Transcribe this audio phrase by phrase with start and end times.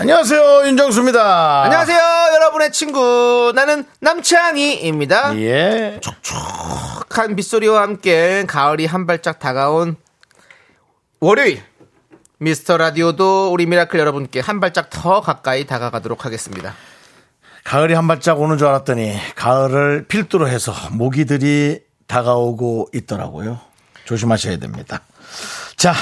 [0.00, 1.64] 안녕하세요 윤정수입니다.
[1.64, 1.98] 안녕하세요,
[2.32, 3.52] 여러분의 친구.
[3.54, 5.36] 나는 남창희입니다.
[5.36, 6.00] 예.
[6.00, 9.96] 촉촉한 빗소리와 함께 가을이 한 발짝 다가온
[11.20, 11.62] 월요일.
[12.38, 16.74] 미스터 라디오도 우리 미라클 여러분께 한 발짝 더 가까이 다가가도록 하겠습니다.
[17.64, 23.60] 가을이 한 발짝 오는 줄 알았더니 가을을 필두로 해서 모기들이 다가오고 있더라고요.
[24.06, 25.02] 조심하셔야 됩니다.
[25.76, 25.92] 자,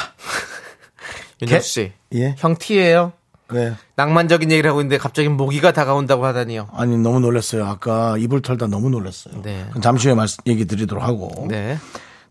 [1.42, 1.92] 윤정수 씨.
[2.14, 2.36] 예.
[2.38, 3.17] 형 T예요.
[3.50, 3.74] 왜?
[3.96, 6.68] 낭만적인 얘기를 하고 있는데 갑자기 모기가 다가온다고 하다니요.
[6.72, 7.64] 아니 너무 놀랐어요.
[7.66, 9.42] 아까 이불 털다 너무 놀랐어요.
[9.42, 9.66] 네.
[9.82, 11.78] 잠시 후에 말씀 얘기 드리도록 하고 네.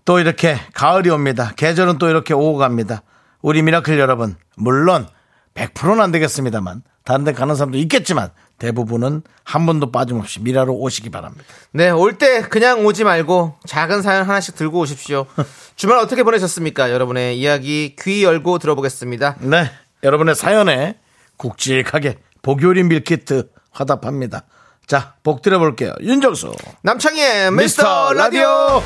[0.06, 1.52] 또 이렇게 가을이 옵니다.
[1.56, 3.02] 계절은 또 이렇게 오고 갑니다.
[3.42, 5.08] 우리 미라클 여러분 물론
[5.56, 11.46] 100%는 안 되겠습니다만 다른 데 가는 사람도 있겠지만 대부분은 한 번도 빠짐없이 미라로 오시기 바랍니다.
[11.72, 15.26] 네, 올 때 그냥 오지 말고 작은 사연 하나씩 들고 오십시오.
[15.76, 16.92] 주말 어떻게 보내셨습니까?
[16.92, 19.38] 여러분의 이야기 귀 열고 들어보겠습니다.
[19.42, 19.72] 네.
[20.04, 20.98] 여러분의 사연에
[21.38, 24.44] 굵직하게 복요리 밀키트 화답합니다.
[24.86, 25.94] 자, 복 드려볼게요.
[26.02, 26.54] 윤정수.
[26.82, 28.82] 남창희의 미스터 라디오.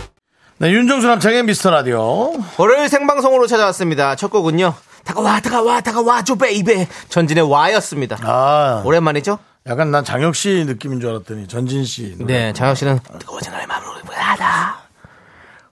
[0.57, 2.33] 네, 윤정수 남창희의 미스터 라디오.
[2.57, 4.15] 월요일 생방송으로 찾아왔습니다.
[4.15, 4.73] 첫 곡은요.
[5.03, 6.87] 다가와, 다가와, 다가와, 줘, baby.
[7.09, 8.17] 전진의 와였습니다.
[8.23, 9.39] 아, 오랜만이죠?
[9.67, 12.15] 약간 난 장혁 씨 느낌인 줄 알았더니 전진 씨.
[12.19, 14.81] 네, 장혁 씨는 뜨거워진 나의 마음으로 하다.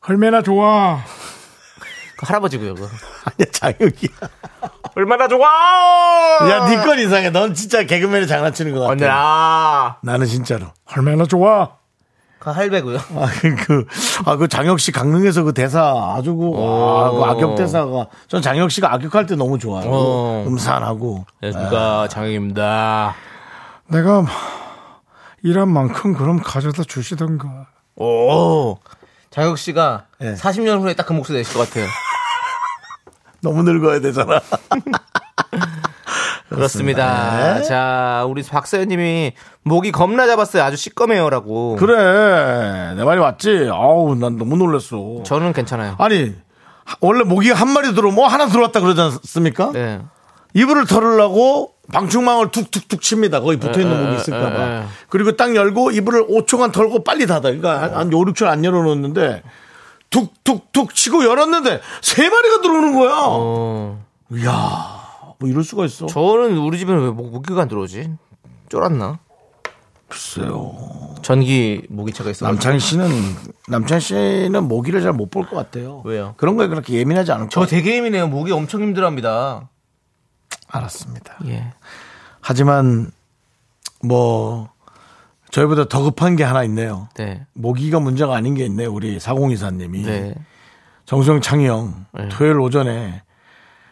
[0.01, 0.99] 얼마나 좋아.
[2.19, 2.87] 그 할아버지고요, 그거.
[3.23, 4.09] 아니야, 장혁이야.
[4.95, 5.47] 얼마나 좋아!
[6.49, 7.29] 야, 니건 이상해.
[7.29, 8.91] 넌 진짜 개그맨이 장난치는 것 같아.
[8.91, 9.95] 언니, 아.
[10.03, 10.65] 나는 진짜로.
[10.93, 11.69] 얼마나 좋아.
[12.39, 12.97] 그 할배고요.
[12.97, 13.27] 아,
[13.65, 13.85] 그,
[14.25, 18.07] 아, 그 장혁 씨 강릉에서 그 대사 아주 그, 아, 그 악역 대사가.
[18.27, 19.85] 전 장혁 씨가 악역할 때 너무 좋아요.
[19.89, 20.43] 어.
[20.45, 21.25] 음산하고.
[21.41, 23.15] 안녕하십니까, 장혁입니다.
[23.87, 24.25] 내가
[25.43, 27.67] 일한 만큼 그럼 가져다 주시던가.
[27.95, 28.77] 오.
[29.31, 30.33] 장혁 씨가 네.
[30.33, 31.85] 40년 후에 딱 그 목소리 내실 것 같아요.
[33.41, 34.39] 너무 늙어야 되잖아.
[36.49, 37.55] 그렇습니다.
[37.59, 37.63] 네.
[37.63, 39.33] 자, 우리 박사연님이
[39.63, 40.63] 목이 겁나 잡았어요.
[40.63, 41.75] 아주 시꺼매요라고.
[41.77, 42.95] 그래.
[42.95, 43.69] 내 말이 맞지?
[43.71, 45.21] 아우, 난 너무 놀랐어.
[45.23, 45.95] 저는 괜찮아요.
[45.99, 46.35] 아니,
[46.85, 49.71] 하- 원래 모기가 한 마리 들어오면 뭐 하나 들어왔다 그러지 않습니까?
[49.73, 50.01] 네.
[50.55, 53.41] 이불을 털으려고 방충망을 툭툭툭 칩니다.
[53.41, 54.63] 거기 붙어 있는 에, 목이 에, 있을까봐.
[54.63, 54.83] 에, 에.
[55.09, 57.41] 그리고 딱 열고 이불을 5초간 털고 빨리 닫아.
[57.41, 59.43] 그러니까 한, 한 5, 6초 안 열어놓는데
[60.09, 63.13] 툭툭툭 치고 열었는데 세 마리가 들어오는 거야.
[63.27, 64.03] 어.
[64.31, 66.05] 이야, 뭐 이럴 수가 있어.
[66.07, 68.11] 저는 우리 집에는 왜 목- 모기가 안 들어오지?
[68.69, 69.19] 쫄았나?
[70.07, 70.75] 글쎄요.
[71.21, 72.45] 전기 모기차가 있어.
[72.47, 73.07] 남창희 씨는
[73.67, 76.01] 남창희 씨는 모기를 잘 못 볼 것 같아요.
[76.05, 76.33] 왜요?
[76.37, 78.27] 그런 거에 그렇게 예민하지 않을 저것 되게 예민해요.
[78.27, 79.69] 모기 엄청 힘들어합니다.
[80.67, 81.37] 알았습니다.
[81.45, 81.73] 예.
[82.41, 83.11] 하지만
[84.03, 84.69] 뭐
[85.51, 87.09] 저희보다 더 급한 게 하나 있네요.
[87.15, 87.45] 네.
[87.53, 88.91] 모기가 문제가 아닌 게 있네요.
[88.93, 90.35] 우리 사공이사님이 네.
[91.05, 92.29] 정수영 창희 형 네.
[92.29, 93.21] 토요일 오전에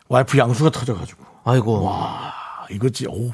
[0.10, 1.90] 와이프 양수가 터져가지고 아이고.
[1.90, 2.32] 아
[2.70, 3.32] 이거지 오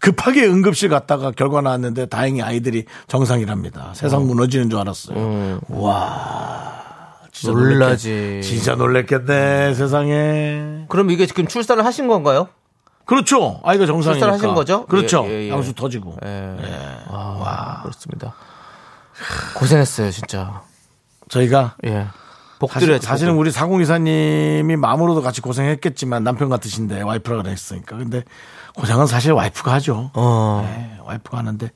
[0.00, 3.92] 급하게 응급실 갔다가 결과 나왔는데 다행히 아이들이 정상이랍니다.
[3.94, 5.16] 세상 무너지는 줄 알았어요.
[5.16, 5.60] 음.
[5.68, 6.72] 와
[7.32, 8.10] 진짜 놀라지.
[8.10, 10.84] 놀랬겠- 진짜 놀랬겠네 세상에.
[10.88, 12.48] 그럼 이게 지금 출산을 하신 건가요?
[13.04, 13.60] 그렇죠.
[13.64, 14.26] 아이가 정상이니까.
[14.26, 14.86] 출산하신 거죠?
[14.86, 15.24] 그렇죠.
[15.26, 15.50] 예, 예, 예.
[15.50, 16.16] 양수 터지고.
[16.24, 16.56] 예.
[17.08, 18.34] 아, 그렇습니다.
[19.56, 20.62] 고생했어요, 진짜.
[21.28, 22.06] 저희가 예.
[22.58, 22.98] 복 사실.
[23.00, 23.40] 사실은 복.
[23.40, 27.96] 우리 사공이사님이 마음으로도 같이 고생했겠지만 남편 같으신데 와이프라 그랬으니까.
[27.96, 28.22] 근데
[28.76, 30.10] 고생은 사실 와이프가 하죠.
[30.14, 30.62] 어.
[30.64, 31.70] 네, 와이프가 하는데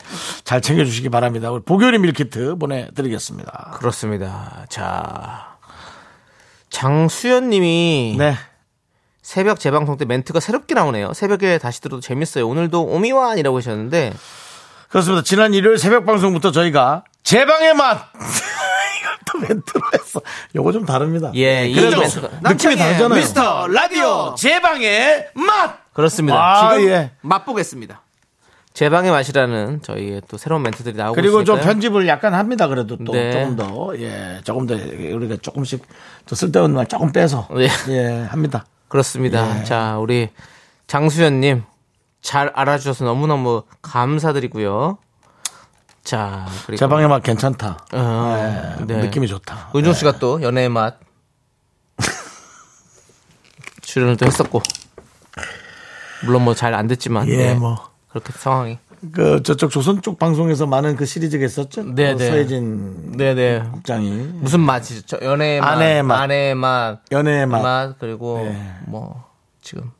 [0.45, 1.51] 잘 챙겨주시기 바랍니다.
[1.51, 3.77] 우리 복요리 밀키트 보내드리겠습니다.
[3.79, 4.65] 그렇습니다.
[4.69, 5.57] 자.
[6.71, 8.35] 장수연 님이 네.
[9.29, 11.13] 새벽 재방송 때 멘트가 새롭게 나오네요.
[11.13, 12.49] 새벽에 다시 들어도 재밌어요.
[12.49, 14.15] 오늘도 오미완이라고 하셨는데
[14.89, 15.23] 그렇습니다.
[15.23, 18.07] 지난 일요일 새벽 방송부터 저희가 제방의 맛!
[18.17, 20.23] 이걸 또 멘트로 했어.
[20.57, 21.31] 요거 좀 다릅니다.
[21.35, 23.21] 예, 이 그래도 멘트가- 느낌이 다르잖아요.
[23.21, 25.93] 미스터 라디오 제방의 맛!
[25.93, 26.39] 그렇습니다.
[26.39, 27.11] 아, 지금 예.
[27.21, 28.01] 맛보겠습니다.
[28.73, 31.71] 제 방의 맛이라는 저희의 또 새로운 멘트들이 나오고 그리고 좀 있으니까요.
[31.75, 32.67] 편집을 약간 합니다.
[32.67, 33.31] 그래도 또 네.
[33.33, 35.85] 조금 더, 예, 조금 더 우리가 조금씩
[36.25, 37.69] 또 쓸데없는 말 조금 빼서, 네.
[37.91, 38.65] 예, 합니다.
[38.89, 39.61] 그렇습니다.
[39.61, 39.65] 예.
[39.65, 40.31] 자, 우리
[40.87, 41.65] 장수연님
[42.21, 44.99] 잘 알아주셔서 너무너무 감사드리고요.
[46.03, 47.85] 자, 그리고 제방의 맛 괜찮다.
[47.93, 49.03] 어, 예, 네.
[49.03, 49.71] 느낌이 좋다.
[49.77, 50.99] 은종 씨가 또 연애의 맛
[53.83, 54.63] 출연을 또 했었고
[56.25, 57.55] 물론 뭐 잘 안 됐지만 예, 네.
[57.55, 57.89] 뭐.
[58.09, 58.79] 그렇게 상황이.
[59.13, 61.83] 그 저쪽 조선 쪽 방송에서 많은 그 시리즈가 있었죠.
[61.95, 62.31] 네, 그 네.
[62.31, 63.71] 서혜진 네네.
[63.73, 65.19] 국장이 무슨 맛이죠?
[65.23, 66.21] 연애의 맛, 아내의 맛.
[66.23, 67.63] 아내의 맛, 연애의 맛.
[67.63, 68.59] 맛, 그리고 네.
[68.87, 69.25] 뭐
[69.61, 69.91] 지금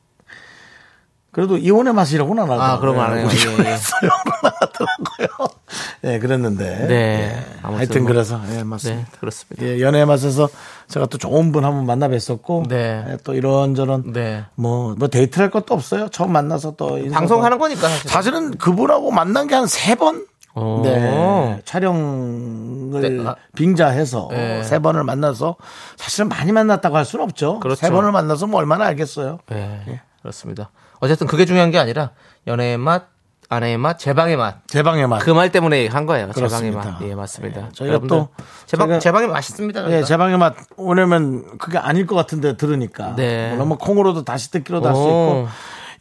[1.39, 2.73] 그래도 이혼의 맛이라고는 안 하더라고요.
[2.73, 3.29] 아, 그런 거안 해요.
[3.31, 3.77] 예, 예.
[3.77, 5.49] 하더라고요.
[6.03, 6.87] 예, 그랬는데.
[6.89, 6.95] 네.
[6.95, 7.45] 예.
[7.63, 8.11] 하여튼 뭐.
[8.11, 9.03] 그래서 예, 맞습니다.
[9.03, 9.65] 네 그렇습니다.
[9.65, 10.49] 예, 연애의 맛에서
[10.89, 13.05] 제가 또 좋은 분 한 분 만나 뵀었고 네.
[13.09, 14.47] 예, 또 이런저런 네.
[14.57, 16.09] 뭐, 뭐 데이트를 할 것도 없어요.
[16.09, 18.11] 처음 만나서 또 방송하는 거니까 사실.
[18.11, 20.27] 사실은 그분하고 만난 게 한 세 번?
[20.57, 20.83] 오.
[20.83, 21.63] 네.
[21.67, 23.37] 촬영을 네, 아.
[23.55, 24.65] 빙자해서 네.
[24.65, 25.55] 세 번을 만나서
[25.97, 27.61] 사실은 많이 만났다고 할 수는 없죠.
[27.61, 27.79] 그렇죠.
[27.79, 29.39] 세 번을 만나서 뭐 얼마나 알겠어요.
[29.51, 30.71] 네, 그렇습니다.
[31.01, 32.11] 어쨌든 그게 중요한 게 아니라
[32.47, 33.05] 연애의 맛,
[33.51, 34.57] 아내의 맛, 제 방의 맛.
[34.67, 35.21] 제 방의 맛.
[35.21, 36.27] 그 말 때문에 한 거예요.
[36.35, 36.91] 제 방의 그렇습니다.
[37.01, 37.03] 맛.
[37.09, 37.67] 예, 맞습니다.
[37.67, 38.29] 예, 저희가 또
[38.67, 39.81] 제방 저희가- 제방이 맛있습니다.
[39.87, 40.07] 예, 저희가.
[40.07, 43.15] 제 방의 맛 오려면 그게 아닐 것 같은데 들으니까.
[43.17, 43.51] 네.
[43.53, 45.05] 물론 뭐 콩으로도 다시 듣기로도 할수 오.
[45.05, 45.49] 있고.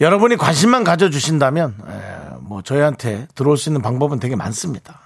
[0.02, 5.00] 여러분이 관심만 가져주신다면, 예, 뭐 저희한테 들어올 수 있는 방법은 되게 많습니다.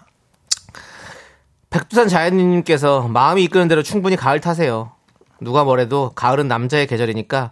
[1.70, 4.92] 백두산 자연님께서 마음이 이끄는 대로 충분히 가을 타세요.
[5.40, 7.52] 누가 뭐래도 가을은 남자의 계절이니까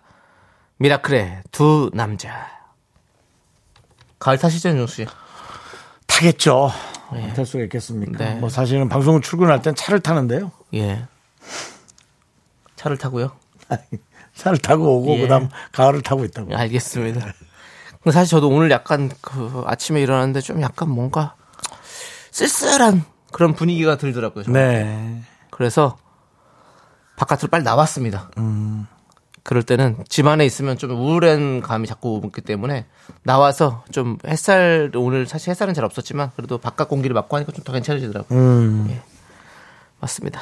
[0.80, 2.48] 미라클의 두 남자.
[4.18, 5.06] 가을 타시죠, 윤종 씨?
[6.08, 6.72] 타겠죠.
[7.36, 8.18] 탈 수가 있겠습니까?
[8.18, 8.36] 네.
[8.36, 10.52] 뭐 사실은 방송을 출근할 땐 차를 타는데요.
[10.76, 11.06] 예.
[12.76, 13.32] 차를 타고요.
[14.36, 15.22] 차를 타고 오고 예.
[15.22, 16.56] 그다음 가을을 타고 있다고.
[16.56, 17.34] 알겠습니다.
[18.12, 21.36] 사실 저도 오늘 약간 그 아침에 일어났는데 좀 약간 뭔가
[22.32, 24.46] 쓸쓸한 그런 분위기가 들더라고요.
[24.46, 24.60] 저는.
[24.60, 25.24] 네.
[25.52, 25.98] 그래서
[27.18, 28.30] 바깥으로 빨리 나왔습니다.
[29.44, 32.86] 그럴 때는 집 안에 있으면 좀 우울한 감이 자꾸 오기 때문에
[33.24, 37.74] 나와서 좀 햇살 오늘 사실 햇살은 잘 없었지만 그래도 바깥 공기를 맡고 하니까 좀 더
[37.74, 38.86] 괜찮아지더라고요.
[38.90, 39.02] 예.
[40.00, 40.42] 맞습니다.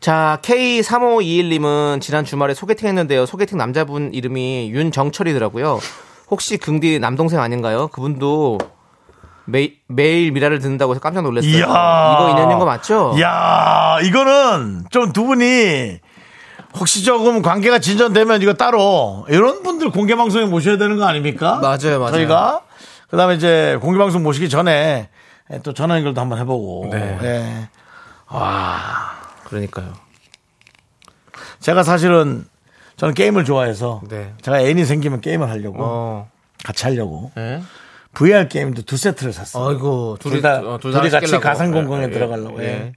[0.00, 3.24] 자, K3521님은 지난 주말에 소개팅 했는데요.
[3.26, 5.80] 소개팅 남자분 이름이 윤정철이더라고요.
[6.30, 7.88] 혹시 긍디 남동생 아닌가요?
[7.88, 8.58] 그분도
[9.46, 11.50] 매, 매일 미라를 듣는다고 해서 깜짝 놀랐어요.
[11.50, 11.64] 이야.
[11.64, 13.14] 이거 인연인 거 맞죠?
[13.20, 16.00] 야 이거는 좀 두 분이
[16.76, 21.60] 혹시 조금 관계가 진전되면 이거 따로 이런 분들 공개 방송에 모셔야 되는 거 아닙니까?
[21.60, 22.12] 맞아요, 맞아요.
[22.12, 22.62] 저희가
[23.08, 25.08] 그다음에 이제 공개 방송 모시기 전에
[25.62, 26.88] 또 전화 연결도 한번 해보고.
[26.90, 27.18] 네.
[27.22, 27.68] 예.
[29.44, 29.92] 그러니까요.
[31.60, 32.44] 제가 사실은
[32.96, 34.34] 저는 게임을 좋아해서 네.
[34.42, 36.30] 제가 애인이 생기면 게임을 하려고 어.
[36.64, 37.62] 같이 하려고 예?
[38.14, 39.68] VR 게임도 두 세트를 샀어요.
[39.68, 41.38] 아이고, 둘이 다 어, 둘 둘이 다 같이.
[41.38, 42.62] 가상 공간에 예, 예, 들어가려고.
[42.62, 42.66] 예.
[42.66, 42.92] 예.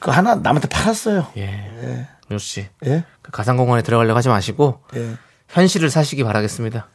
[0.00, 1.26] 그 하나 남한테 팔았어요.
[1.36, 2.08] 예.
[2.30, 2.66] 윤 씨.
[2.86, 3.04] 예.
[3.22, 5.16] 그 가상공간에 들어가려고 하지 마시고 예.
[5.48, 6.86] 현실을 사시기 바라겠습니다.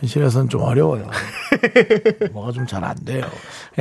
[0.00, 1.10] 현실에서는 좀 어려워요.
[2.32, 3.24] 뭐가 좀 잘 안 돼요.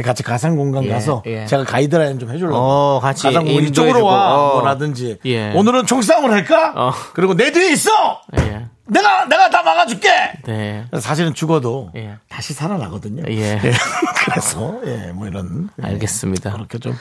[0.03, 1.45] 같이 가상 공간 예, 가서 예.
[1.45, 2.57] 제가 가이드라인 좀 해주려고.
[2.57, 4.35] 어, 같이 가상 공간 이쪽으로 와.
[4.35, 4.53] 어.
[4.55, 5.19] 뭐라든지.
[5.25, 5.51] 예.
[5.53, 6.73] 오늘은 총싸움을 할까?
[6.75, 6.91] 어.
[7.13, 8.21] 그리고 내 뒤에 있어.
[8.39, 8.67] 예.
[8.87, 10.09] 내가 내가 다 막아줄게.
[10.45, 10.85] 네.
[10.99, 12.17] 사실은 죽어도 예.
[12.27, 13.23] 다시 살아나거든요.
[13.29, 13.59] 예.
[14.25, 16.51] 그래서 예, 뭐 이런 알겠습니다.
[16.53, 16.97] 그렇게 좀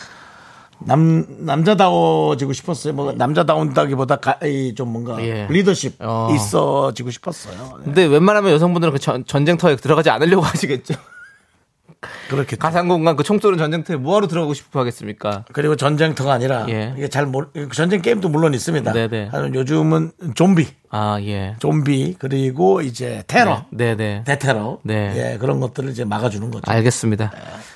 [0.85, 2.93] 남, 남자다워지고 싶었어요.
[2.95, 5.47] 뭐, 남자다운다기보다 가, 이, 좀 뭔가 예.
[5.49, 6.29] 리더십 어.
[6.35, 7.79] 있어지고 싶었어요.
[7.79, 7.85] 네.
[7.85, 10.95] 근데 웬만하면 여성분들은 그 전, 전쟁터에 들어가지 않으려고 하시겠죠.
[12.29, 12.57] 그렇게.
[12.57, 15.45] 가상공간 그 총 쏘는 전쟁터에 뭐하러 들어가고 싶어 하겠습니까?
[15.53, 16.95] 그리고 전쟁터가 아니라 예.
[16.97, 18.93] 이게 잘 모르, 전쟁 게임도 물론 있습니다.
[18.93, 19.29] 네네.
[19.33, 21.57] 하지만 요즘은 좀비, 아, 예.
[21.59, 24.23] 좀비 그리고 이제 테러, 네 네.
[24.25, 25.33] 대테러, 네.
[25.35, 26.71] 예, 그런 것들을 이제 막아 주는 거죠.
[26.71, 27.33] 알겠습니다.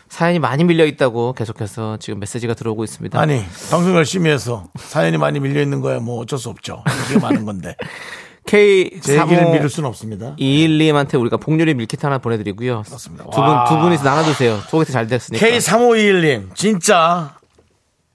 [0.09, 3.19] 사연이 많이 밀려 있다고 계속해서 지금 메시지가 들어오고 있습니다.
[3.19, 6.85] 아니 방송 열심히 해서 사연이 많이 밀려 있는 거야 뭐 어쩔 수 없죠.
[7.11, 7.75] 이게 많은 건데
[8.45, 10.35] K 제 얘기를 미룰 수는 없습니다.
[10.37, 12.83] 212님한테 우리가 복유리 밀키트 하나 보내드리고요.
[12.85, 13.25] 그렇습니다.
[13.25, 13.65] 두 분, 와.
[13.65, 14.59] 두 분이서 나눠드세요.
[14.69, 15.47] 소개팅 잘 됐으니까.
[15.47, 17.37] K3521님 진짜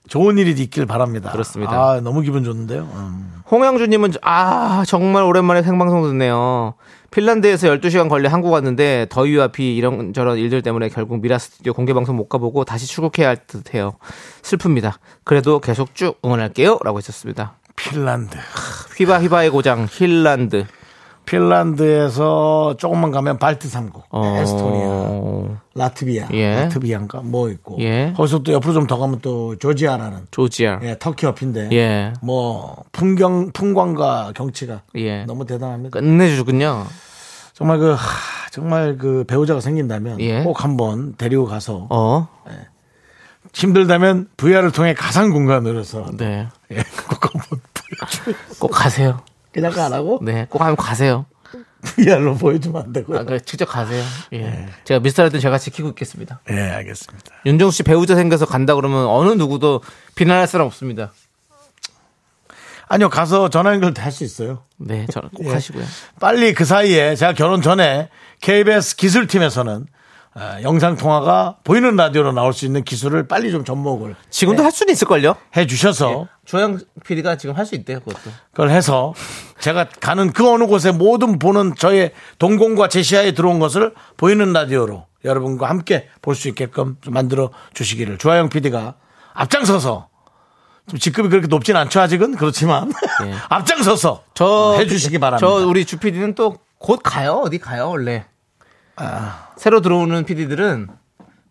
[0.07, 1.31] 좋은 일이 있길 바랍니다.
[1.31, 1.72] 그렇습니다.
[1.74, 2.81] 아, 너무 기분 좋은데요.
[2.93, 3.34] 음.
[3.50, 6.75] 홍영주님은, 아, 정말 오랜만에 생방송 듣네요.
[7.12, 12.17] 핀란드에서 12시간 걸려 한국 왔는데 더위와 비 이런저런 일들 때문에 결국 미라 스튜디오 공개 방송
[12.17, 13.93] 못 가보고 다시 출국해야 할 듯해요.
[14.41, 14.93] 슬픕니다.
[15.24, 16.79] 그래도 계속 쭉 응원할게요.
[16.84, 17.55] 라고 했었습니다.
[17.77, 18.38] 핀란드.
[18.98, 20.66] hyvä hyvä의 고장 핀란드.
[21.25, 26.55] 핀란드에서 조금만 가면 발트 3국, 어, 에스토니아, 라트비아, 예.
[26.62, 28.13] 라트비아인가 뭐 있고 예.
[28.15, 30.79] 거기서 또 옆으로 좀 더 가면 또 조지아라는 조지아.
[30.84, 32.13] 예, 터키 옆인데 예.
[32.22, 35.25] 뭐 풍경 풍광과 경치가 예.
[35.25, 36.00] 너무 대단합니다.
[36.00, 36.86] 끝내주군요.
[37.53, 37.98] 정말 그 하,
[38.51, 40.43] 정말 그 배우자가 생긴다면 예.
[40.43, 42.29] 꼭 한번 데리고 가서 어?
[43.53, 46.48] 힘들다면 VR을 통해 가상 공간으로서 네.
[46.72, 47.62] 예, 꼭 한번
[48.60, 49.22] 꼭 가세요.
[49.52, 50.46] 그냥 가라고 네.
[50.50, 51.26] 꼭 한번 가세요.
[51.82, 53.20] VR로 보여주면 안 되고요.
[53.20, 54.04] 아, 그 직접 가세요.
[54.34, 54.68] 예.
[54.84, 56.42] 제가 미스터라든 제가 지키고 있겠습니다.
[56.50, 57.32] 예, 알겠습니다.
[57.46, 59.82] 윤정수 씨 배우자 생겨서 간다 그러면 어느 누구도
[60.16, 61.14] 비난할 사람 없습니다.
[62.90, 64.64] 아니요, 가서 전화 연결 할수 있어요.
[64.78, 65.52] 네, 저는 꼭 예.
[65.52, 65.84] 하시고요.
[66.20, 68.10] 빨리 그 사이에 제가 결혼 전에
[68.42, 69.86] KBS 기술팀에서는
[70.38, 74.94] 어, 영상 통화가 보이는 라디오로 나올 수 있는 기술을 빨리 좀 접목을 지금도 할 수는
[74.94, 75.36] 있을걸요?
[75.56, 78.32] 해 주셔서 조영 PD가 지금 할 수 있대요, 그것도.
[78.51, 79.13] 그걸 해서
[79.60, 85.06] 제가 가는 그 어느 곳에 모든 보는 저의 동공과 제 시야에 들어온 것을 보이는 라디오로
[85.25, 88.94] 여러분과 함께 볼 수 있게끔 좀 만들어 주시기를 조하영 PD가
[89.34, 90.08] 앞장서서
[90.89, 92.91] 좀 직급이 그렇게 높진 않죠 아직은 그렇지만
[93.25, 93.34] 예.
[93.50, 95.46] 앞장서서 저 해주시기 바랍니다.
[95.46, 97.41] 저 우리 주 PD는 또 곧 가요.
[97.44, 98.25] 어디 가요, 원래.
[98.98, 99.48] 아.
[99.58, 100.88] 새로 들어오는 PD들은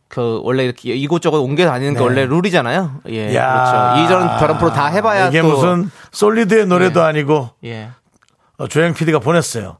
[0.09, 2.05] 그 원래 이렇게 이곳저곳 옮겨 다니는 게 네.
[2.05, 3.01] 원래 룰이잖아요.
[3.09, 3.35] 예.
[3.35, 3.95] 야.
[3.97, 4.05] 그렇죠.
[4.05, 7.05] 이전 저런 프로 다 해봐야 이게 또 무슨 솔리드의 노래도 예.
[7.05, 7.91] 아니고 예.
[8.59, 9.79] 어, 조영 PD가 보냈어요.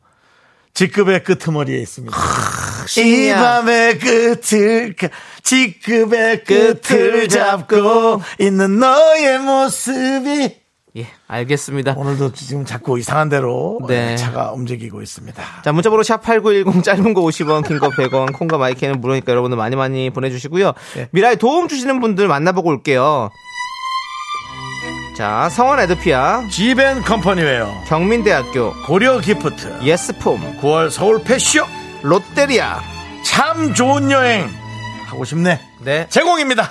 [0.75, 2.17] 직급의 끄트머리에 있습니다.
[2.99, 3.33] 이.
[3.33, 5.09] 밤의 끝을 가-
[5.43, 10.57] 직급의 끝을 잡고 있는 너의 모습이
[10.97, 11.93] 예, 알겠습니다.
[11.97, 14.17] 오늘도 지금 자꾸 이상한 데로 네.
[14.17, 15.43] 차가 움직이고 있습니다.
[15.63, 20.09] 자, 문자번호 샵8910 짧은 거 50원, 긴 거 100원, 콩과 마이케이는 무료니까 여러분들 많이 많이
[20.11, 20.73] 보내주시고요.
[20.95, 21.09] 네.
[21.13, 23.31] 미라에 도움 주시는 분들 만나보고 올게요.
[25.17, 31.65] 자, 성원 에드피아, 지벤 컴퍼니웨어 경민대학교, 고려 기프트 예스폼, 9월 서울 펫쇼
[32.03, 32.81] 롯데리아.
[33.25, 34.49] 참 좋은 여행
[35.07, 36.07] 하고 싶네 네.
[36.09, 36.71] 제공입니다.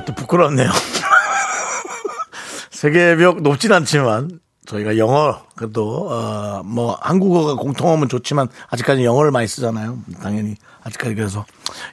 [0.00, 0.70] 아 또 부끄럽네요.
[2.70, 9.46] 세계의 벽 높진 않지만 저희가 영어 그래도 어, 뭐 한국어가 공통어면 좋지만 아직까지 영어를 많이
[9.46, 9.98] 쓰잖아요.
[10.22, 11.44] 당연히 아직까지 그래서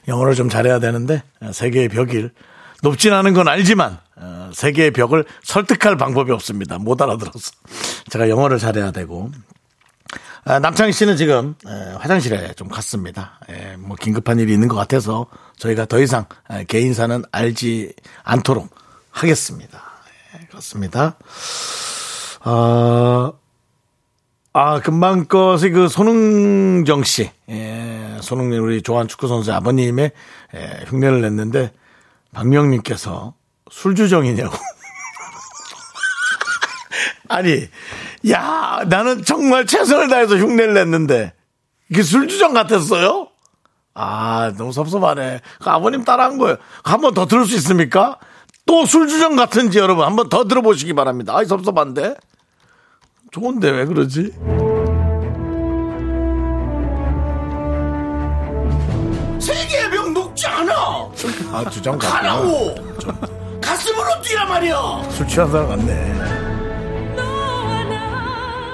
[0.06, 2.30] 영어를 좀 잘해야 되는데 어, 세계의 벽일
[2.82, 6.78] 높진 않은 건 알지만 어, 세계의 벽을 설득할 방법이 없습니다.
[6.78, 7.52] 못 알아들어서
[8.10, 9.30] 제가 영어를 잘해야 되고
[10.44, 13.38] 아, 남창희 씨는 지금 에, 화장실에 좀 갔습니다.
[13.50, 15.26] 에, 뭐 긴급한 일이 있는 것 같아서
[15.58, 18.70] 저희가 더 이상 에, 개인사는 알지 않도록
[19.10, 19.82] 하겠습니다.
[20.34, 21.16] 예, 그렇습니다.
[22.40, 23.32] 아,
[24.52, 30.12] 아 금방 것이 그 손흥정 씨, 예, 손흥민 우리 좋아하는 축구 선수 아버님의
[30.54, 31.72] 예, 흉내를 냈는데
[32.32, 33.34] 박명님께서
[33.70, 34.56] 술주정이냐고.
[37.28, 37.68] 아니,
[38.30, 41.34] 야, 나는 정말 최선을 다해서 흉내를 냈는데,
[41.90, 43.27] 이게 술주정 같았어요?
[44.00, 45.40] 아, 너무 섭섭하네.
[45.60, 46.56] 그 아버님 따라한 거예요.
[46.84, 48.18] 한 번 더 들을 수 있습니까?
[48.66, 51.34] 또 술주정 같은지 여러분 한 번 더 들어보시기 바랍니다.
[51.36, 52.14] 아이, 섭섭한데?
[53.32, 54.32] 좋은데 왜 그러지?
[59.40, 60.72] 세계의 벽 녹지 않아!
[61.52, 62.74] 아, 주정 가라고!
[63.60, 65.02] 가슴으로 뛰란 말이야!
[65.10, 66.14] 술 취한 사람 같네.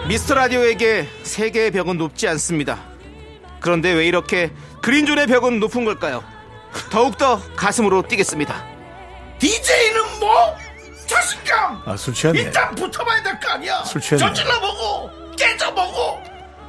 [0.09, 2.79] 미스터 라디오에게 세계의 벽은 높지 않습니다.
[3.65, 4.53] 그런데 왜 이렇게
[4.83, 6.23] 그린존의 벽은 높은 걸까요?
[6.91, 8.63] 더욱더 가슴으로 뛰겠습니다.
[9.39, 10.55] DJ는 뭐?
[11.07, 11.83] 자신감!
[11.87, 12.41] 아, 술 취했네.
[12.43, 13.83] 일단 붙어봐야 될 거 아니야.
[13.85, 14.27] 술 취했네.
[14.27, 16.21] 저질러보고, 깨져보고,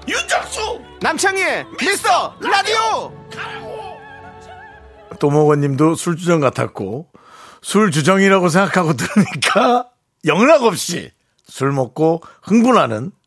[0.08, 0.82] 윤정수!
[1.02, 3.12] 남창희의 미스터 라디오!
[5.20, 7.10] 또모건님도 술주정 같았고
[7.62, 9.90] 술주정이라고 생각하고 들으니까
[10.26, 11.12] 영락 없이
[11.46, 13.25] 술 먹고 흥분하는 에,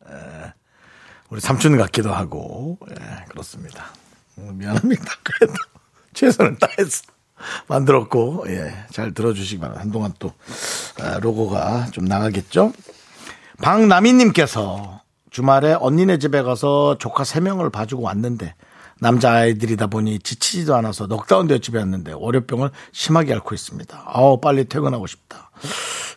[1.29, 3.85] 우리 삼촌 같기도 하고 예, 그렇습니다.
[4.39, 5.03] 음, 미안합니다.
[5.23, 5.53] 그래도
[6.13, 7.03] 최선을 다해서
[7.67, 9.81] 만들었고 예, 잘 들어주시기 바랍니다.
[9.81, 10.33] 한동안 또
[10.99, 12.73] 아, 로고가 좀 나가겠죠.
[13.61, 18.55] 박나미님께서 주말에 언니네 집에 가서 조카 3명을 봐주고 왔는데
[19.01, 24.03] 남자아이들이다 보니 지치지도 않아서 넉다운 되어 집에 왔는데 월요병을 심하게 앓고 있습니다.
[24.05, 25.51] 아우 빨리 퇴근하고 싶다.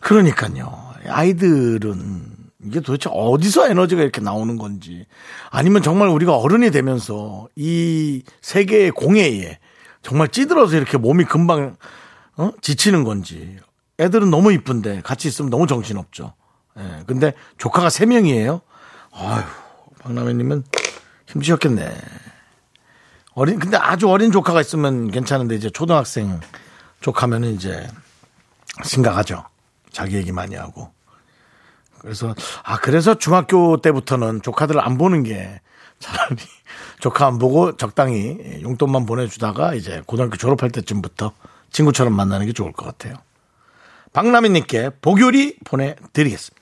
[0.01, 0.93] 그러니까요.
[1.07, 2.32] 아이들은
[2.65, 5.05] 이게 도대체 어디서 에너지가 이렇게 나오는 건지
[5.49, 9.59] 아니면 정말 우리가 어른이 되면서 이 세계의 공해에
[10.01, 11.75] 정말 찌들어서 이렇게 몸이 금방
[12.37, 12.51] 어?
[12.61, 13.57] 지치는 건지
[13.99, 16.33] 애들은 너무 이쁜데 같이 있으면 너무 정신없죠.
[16.79, 17.03] 예.
[17.05, 18.61] 근데 조카가 세명이에요
[19.11, 19.43] 아휴,
[20.01, 20.63] 박남현님은
[21.27, 21.95] 힘드셨겠네.
[23.35, 26.39] 어린, 근데 아주 어린 조카가 있으면 괜찮은데 이제 초등학생
[27.01, 27.87] 조카면은 이제
[28.83, 29.43] 심각하죠.
[29.91, 30.91] 자기 얘기 많이 하고.
[32.03, 35.61] 그래서, 아, 그래서 중학교 때부터는 조카들을 안 보는 게
[35.99, 36.35] 차라리
[36.99, 41.31] 조카 안 보고 적당히 용돈만 보내주다가 이제 고등학교 졸업할 때쯤부터
[41.71, 43.15] 친구처럼 만나는 게 좋을 것 같아요.
[44.11, 46.61] 박나미님께 복요리 보내드리겠습니다.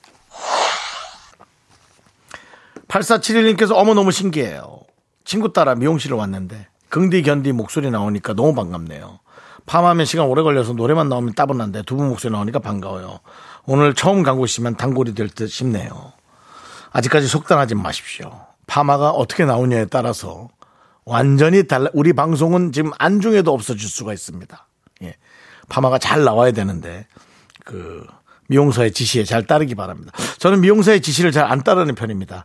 [2.88, 4.80] 8471님께서 어머 너무 신기해요.
[5.24, 9.18] 친구 따라 미용실을 왔는데 긍디 견디 목소리 나오니까 너무 반갑네요.
[9.66, 13.20] 파마하면 시간 오래 걸려서 노래만 나오면 따분한데 두 분 목소리 나오니까 반가워요.
[13.66, 16.12] 오늘 처음 간 곳이면 단골이 될 듯 싶네요.
[16.92, 18.46] 아직까지 속단하지 마십시오.
[18.66, 20.48] 파마가 어떻게 나오냐에 따라서
[21.04, 21.90] 완전히 달라.
[21.94, 24.66] 우리 방송은 지금 안중에도 없어질 수가 있습니다.
[25.04, 25.16] 예.
[25.68, 27.06] 파마가 잘 나와야 되는데
[27.64, 28.06] 그
[28.48, 30.12] 미용사의 지시에 잘 따르기 바랍니다.
[30.38, 32.44] 저는 미용사의 지시를 잘 안 따르는 편입니다.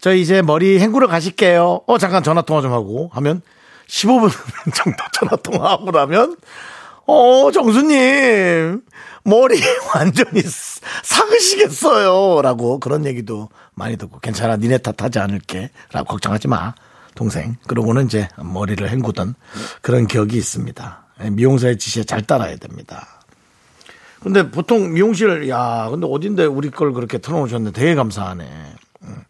[0.00, 1.82] 저 이제 머리 헹구러 가실게요.
[1.86, 3.42] 어 잠깐 전화 통화 좀 하고 하면
[3.88, 4.30] 15분
[4.74, 6.36] 정도 전화 통화하고 나면
[7.06, 8.82] 어 정수님
[9.24, 9.60] 머리
[9.94, 10.42] 완전히
[11.02, 16.74] 삭으시겠어요 라고 그런 얘기도 많이 듣고 괜찮아 니네 탓하지 않을게 라고 걱정하지 마
[17.14, 17.56] 동생.
[17.66, 19.34] 그러고는 이제 머리를 헹구던
[19.80, 21.04] 그런 기억이 있습니다.
[21.32, 23.06] 미용사의 지시에 잘 따라야 됩니다.
[24.20, 28.44] 근데 보통 미용실 야 근데 어딘데 우리 걸 그렇게 틀어놓으셨는데 되게 감사하네.
[29.02, 29.24] 음.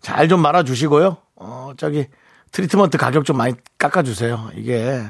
[0.00, 1.16] 잘좀 말아주시고요.
[1.36, 2.06] 어 저기
[2.52, 4.50] 트리트먼트 가격 좀 많이 깎아주세요.
[4.56, 5.02] 이게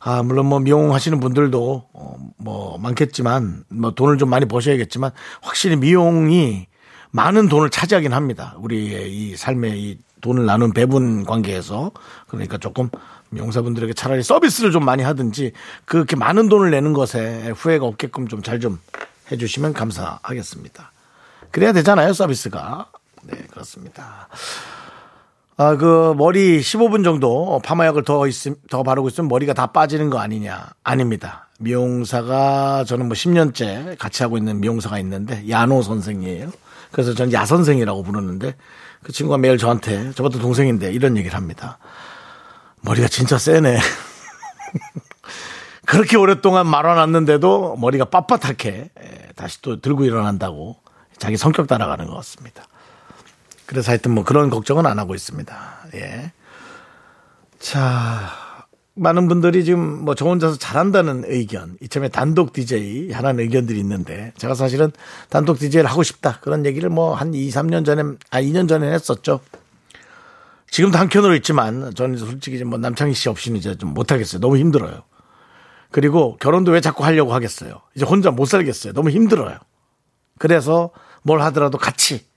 [0.00, 5.10] 아, 물론 뭐 미용 하시는 분들도 어, 뭐 많겠지만 뭐 돈을 좀 많이 버셔야겠지만
[5.42, 6.66] 확실히 미용이
[7.10, 8.54] 많은 돈을 차지하긴 합니다.
[8.58, 11.92] 우리의 이 삶의 이 돈을 나눈 배분 관계에서
[12.28, 12.88] 그러니까 조금
[13.30, 15.52] 미용사분들에게 차라리 서비스를 좀 많이 하든지
[15.84, 18.78] 그렇게 많은 돈을 내는 것에 후회가 없게끔 좀 잘좀 좀
[19.30, 20.92] 해주시면 감사하겠습니다.
[21.50, 22.86] 그래야 되잖아요 서비스가.
[23.22, 24.28] 네 그렇습니다.
[25.60, 30.18] 아, 그 머리 15분 정도 파마약을 더 있음, 더 바르고 있으면 머리가 다 빠지는 거
[30.18, 30.70] 아니냐?
[30.82, 31.50] 아닙니다.
[31.58, 36.50] 미용사가 저는 뭐 10년째 같이 하고 있는 미용사가 있는데 야노 선생이에요.
[36.92, 38.54] 그래서 전 야 선생이라고 부르는데
[39.02, 41.76] 그 친구가 매일 저한테 저보다 동생인데 이런 얘기를 합니다.
[42.80, 43.78] 머리가 진짜 세네.
[45.84, 48.88] 그렇게 오랫동안 말아놨는데도 머리가 빳빳하게
[49.36, 50.76] 다시 또 들고 일어난다고
[51.18, 52.64] 자기 성격 따라가는 것 같습니다.
[53.70, 55.54] 그래서 하여튼 뭐 그런 걱정은 안 하고 있습니다.
[55.94, 56.32] 예.
[57.60, 58.28] 자,
[58.94, 64.54] 많은 분들이 지금 뭐 저 혼자서 잘한다는 의견, 이참에 단독 DJ 하라는 의견들이 있는데 제가
[64.54, 64.90] 사실은
[65.28, 66.40] 단독 DJ를 하고 싶다.
[66.40, 69.38] 그런 얘기를 뭐 한 2, 3년 전에, 아, 2년 전에 했었죠.
[70.68, 74.40] 지금도 한켠으로 있지만 저는 솔직히 뭐 남창희 씨 없이는 이제 좀 못하겠어요.
[74.40, 75.04] 너무 힘들어요.
[75.92, 77.82] 그리고 결혼도 왜 자꾸 하려고 하겠어요.
[77.94, 78.94] 이제 혼자 못 살겠어요.
[78.94, 79.58] 너무 힘들어요.
[80.40, 80.90] 그래서
[81.22, 82.28] 뭘 하더라도 같이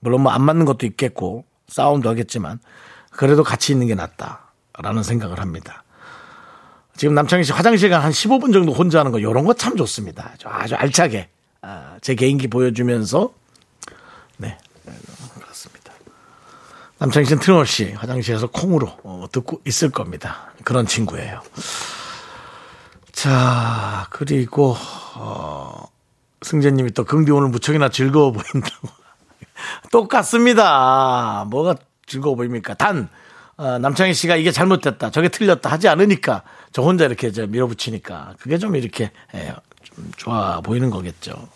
[0.00, 2.58] 물론 뭐 안 맞는 것도 있겠고 싸움도 하겠지만
[3.10, 5.82] 그래도 같이 있는 게 낫다라는 생각을 합니다.
[6.96, 10.32] 지금 남창희 씨 화장실 간한 15분 정도 혼자 하는 거 이런 거 참 좋습니다.
[10.44, 11.28] 아주 알차게
[11.62, 13.32] 아, 제 개인기 보여주면서
[14.36, 14.56] 네
[15.34, 15.92] 그렇습니다.
[16.98, 20.52] 남창희 씨는 틀림없이 화장실에서 콩으로 어, 듣고 있을 겁니다.
[20.64, 21.40] 그런 친구예요.
[23.12, 24.76] 자 그리고
[25.16, 25.84] 어,
[26.42, 28.88] 승재님이 또 긍디 오늘 무척이나 즐거워 보인다고
[29.90, 31.44] 똑같습니다.
[31.50, 32.74] 뭐가 즐거워 보입니까?
[32.74, 33.08] 단,
[33.56, 36.42] 어, 남창희 씨가 이게 잘못됐다, 저게 틀렸다 하지 않으니까
[36.72, 41.48] 저 혼자 이렇게 저 밀어붙이니까 그게 좀 이렇게 예, 좀 좋아 보이는 거겠죠.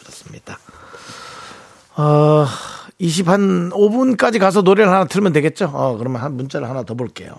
[0.00, 0.58] 그렇습니다.
[1.96, 2.46] 어,
[2.98, 5.70] 20 한 5분까지 가서 노래를 하나 틀면 되겠죠?
[5.72, 7.34] 어, 그러면 한 문자를 하나 더 볼게요.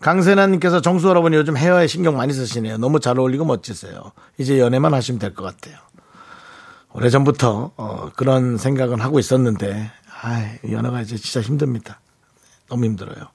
[0.00, 2.76] 강세나님께서 정수 여러분이 요즘 헤어에 신경 많이 쓰시네요.
[2.78, 4.12] 너무 잘 어울리고 멋지세요.
[4.36, 5.78] 이제 연애만 하시면 될 것 같아요.
[6.94, 9.90] 오래전부터 어, 그런 생각은 하고 있었는데
[10.22, 12.00] 아, 연애가 이제 진짜 힘듭니다.
[12.68, 13.26] 너무 힘들어요.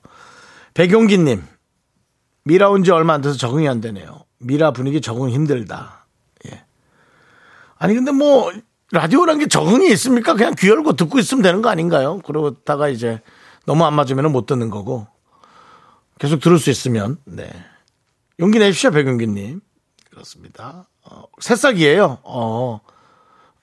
[0.74, 1.44] 백용기님
[2.46, 4.24] 미라 온 지 얼마 안 돼서 적응이 안 되네요.
[4.40, 6.06] 미라 분위기 적응 힘들다.
[6.48, 6.64] 예.
[7.78, 8.52] 아니 근데 뭐
[8.92, 10.34] 라디오란 게 적응이 있습니까?
[10.36, 12.20] 그냥 귀 열고 듣고 있으면 되는 거 아닌가요?
[12.20, 13.22] 그러다가 이제
[13.66, 15.06] 너무 안 맞으면 못 듣는 거고
[16.18, 17.50] 계속 들을 수 있으면 네
[18.40, 19.60] 용기 내십시오 백용기님
[20.10, 20.88] 그렇습니다.
[21.04, 22.20] 어, 새싹이에요.
[22.24, 22.80] 어.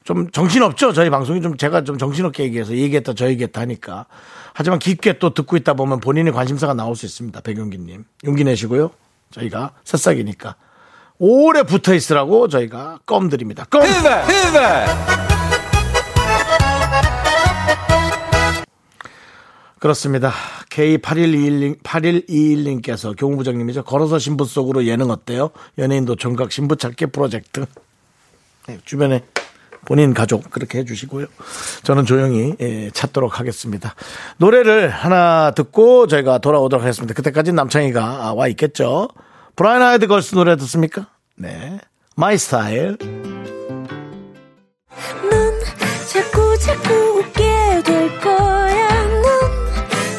[0.07, 0.93] 좀 정신없죠?
[0.93, 4.07] 저희 방송이 좀 제가 좀 정신없게 얘기해서 얘기했다 저 얘기했다 하니까.
[4.55, 7.41] 하지만 깊게 또 듣고 있다 보면 본인의 관심사가 나올 수 있습니다.
[7.41, 8.05] 백용기님.
[8.25, 8.93] 용기 내시고요.
[9.33, 10.55] 저희가 새싹이니까.
[11.19, 13.67] 오래 붙어 있으라고 저희가 껌 드립니다.
[13.69, 13.83] 껌!
[19.81, 20.33] 그렇습니다.
[20.71, 23.83] K8121님, 8121님께서 교무부장님이죠.
[23.83, 25.51] 걸어서 신부 속으로 예능 어때요?
[25.79, 27.67] 연예인도 총각 신부 찾기 프로젝트.
[28.69, 29.23] 네, 주변에
[29.87, 31.27] 본인 가족 그렇게 해주시고요.
[31.85, 33.95] 저는 조용히 예, 찾도록 하겠습니다.
[34.37, 37.15] 노래를 하나 듣고 저희가 돌아오도록 하겠습니다.
[37.15, 39.09] 그때까지 남창희가 아, 와 있겠죠.
[39.55, 41.07] 브라운 아이드 걸스 노래 듣습니까?
[41.37, 41.79] 네.
[42.17, 42.99] My Style.
[46.13, 47.43] 자꾸 자꾸 웃게
[47.85, 48.89] 될 거야.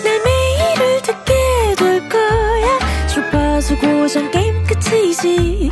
[0.04, 1.34] 넌내 매일을 듣게
[1.78, 3.08] 될 거야.
[3.08, 5.72] 주파수 고정 게임 끝이지.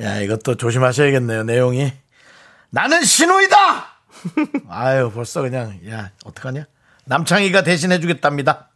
[0.00, 1.92] 야 이것도 조심하셔야겠네요 내용이.
[2.70, 3.56] 나는 신우이다!
[4.68, 6.66] 아유 벌써 그냥 야 어떡하냐?
[7.06, 8.68] 남창희가 대신해 주겠답니다.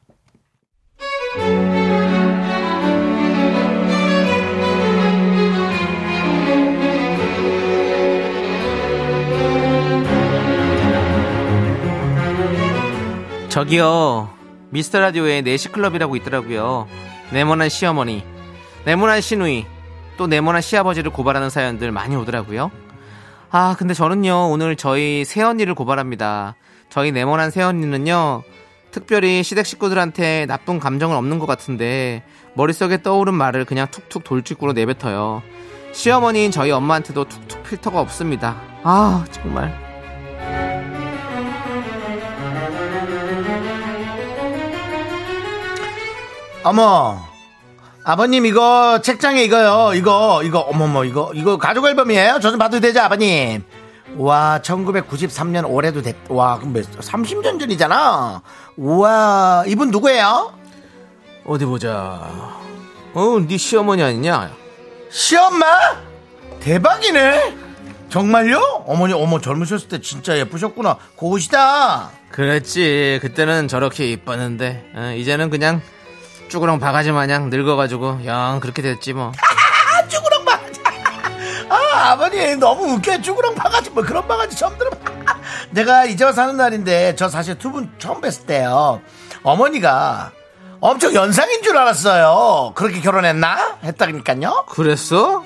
[13.49, 14.35] 저기요
[14.71, 16.89] 미스터 라디오에 내시클럽이라고 있더라고요.
[17.31, 18.25] 네모난 시어머니
[18.85, 19.65] 네모난 시누이
[20.17, 22.71] 또 네모난 시아버지를 고발하는 사연들 많이 오더라고요.
[23.51, 26.57] 아 근데 저는요 오늘 저희 새언니를 고발합니다.
[26.89, 28.43] 저희 네모난 새언니는요
[28.91, 32.23] 특별히 시댁 식구들한테 나쁜 감정은 없는 것 같은데
[32.55, 35.43] 머릿속에 떠오른 말을 그냥 툭툭 돌직구로 내뱉어요.
[35.93, 38.61] 시어머니인 저희 엄마한테도 툭툭 필터가 없습니다.
[38.83, 39.73] 아 정말.
[46.63, 47.34] 어머
[48.05, 49.93] 아버님 이거 책장에 이거요.
[49.95, 52.39] 이거 이거 어머머 이거 이거 가족 앨범이에요?
[52.41, 53.63] 저 좀 봐도 되죠 아버님?
[54.17, 58.43] 와 1993년 올해도 됐, 와 그럼 몇 30년 전이잖아.
[58.77, 60.53] 우와 이분 누구예요?
[61.47, 62.21] 어디 보자.
[63.15, 64.51] 어, 네 시어머니 아니냐?
[65.11, 65.67] 시엄마?
[66.61, 67.57] 대박이네.
[68.11, 68.85] 정말요?
[68.87, 70.99] 어머니 어머 젊으셨을 때 진짜 예쁘셨구나.
[71.17, 72.11] 고우시다.
[72.31, 73.19] 그랬지.
[73.23, 75.81] 그때는 저렇게 이뻤는데 어, 이제는 그냥
[76.55, 79.33] 쭈그렁 바가지 마냥 늙어가지고 영 그렇게 됐지 뭐.
[79.33, 80.81] 아 쭈구렁 바가지.
[81.69, 83.21] 아 아버님 너무 웃겨.
[83.23, 84.89] 쭈구렁 바가지 뭐 그런 바가지 처음 들어.
[85.71, 89.01] 내가 이제 와서 사는 날인데 저 사실 두 분 처음 뵀을 때요.
[89.43, 90.31] 어머니가
[90.79, 92.71] 엄청 연상인 줄 알았어요.
[92.77, 93.79] 그렇게 결혼했나?
[93.83, 94.67] 했다니까요.
[94.69, 95.43] 그랬어?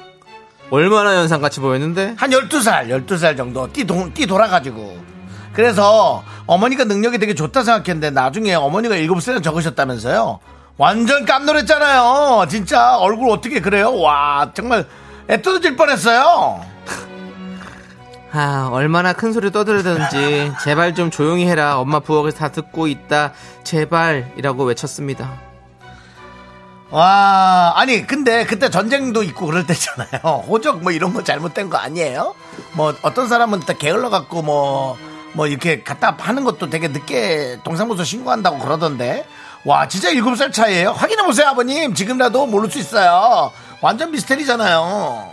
[0.71, 2.17] 얼마나 연상같이 보였는데?
[2.19, 4.99] 한 12살 12살 정도 띠, 동, 띠 돌아가지고.
[5.55, 10.41] 그래서 어머니가 능력이 되게 좋다 생각했는데 나중에 어머니가 7살에 적으셨다면서요
[10.79, 12.47] 완전 깜놀했잖아요.
[12.49, 13.95] 진짜 얼굴 어떻게 그래요?
[13.99, 14.87] 와 정말
[15.29, 16.65] 애 뜯어질 뻔했어요.
[18.31, 20.53] 아 얼마나 큰 소리 떠들던지.
[20.63, 21.79] 제발 좀 조용히 해라.
[21.79, 23.33] 엄마 부엌에서 다 듣고 있다.
[23.65, 25.41] 제발이라고 외쳤습니다.
[26.91, 30.45] 와 아니 근데 그때 전쟁도 있고 그럴 때잖아요.
[30.47, 32.35] 호적 뭐 이런 거 잘못된 거 아니에요?
[32.73, 34.97] 뭐 어떤 사람은 딱 게을러 갖고 뭐
[35.33, 39.27] 뭐 이렇게 갖다 하는 것도 되게 늦게 동사무소 신고한다고 그러던데
[39.65, 40.91] 와 진짜 일곱 살 차이에요?
[40.93, 41.95] 확인해 보세요 아버님.
[41.95, 43.53] 지금이라도 모를 수 있어요.
[43.81, 45.33] 완전 미스테리잖아요.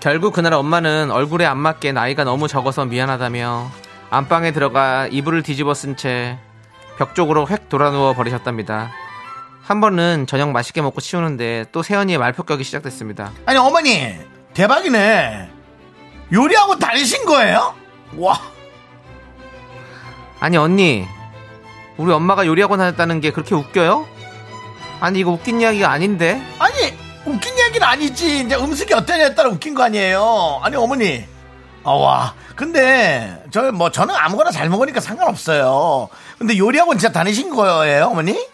[0.00, 3.70] 결국 그날 엄마는 얼굴에 안 맞게 나이가 너무 적어서 미안하다며
[4.10, 6.38] 안방에 들어가 이불을 뒤집어 쓴 채
[6.96, 8.92] 벽 쪽으로 획 돌아누워 버리셨답니다.
[9.64, 13.32] 한 번은 저녁 맛있게 먹고 치우는데 또 세연이의 말폭격이 시작됐습니다.
[13.46, 14.14] 아니 어머니.
[14.52, 15.50] 대박이네.
[16.32, 17.74] 요리하고 다니신 거예요?
[18.18, 18.38] 와.
[20.38, 21.04] 아니 언니
[21.96, 24.06] 우리 엄마가 요리학원 다녔다는 게 그렇게 웃겨요?
[25.00, 26.42] 아니 이거 웃긴 이야기가 아닌데?
[26.58, 26.92] 아니
[27.24, 28.40] 웃긴 얘기는 아니지.
[28.40, 30.60] 이제 음식이 어떠냐에 따라 웃긴 거 아니에요.
[30.62, 31.24] 아니 어머니.
[31.84, 32.34] 아와.
[32.56, 36.08] 근데 저 뭐 저는 아무거나 잘 먹으니까 상관없어요.
[36.38, 38.48] 근데 요리학원 진짜 다니신 거예요 어머니?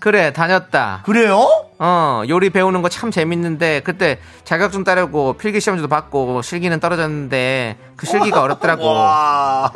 [0.00, 1.02] 그래 다녔다.
[1.04, 1.48] 그래요?
[1.80, 8.06] 어 요리 배우는 거 참 재밌는데 그때 자격증 따려고 필기 시험지도 받고 실기는 떨어졌는데 그
[8.06, 8.84] 실기가 어렵더라고.
[8.86, 9.72] 와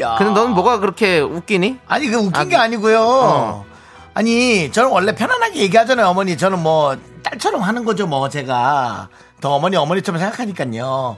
[0.00, 0.16] 야.
[0.18, 1.78] 근데 넌 뭐가 그렇게 웃기니?
[1.86, 3.00] 아니 그 웃긴 아, 게 아니고요.
[3.02, 3.64] 어.
[4.14, 6.36] 아니 저는 원래 편안하게 얘기하잖아요 어머니.
[6.36, 9.08] 저는 뭐 딸처럼 하는 거죠 뭐 제가.
[9.40, 11.16] 더 어머니 어머니처럼 생각하니까요.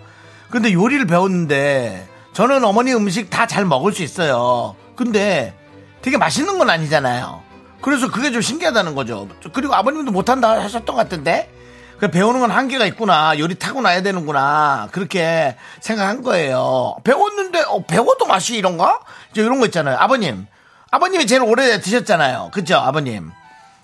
[0.51, 4.75] 근데 요리를 배웠는데 저는 어머니 음식 다 잘 먹을 수 있어요.
[4.97, 5.55] 근데
[6.03, 7.41] 되게 맛있는 건 아니잖아요.
[7.83, 9.29] 그래서 그게 좀 신기하다는 거죠.
[9.53, 11.51] 그리고 아버님도 못한다 하셨던 것 같은데
[11.99, 13.39] 그 배우는 건 한계가 있구나.
[13.39, 14.89] 요리 타고나야 되는구나.
[14.93, 16.97] 그렇게 생각한 거예요.
[17.05, 19.01] 배웠는데 어, 배워도 맛이 이런가?
[19.31, 19.97] 이제 이런 거 있잖아요.
[19.99, 20.47] 아버님.
[20.91, 22.51] 아버님이 제일 오래 드셨잖아요.
[22.53, 23.31] 그죠 아버님?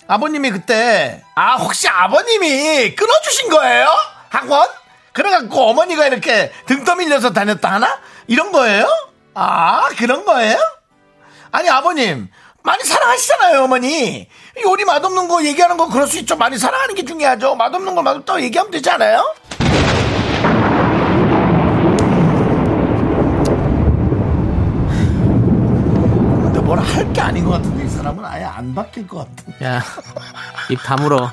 [0.09, 3.89] 아버님이 그때 아 혹시 아버님이 끊어주신 거예요?
[4.29, 4.69] 학원?
[5.13, 7.99] 그래갖고 어머니가 이렇게 등 떠밀려서 다녔다 하나?
[8.27, 8.87] 이런 거예요?
[9.35, 10.59] 아 그런 거예요?
[11.51, 12.29] 아니 아버님
[12.63, 14.29] 많이 사랑하시잖아요 어머니
[14.65, 18.41] 요리 맛없는 거 얘기하는 거 그럴 수 있죠 많이 사랑하는 게 중요하죠 맛없는 걸 맛없다고
[18.43, 19.25] 얘기하면 되지 않아요?
[26.43, 29.83] 근데 뭘 할 게 아닌 것 같은데 이 사람은 아예 안 바뀔 것 같은데 야,
[30.71, 31.31] 입 다물어.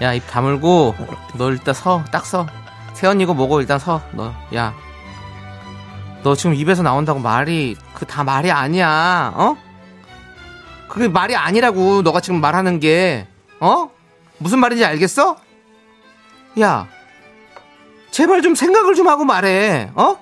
[0.00, 0.94] 야, 입 다물고,
[1.34, 2.46] 너 일단 서, 딱 서.
[2.94, 4.00] 세연 이거 뭐고 일단 서.
[4.12, 4.72] 너, 야.
[6.22, 9.32] 너 지금 입에서 나온다고 말이 그 다 말이 아니야.
[9.34, 9.56] 어?
[10.88, 13.26] 그게 말이 아니라고 너가 지금 말하는 게
[13.60, 13.90] 어?
[14.38, 15.36] 무슨 말인지 알겠어?
[16.60, 16.88] 야.
[18.10, 19.90] 제발 좀 생각을 좀 하고 말해.
[19.94, 20.16] 어?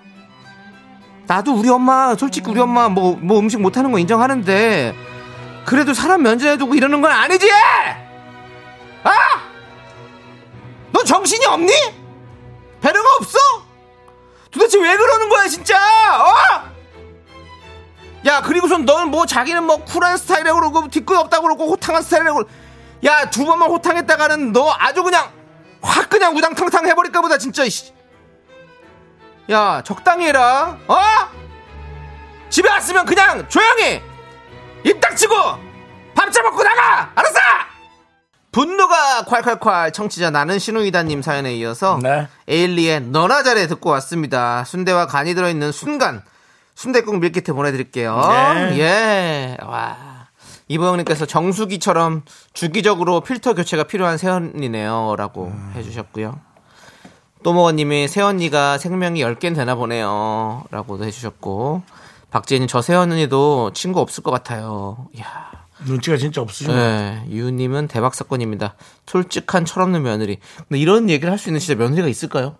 [1.27, 4.95] 나도 우리 엄마 솔직히 우리 엄마 뭐 뭐 음식 못하는 거 인정하는데
[5.65, 7.51] 그래도 사람 면전에 두고 이러는 건 아니지?
[9.03, 9.11] 아?
[10.93, 11.73] 너 정신이 없니?
[12.81, 13.39] 배려가 없어?
[14.51, 15.77] 도대체 왜 그러는 거야 진짜?
[15.77, 16.76] 어?
[18.27, 22.43] 야 그리고선 너는 뭐 자기는 뭐 쿨한 스타일이라고 그러고 뒤끝 없다고 그러고 호탕한 스타일이라고
[23.05, 25.31] 야두 번만 호탕했다가는 너 아주 그냥
[25.81, 27.93] 확 그냥 우당탕탕 해버릴까 보다 진짜 이씨.
[29.51, 30.97] 야 적당히 해라 어?
[32.51, 34.03] 집에 왔으면 그냥 조용히
[34.85, 35.35] 입 닥치고
[36.15, 37.39] 밥 처먹고 나가 알았어?
[38.51, 42.27] 분노가 콸콸콸 청취자 나는 신우이다님 사연에 이어서 네.
[42.49, 46.23] 에일리의 너나 잘해 듣고 왔습니다 순대와 간이 들어있는 순간
[46.77, 48.17] 순대국 밀키트 보내드릴게요
[48.55, 48.79] 네.
[48.79, 49.57] 예.
[49.65, 49.97] 와
[50.69, 56.39] 이보영님께서 정수기처럼 주기적으로 필터 교체가 필요한 세연이네요 라고 해주셨고요
[57.43, 60.65] 또모어님이 세연이가 생명이 10개는 되나 보네요.
[60.73, 61.83] 라고도 해주셨고,
[62.33, 65.07] 박재희님, 저 세연이도 친구 없을 것 같아요.
[65.15, 65.53] 이야.
[65.85, 68.75] 눈치가 진짜 없으신 거 네, 유님은 대박 사건입니다.
[69.07, 70.39] 솔직한 철없는 며느리.
[70.67, 72.57] 근데 이런 얘기를 할 수 있는 진짜 며느리가 있을까요?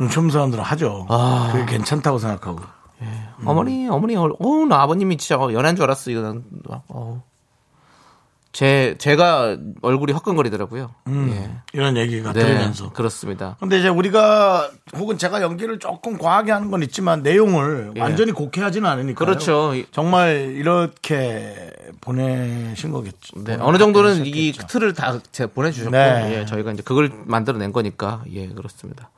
[0.00, 1.06] 눈치 없는 사람들은 하죠.
[1.08, 1.50] 아.
[1.52, 2.58] 그게 괜찮다고 생각하고.
[3.44, 6.10] 어머니, 어머니, 어, 어, 나 아버님이 진짜 연한 줄 알았어.
[6.10, 6.44] 이거 난,
[6.88, 7.22] 어.
[8.52, 10.90] 제, 제가 얼굴이 화끈거리더라고요.
[11.08, 11.50] 예.
[11.72, 12.90] 이런 얘기가 네, 들으면서.
[12.90, 13.56] 그렇습니다.
[13.60, 18.00] 근데 이제 우리가 혹은 제가 연기를 조금 과하게 하는 건 있지만 내용을 예.
[18.00, 19.24] 완전히 곡해 하지는 않으니까.
[19.24, 19.72] 그렇죠.
[19.92, 23.44] 정말 이렇게 보내신 거겠죠.
[23.44, 24.52] 네, 어느 정도는 이.
[24.52, 25.20] 틀을 다
[25.54, 26.40] 보내주셨고, 네.
[26.40, 29.10] 예, 저희가 이제 그걸 만들어낸 거니까, 예, 그렇습니다.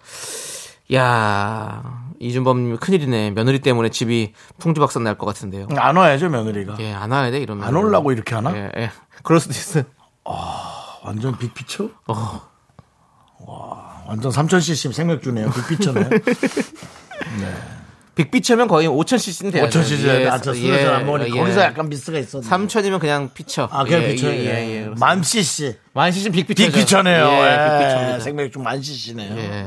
[0.95, 3.31] 야 이준범님 큰일이네.
[3.33, 5.67] 며느리 때문에 집이 풍주박산 날 것 같은데요.
[5.77, 6.77] 안 와야죠 며느리가.
[6.81, 7.67] 예, 안 와야 돼, 이러면.
[7.67, 8.57] 안 오려고 이렇게 하나?
[8.57, 8.91] 예, 예.
[9.25, 9.85] 그럴 수도 있어요.
[11.05, 11.89] 완전 빅피처?
[12.07, 12.43] 어,
[13.41, 15.51] 와, 완전 3000cc 생맥주네요.
[15.51, 16.09] 빅피처네.
[18.15, 19.65] 빅비처면 거의 5,000cc는 돼요.
[19.65, 20.31] 5000cc.
[20.31, 22.47] 아, 저 술을 잘안 먹으니 거기서 약간 미스가 있었네.
[22.47, 23.69] 3,000이면 그냥 피처.
[23.73, 24.29] 아, 그냥 예, 피처.
[24.29, 24.89] 예, 예, 예.
[24.99, 25.77] 만 cc.
[25.95, 26.71] 만CC는 빅비처죠.
[26.73, 27.25] 빅피처네요.
[27.27, 28.21] 예, 예, 빅비처입니다.
[28.21, 29.37] 생맥주 만 cc네요.
[29.39, 29.65] 예.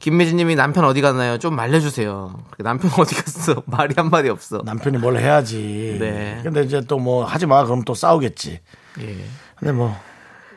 [0.00, 1.38] 김매진님이 남편 어디 갔나요?
[1.38, 2.38] 좀 말려주세요.
[2.58, 3.62] 남편 어디 갔어?
[3.66, 4.60] 말이 한 마디 없어.
[4.64, 5.96] 남편이 뭘 해야지.
[5.98, 6.40] 네.
[6.42, 7.64] 근데 이제 또 뭐 하지 마.
[7.64, 8.60] 그럼 또 싸우겠지.
[9.00, 9.24] 예.
[9.56, 9.96] 근데 뭐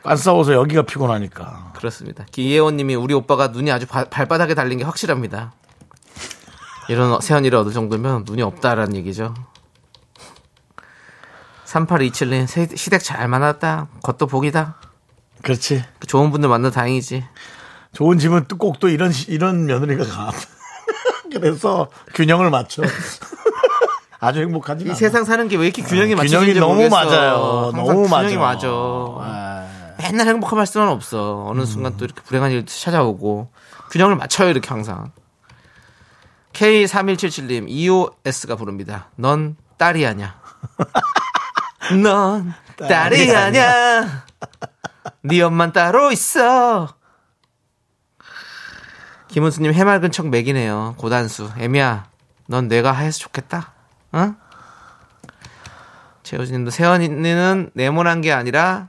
[0.02, 1.72] 안 싸워서 여기가 피곤하니까.
[1.76, 2.24] 그렇습니다.
[2.32, 5.52] 기예원님이 우리 오빠가 눈이 아주 바- 발바닥에 달린 게 확실합니다.
[6.88, 9.34] 이런 세연이를 얻을 정도면 눈이 없다라는 얘기죠.
[11.66, 13.88] 3827님 시댁 잘 만났다.
[14.02, 14.76] 겉도 복이다.
[15.42, 15.84] 그렇지.
[16.06, 17.22] 좋은 분들 만나 다행이지.
[17.92, 20.30] 좋은 집은 또 꼭 또 이런 시- 이런 며느리가 가.
[21.32, 22.82] 그래서 균형을 맞춰.
[24.20, 24.84] 아주 행복하지.
[24.90, 26.96] 이 세상 사는 게 왜 이렇게 균형이 균형이 맞춰진지 너무 모르겠어.
[26.96, 27.72] 맞아요.
[27.74, 28.68] 너무 균형이 맞아.
[28.68, 29.68] 맞아.
[29.98, 31.44] 맨날 행복할 수는 없어.
[31.48, 33.50] 어느 순간 또 이렇게 불행한 일도 찾아오고
[33.90, 35.12] 균형을 맞춰요 이렇게 항상.
[36.52, 39.08] K3177님 EOS가 부릅니다.
[39.16, 40.40] 넌 딸이 아냐.
[42.02, 44.24] 넌 딸이 아냐.
[45.22, 46.88] 네 엄만 따로 있어.
[49.30, 50.96] 김은수님 해맑은 척 맥이네요.
[50.98, 51.52] 고단수.
[51.56, 52.06] 애미야,
[52.46, 53.72] 넌 내가 하해서 좋겠다.
[54.14, 54.34] 응?
[56.24, 58.88] 최호진님도 세연이는 네모난 게 아니라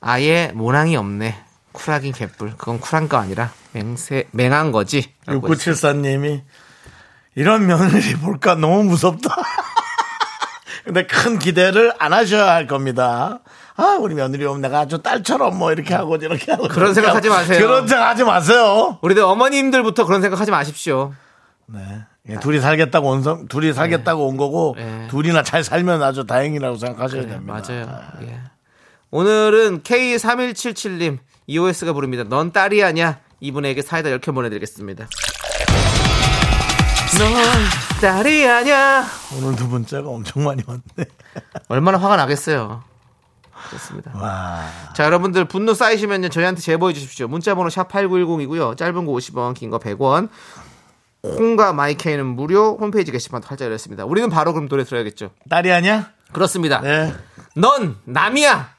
[0.00, 1.44] 아예 모낭이 없네.
[1.72, 2.54] 쿨하긴 개뿔.
[2.56, 5.12] 그건 쿨한 거 아니라 맹세 맹한 거지.
[5.26, 5.74] 라고 했어요.
[5.74, 6.42] 6974님이
[7.34, 9.36] 이런 며느리 볼까 너무 무섭다.
[10.84, 13.40] 근데 큰 기대를 안 하셔야 할 겁니다.
[13.80, 16.66] 아, 우리 며느리 오면 내가 아주 딸처럼 뭐 이렇게 하고 이렇게 하고.
[16.68, 17.40] 그런 생각 하지 하고.
[17.40, 17.58] 마세요.
[17.60, 18.98] 그런 생각 하지 마세요.
[19.02, 21.14] 우리들 어머님들부터 그런 생각 하지 마십시오.
[21.66, 21.80] 네.
[22.28, 25.06] 예, 둘이 살겠다고 온, 성- 둘이 살겠다고 온 거고, 네.
[25.08, 27.62] 둘이나 잘 살면 아주 다행이라고 생각하셔야 네, 됩니다.
[27.66, 28.00] 맞아요.
[28.22, 28.40] 예.
[29.10, 32.24] 오늘은 K3177님 EOS가 부릅니다.
[32.28, 33.20] 넌 딸이 아냐?
[33.40, 35.06] 이분에게 사이다 10개 보내드리겠습니다.
[37.18, 37.32] 넌
[38.02, 39.06] 딸이 아냐?
[39.36, 40.80] 오늘 두 번째가 엄청 많이 왔네.
[41.68, 42.82] 얼마나 화가 나겠어요.
[43.68, 44.12] 그렇습니다.
[44.14, 44.64] 와.
[44.94, 47.28] 자, 여러분들 분노 쌓이시면 저희한테 제보해 주십시오.
[47.28, 48.76] 문자 번호 샵 8910이고요.
[48.76, 50.28] 짧은 거 50원, 긴 거 100원.
[51.22, 54.04] 콩과 마이케이는 무료 홈페이지 게시판 활짝 열렸습니다.
[54.04, 55.30] 우리는 바로 그럼 노래 들어야겠죠.
[55.50, 56.10] 딸이 아니야?
[56.32, 56.80] 그렇습니다.
[56.80, 57.12] 네.
[57.56, 58.70] 넌 남이야.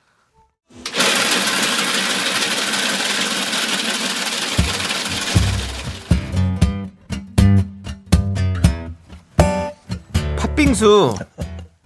[10.38, 11.16] 팥빙수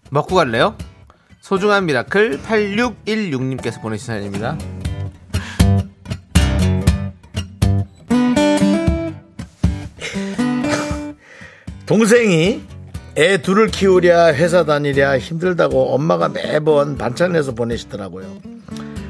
[0.10, 0.76] 먹고 갈래요?
[1.44, 4.58] 소중한 미라클 8616님께서 보내신 사연입니다.
[11.86, 12.62] 동생이
[13.18, 18.38] 애 둘을 키우랴 회사 다니랴 힘들다고 엄마가 매번 반찬해서 보내시더라고요.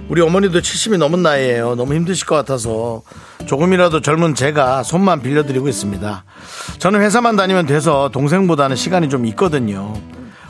[0.10, 1.76] 우리 어머니도 70이 넘은 나이에요.
[1.76, 3.04] 너무 힘드실 것 같아서
[3.46, 6.26] 조금이라도 젊은 제가 손만 빌려드리고 있습니다.
[6.80, 9.94] 저는 회사만 다니면 돼서 동생보다는 시간이 좀 있거든요.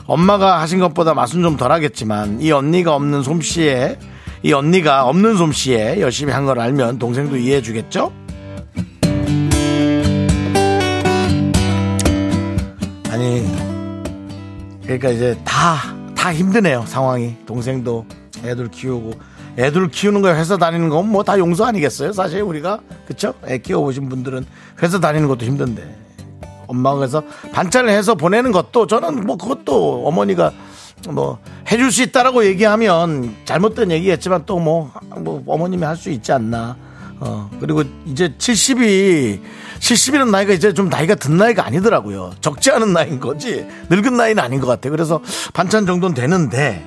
[0.06, 3.98] 엄마가 하신 것보다 맛은 좀 덜하겠지만 이 언니가 없는 솜씨에
[4.42, 8.12] 이 언니가 없는 솜씨에 열심히 한 걸 알면 동생도 이해해 주겠죠?
[13.10, 13.44] 아니
[14.82, 15.76] 그러니까 이제 다
[16.14, 17.34] 다 힘드네요 상황이.
[17.44, 18.06] 동생도
[18.46, 19.12] 애들 키우고.
[19.58, 22.80] 애들 키우는 거 회사 다니는 건 뭐 다 용서 아니겠어요 사실 우리가?
[23.06, 23.34] 그쵸?
[23.46, 24.46] 애 키워보신 분들은
[24.82, 26.03] 회사 다니는 것도 힘든데
[26.66, 27.22] 엄마가 그래서
[27.52, 30.52] 반찬을 해서 보내는 것도 저는 뭐 그것도 어머니가
[31.10, 31.38] 뭐
[31.70, 36.76] 해줄 수 있다라고 얘기하면 잘못된 얘기겠지만 또뭐 뭐 어머님이 할 수 있지 않나.
[37.20, 39.40] 어 그리고 이제 70이
[39.78, 42.32] 70이라는 나이가 이제 좀 나이가 든 나이가 아니더라고요.
[42.40, 43.66] 적지 않은 나이인 거지.
[43.90, 44.90] 늙은 나이는 아닌 것 같아요.
[44.90, 45.20] 그래서
[45.52, 46.84] 반찬 정도는 되는데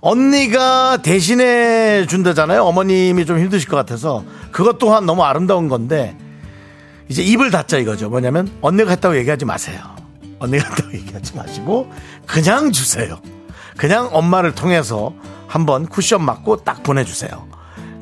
[0.00, 2.62] 언니가 대신해 준다잖아요.
[2.62, 4.22] 어머님이 좀 힘드실 것 같아서.
[4.52, 6.16] 그것 또한 너무 아름다운 건데
[7.08, 8.08] 이제 입을 닫자 이거죠.
[8.08, 9.78] 뭐냐면 언니가 했다고 얘기하지 마세요.
[10.38, 11.92] 언니가 했다고 얘기하지 마시고
[12.26, 13.20] 그냥 주세요.
[13.76, 15.14] 그냥 엄마를 통해서
[15.46, 17.46] 한번 쿠션 맞고 딱 보내주세요.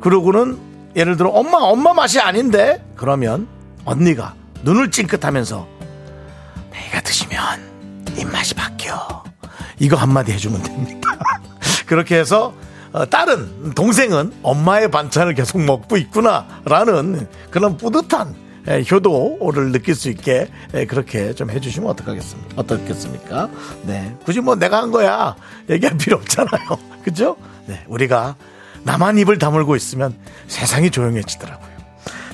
[0.01, 0.59] 그러고는
[0.97, 3.49] 예를 들어 엄마 엄마 맛이 아닌데 그러면
[3.85, 5.67] 언니가 눈을 찡긋하면서
[6.71, 9.25] 내가 드시면 입맛이 바뀌어.
[9.79, 11.11] 이거 한마디 해주면 됩니다.
[11.87, 12.55] 그렇게 해서
[12.93, 20.49] 어, 딸은 동생은 엄마의 반찬을 계속 먹고 있구나라는 그런 뿌듯한 예, 효도를 느낄 수 있게
[20.75, 22.55] 예, 그렇게 좀 해주시면 어떡하겠습니까?
[22.57, 23.51] 어떻겠습니까?
[23.83, 25.37] 네, 굳이 뭐 내가 한 거야
[25.69, 26.79] 얘기할 필요 없잖아요.
[27.05, 27.37] 그죠?
[27.67, 28.37] 네, 우리가
[28.83, 30.15] 나만 입을 다물고 있으면
[30.49, 31.75] 세상이 조용해지더라고요.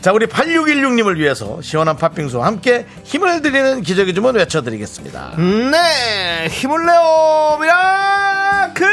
[0.00, 5.36] 자, 우리 8616님을 위해서 시원한 팥빙수와 함께 힘을 드리는 기적의 주문 외쳐드리겠습니다.
[5.36, 8.88] 네, 힘을 내요, 미라클!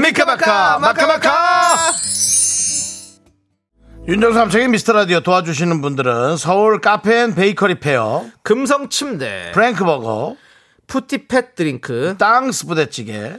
[0.00, 1.92] 미카마카 마카마카
[4.08, 10.36] 윤정수 남창희의 미스터라디오 도와주시는 분들은 서울 카페 앤 베이커리 페어 금성 침대, 프랭크버거
[10.88, 13.38] 푸티팻 드링크, 땅스 부대찌개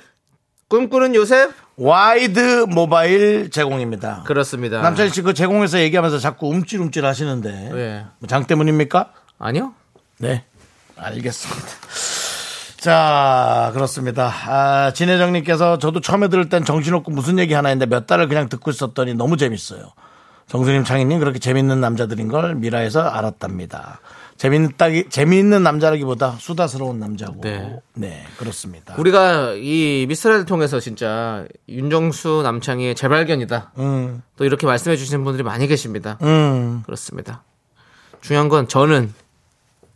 [0.69, 1.52] 꿈꾸는 요셉?
[1.76, 4.82] 와이드 모바일 제공입니다 그렇습니다.
[4.82, 8.06] 남창희 씨그 제공해서 얘기하면서 자꾸 움찔움찔 하시는데 왜?
[8.19, 9.12] 뭐장 때문입니까?
[9.39, 9.73] 아니요?
[10.19, 10.45] 네
[10.95, 11.67] 알겠습니다
[12.78, 18.28] 자 그렇습니다 아, 진혜정님께서 저도 처음에 들을 땐 정신없고 무슨 얘기 하나 했는데 몇 달을
[18.30, 19.91] 그냥 듣고 있었더니 너무 재밌어요
[20.54, 24.00] 정수님 창희님 그렇게 재밌는 남자들인 걸 미라에서 알았답니다
[24.38, 27.80] 재밌다기 재미있는 남자라기보다 수다스러운 남자고 네.
[27.96, 33.72] 네, 그렇습니다 우리가 이 미스라를 통해서 진짜 윤정수 남창희의 재발견이다.
[33.80, 36.20] 음, 또 이렇게 말씀해 주시는 분들이 많이 계십니다.
[36.22, 36.84] 음.
[36.86, 37.44] 그렇습니다.
[38.22, 39.12] 중요한 건 저는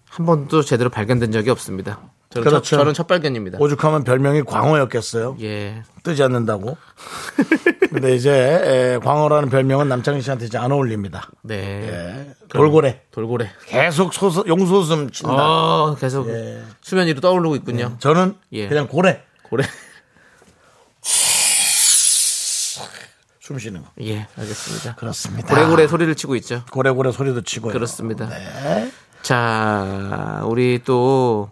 [0.10, 2.00] 한 번도 제대로 발견된 적이 없습니다.
[2.30, 2.62] 저는, 그렇죠.
[2.63, 3.58] 첫, 저는 첫 발견입니다.
[3.60, 5.82] 오죽하면 별명이 광어였겠어요 예.
[6.04, 6.78] 뜨지 않는다고
[7.90, 11.56] 근데 이제 에, 광어라는 별명은 남창희 씨한테 이제 안 어울립니다 네.
[11.56, 13.50] 예, 돌고래 돌고래.
[13.66, 16.62] 계속 소서, 용소숨 친다 어, 계속 예.
[16.82, 17.96] 수면 위로 떠오르고 있군요.
[18.00, 18.68] 저는 예.
[18.68, 19.63] 그냥 고래 고래.
[23.40, 24.96] 숨 쉬는 거 예, 알겠습니다.
[24.96, 25.48] 그렇습니다.
[25.56, 26.63] 고래고래 소리를 치고 있죠.
[26.72, 27.72] 고래고래 소리도 치고요.
[27.72, 28.28] 그렇습니다.
[28.28, 28.92] 네.
[29.22, 31.50] 자, 우리 또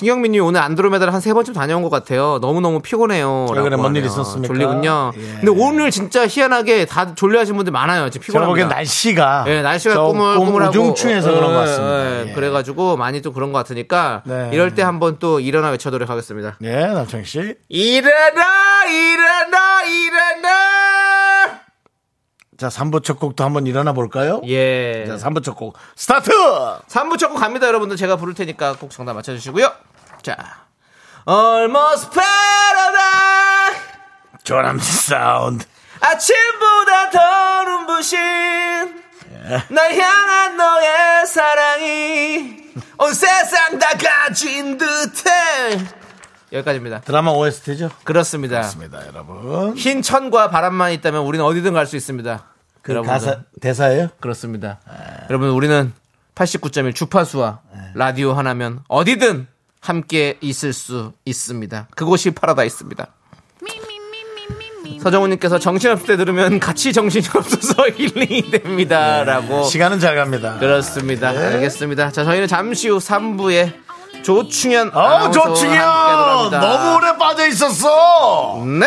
[0.00, 2.38] 신경민님 오늘 안드로메다를 한 세 번쯤 다녀온 것 같아요.
[2.42, 3.46] 너무 너무 피곤해요.
[3.48, 4.12] 최근에 라고 뭔일 하네요.
[4.12, 4.46] 있었습니까?
[4.52, 5.12] 졸리군요.
[5.16, 5.20] 예.
[5.40, 8.10] 근데 오늘 진짜 희한하게 다 졸려하신 분들 많아요.
[8.10, 8.48] 지금 피곤합니다.
[8.50, 12.04] 보기엔 날씨가 예, 날씨가 조금 꾸물꾸물하고 우중충해서 그런 것 예, 같습니다.
[12.24, 12.32] 예, 예.
[12.34, 14.50] 그래가지고 많이 또 그런 것 같으니까 네.
[14.52, 16.56] 이럴 때 한번 또 일어나 외쳐도록 하겠습니다.
[16.62, 17.54] 예, 남창희 씨.
[17.70, 21.15] 일어나, 일어나, 일어나.
[22.58, 24.40] 자, 3부 첫 곡도 한번 일어나 볼까요?
[24.46, 25.04] 예.
[25.06, 26.30] 자, 3부 첫 곡 스타트!
[26.88, 27.96] 3부 첫 곡 갑니다, 여러분들.
[27.96, 29.70] 제가 부를 테니까 꼭 정답 맞춰주시고요.
[30.22, 30.36] 자,
[31.28, 33.82] Almost Paradise.
[34.44, 35.66] 조남지 사운드.
[36.00, 38.18] 아침보다 더 눈부신
[39.70, 42.56] 날 향한 너의 사랑이
[42.98, 45.78] 온 세상 다 가진 듯해
[46.52, 47.90] 여기까지입니다 드라마 OST죠?
[48.04, 49.74] 그렇습니다 맞습니다, 여러분.
[49.76, 52.44] 흰 천과 바람만 있다면 우리는 어디든 갈 수 있습니다
[52.86, 53.02] 그.
[53.02, 54.08] 가사, 대사예요?
[54.20, 54.80] 그렇습니다
[55.28, 55.92] 여러분 우리는
[56.34, 57.60] 89.1 주파수와
[57.94, 59.46] 라디오 하나면 어디든
[59.80, 63.08] 함께 있을 수 있습니다 그곳이 파라다이스입니다
[65.02, 69.22] 서정훈님께서 정신없을 때 들으면 같이 정신이 없어서 힐링이 됩니다.
[69.24, 69.62] 라고.
[69.64, 70.54] 시간은 잘 갑니다.
[70.56, 70.58] 어.
[70.58, 71.28] 그렇습니다.
[71.28, 72.10] 알겠습니다.
[72.10, 73.72] 자, 저희는 잠시 후 3부에
[74.24, 74.96] 조충현.
[74.96, 76.50] 어, 조충현!
[76.50, 78.64] 너무 오래 빠져 있었어!
[78.64, 78.86] 네!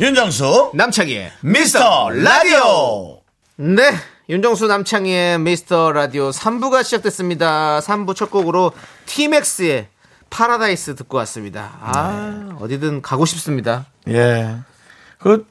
[0.00, 3.20] 윤정수 남창희의 미스터 라디오
[3.56, 3.82] 네.
[4.28, 7.80] 윤정수 남창희의 미스터 라디오 3부가 시작됐습니다.
[7.80, 8.72] 3부 첫 곡으로
[9.06, 9.88] 티맥스의
[10.28, 11.78] 파라다이스 듣고 왔습니다.
[11.80, 13.86] 아, 어디든 가고 싶습니다.
[14.08, 14.56] 예.
[15.18, 15.46] 그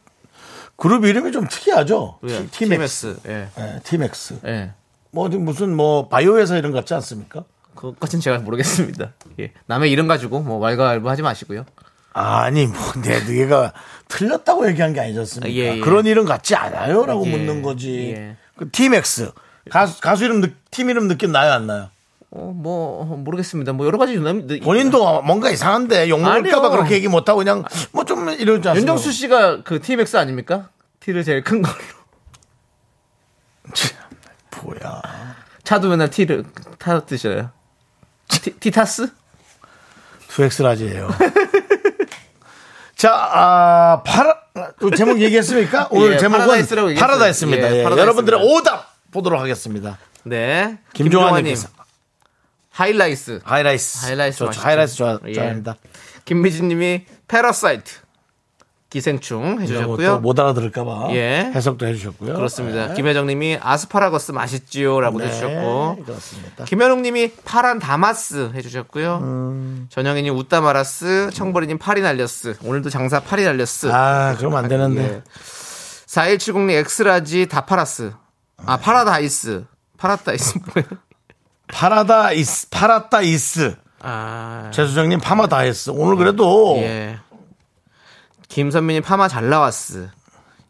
[0.75, 2.19] 그룹 이름이 좀 특이하죠.
[2.27, 3.17] 예, 티- 티맥스.
[3.27, 3.47] 예.
[3.57, 4.39] 예, 티맥스.
[4.45, 4.73] 예.
[5.11, 7.45] 뭐 어디 무슨 뭐 바이오 회사 이름 같지 않습니까?
[7.73, 9.13] 그것까진 제가 모르겠습니다.
[9.39, 9.53] 예.
[9.67, 11.65] 남의 이름 가지고 뭐 왈가왈부 하지 마시고요.
[12.17, 13.73] 아니 뭐내 네가
[14.07, 15.53] 틀렸다고 얘기한 게 아니었습니까?
[15.55, 15.79] 예, 예.
[15.79, 18.13] 그런 이름 같지 않아요 라고 예, 묻는 거지.
[18.15, 18.35] 예.
[18.55, 19.31] 그 티맥스
[19.69, 21.89] 가수 가수 이름 느- 팀 이름 느낌 나요 안 나요?
[22.31, 23.73] 어, 뭐 모르겠습니다.
[23.73, 26.69] 뭐 여러 가지 남- 본인도 뭔가 이상한데 욕 먹을까봐.
[26.69, 28.75] 그렇게 얘기 못하고 그냥 뭐 좀 이러지 않습니까?
[28.77, 30.69] 윤정수 씨가 그 티맥스 아닙니까?
[30.99, 31.75] 티를 제일 큰 걸로.
[34.63, 35.01] 뭐야?
[35.63, 36.43] 차도 맨날 티를
[36.79, 37.51] 타 드셔요.
[38.27, 39.07] 티, 티 타스?
[40.29, 41.09] two X large예요.
[43.05, 44.41] 자, 아, 파라
[44.79, 45.89] 또 제목 얘기했습니까?
[45.93, 47.07] 오늘 예, 제목은 파라다이스라고 얘기했어요.
[47.07, 47.61] 파라다이스입니다.
[47.61, 48.01] 예, 예, 파라다이스입니다.
[48.01, 49.99] 여러분들의 오답 보도록 하겠습니다.
[50.23, 50.79] 네.
[50.93, 51.67] 김종환님께서
[52.71, 53.41] 하이라이스.
[53.43, 54.59] 하이라이스, 하이라이스 좋죠.
[54.59, 55.33] 하이라이스 좋아, 예.
[55.33, 55.75] 좋아합니다.
[56.25, 57.93] 김미진 님이 Parasite.
[58.95, 60.19] 기생충 이런 해주셨고요.
[60.19, 61.51] 못 알아들을까봐 예.
[61.53, 62.33] 해석도 해주셨고요.
[62.33, 62.87] 그렇습니다.
[62.87, 62.93] 네.
[62.93, 66.63] 김혜정님이 아스파라거스 맛있지요라고 네, 해주셨고 그렇습니다.
[66.63, 69.19] 김현웅님이 파란 다마스 해주셨고요.
[69.21, 69.87] 음.
[69.89, 72.55] 전영희님 웃다 말았스, 청버리님 파리 날렸스.
[72.63, 73.91] 오늘도 장사 파리 날렸스.
[73.91, 75.03] 아, 그럼 안 되는데.
[75.03, 75.21] 예.
[76.07, 78.13] 4170님 X large 다 팔았스.
[78.65, 79.65] 아 파라다이스.
[79.97, 80.87] 파라다이스 뭐예요?
[81.67, 83.75] 파라다이스, 파라다이스.
[84.01, 85.91] 아 재수정님 파마 다 했어.
[85.91, 87.17] 오늘 그래도 예.
[88.49, 90.09] 김선미님 파마 잘 나왔스.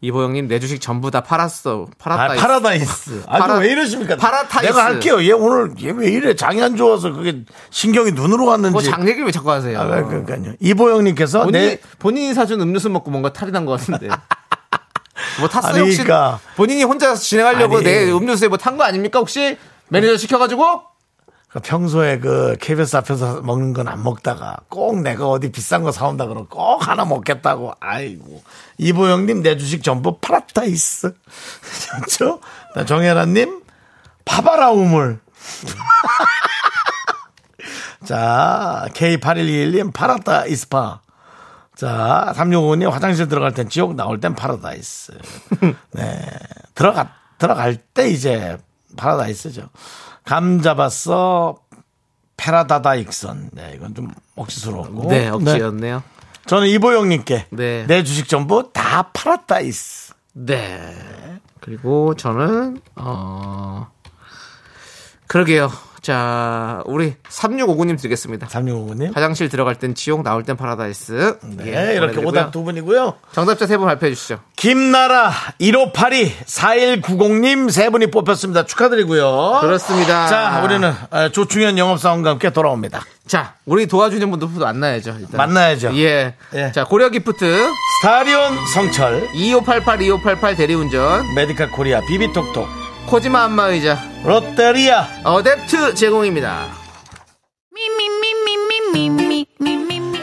[0.02, 1.86] 이보영님 내 주식 전부 다 팔았어.
[1.88, 2.40] 아, 파라다이스.
[2.42, 3.22] 파라다이스.
[3.26, 4.16] 아주 파라- 왜 이러십니까?
[4.16, 4.66] 파라타이스.
[4.72, 5.22] 내가 할게요.
[5.24, 6.34] 얘 오늘 얘 왜 이래?
[6.36, 8.72] 장이 안 좋아서 그게 신경이 눈으로 갔는지.
[8.72, 9.78] 뭐장 얘기를 왜 자꾸 하세요?
[9.80, 10.52] 아, 그러니까요.
[10.60, 14.08] 이보영님께서 본인이, 내 본인이 사준 음료수 먹고 뭔가 탈이 난 것 같은데.
[15.40, 16.02] 뭐 탔어요 아니, 혹시?
[16.02, 16.40] 그러니까.
[16.56, 17.84] 본인이 혼자 진행하려고 아니.
[17.84, 19.56] 내 음료수에 뭐 탄 거 아닙니까 혹시?
[19.88, 20.82] 매니저 시켜가지고?
[21.48, 26.24] 그 평소에 그 KBS 앞에서 먹는 건 안 먹다가 꼭 내가 어디 비싼 거 사온다
[26.26, 27.74] 그러면 꼭 하나 먹겠다고.
[27.80, 28.42] 아이고.
[28.78, 30.18] 이보영님 내 주식 전부
[30.64, 31.10] 있어.
[31.96, 32.40] 그렇죠?
[32.86, 33.62] 정혜라님
[34.24, 35.20] 파바라 우물.
[38.04, 41.00] 자, K8121님 팔았다 이스파.
[41.74, 45.12] 자, 365님 화장실 들어갈 땐 지옥 나올 땐 파라다이스.
[45.92, 46.22] 네.
[46.74, 48.58] 들어가, 들어갈 때 이제
[48.96, 49.68] 파라다이스죠.
[50.26, 51.56] 감 잡았어.
[52.36, 53.50] 페라다다 익선.
[53.54, 55.08] 네, 이건 좀 억지스러웠고.
[55.08, 56.02] 네, 억지였네요.
[56.44, 57.86] 저는 이보영님께 네.
[57.86, 60.12] 내 주식 전부 다 팔았다이스.
[60.34, 61.40] 네.
[61.60, 63.88] 그리고 저는 어
[65.26, 65.70] 그러게요.
[66.10, 68.46] 자, 우리 3659님 드리겠습니다.
[68.46, 69.12] 3659님.
[69.12, 71.38] 화장실 들어갈 땐 지옥, 나올 땐 파라다이스.
[71.56, 72.20] 네, 예, 이렇게.
[72.24, 73.14] 오답 두 분이고요.
[73.32, 74.38] 정답자 세 분 발표해 주시죠.
[74.54, 78.66] 김나라 1582 4190님 세 분이 뽑혔습니다.
[78.66, 79.58] 축하드리고요.
[79.62, 80.28] 그렇습니다.
[80.28, 83.00] 자, 우리는 어, 조충현 영업사원과 함께 돌아옵니다.
[83.26, 85.16] 자, 우리 도와주는 분들 만나야죠.
[85.18, 85.36] 일단.
[85.36, 85.90] 만나야죠.
[85.96, 86.36] 예.
[86.54, 86.70] 예.
[86.72, 87.68] 자, 고려 기프트
[88.00, 93.98] 스타리온 성철 2588 2588 대리운전 메디카 코리아 비비톡톡 코지마 안마의자.
[94.24, 95.22] 롯데리아.
[95.22, 96.66] 어댑트 제공입니다.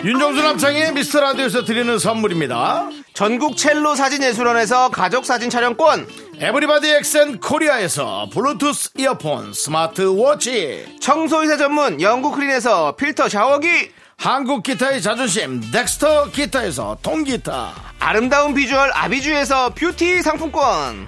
[0.04, 2.90] 윤정수 남창의 미스터 라디오에서 드리는 선물입니다.
[3.14, 6.08] 전국 첼로 사진예술원에서 가족사진 촬영권.
[6.40, 10.98] 에브리바디 엑센 코리아에서 블루투스 이어폰 스마트워치.
[11.00, 13.92] 청소이사 전문 영국 크린에서 필터 샤워기.
[14.18, 17.74] 한국 기타의 자존심 덱스터 기타에서 통기타.
[18.00, 21.08] 아름다운 비주얼 아비주에서 뷰티 상품권.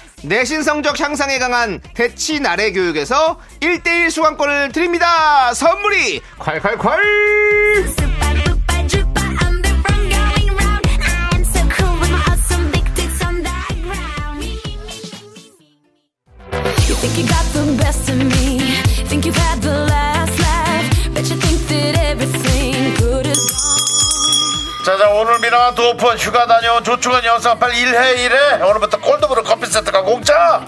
[0.23, 5.53] 내신 성적 향상에 강한 대치 나래 교육에서 1대1 수강권을 드립니다.
[5.53, 8.11] 선물이 콸콸콸!
[17.01, 18.59] Think you got the best of me.
[19.09, 20.10] Think you've had the last.
[24.91, 28.61] 자, 자, 오늘 미라마 두 오픈 휴가 다녀온 조충현 여사 빨리 일해, 일해.
[28.61, 30.67] 오늘부터 콜드브루 커피 세트가 공짜.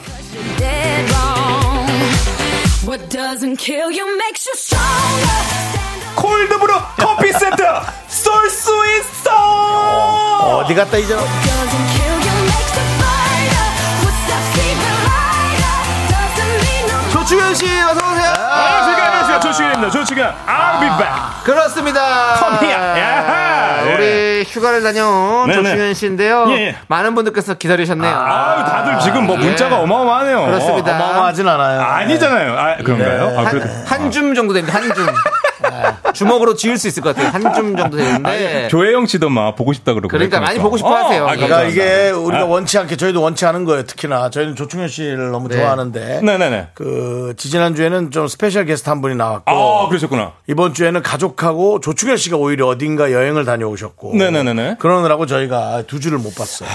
[6.16, 7.64] 콜드브루 커피 세트
[8.08, 10.62] 쏠 수 있어.
[10.62, 11.18] 어디 갔다 이제
[17.12, 18.43] 조충현 씨 어서 오세요.
[18.54, 19.40] 아, 제가 안녕하세요.
[19.40, 19.90] 조충현입니다.
[19.92, 20.34] 조충현.
[20.48, 21.44] I'll be back.
[21.44, 22.36] 그렇습니다.
[22.38, 23.02] Come here.
[23.02, 23.88] 야하.
[23.88, 23.94] 예.
[23.96, 25.64] 우리 휴가를 다녀온 네네.
[25.64, 26.46] 조충현 씨인데요.
[26.50, 26.76] 예, 예.
[26.88, 28.16] 많은 분들께서 기다리셨네요.
[28.16, 29.80] 아, 다들 지금 뭐 문자가 예.
[29.82, 30.46] 어마어마하네요.
[30.46, 30.96] 그렇습니다.
[30.96, 31.82] 어마어마하진 않아요.
[31.82, 32.58] 아니잖아요.
[32.58, 33.40] 아, 그런가요?
[33.40, 34.78] 아, 그래도 한줌 정도 됩니다.
[34.78, 35.06] 한 줌.
[36.14, 37.32] 주먹으로 쥘 수 있을 것 같아요.
[37.32, 38.68] 한 줌 정도 되는데.
[38.70, 41.24] 조혜영 씨도 막 보고 싶다 그러고 그러니까 많이 보고 싶어 하세요.
[41.28, 41.64] 아, 그러니까.
[41.66, 42.46] 이게 우리가 아.
[42.46, 43.84] 원치 않게 저희도 원치 않은 거예요.
[43.84, 45.58] 특히나 저희는 조충현 씨를 너무 네.
[45.58, 46.70] 좋아하는데 네네네.
[46.74, 50.34] 그 지지난 주에는 좀 special guest 한 분이 나왔고 아, 그러셨구나.
[50.48, 54.78] 이번 주에는 가족하고 조충현 씨가 오히려 어딘가 여행을 다녀오셨고 네네네네.
[54.80, 56.70] 그러느라고 저희가 두 주를 못 봤어요.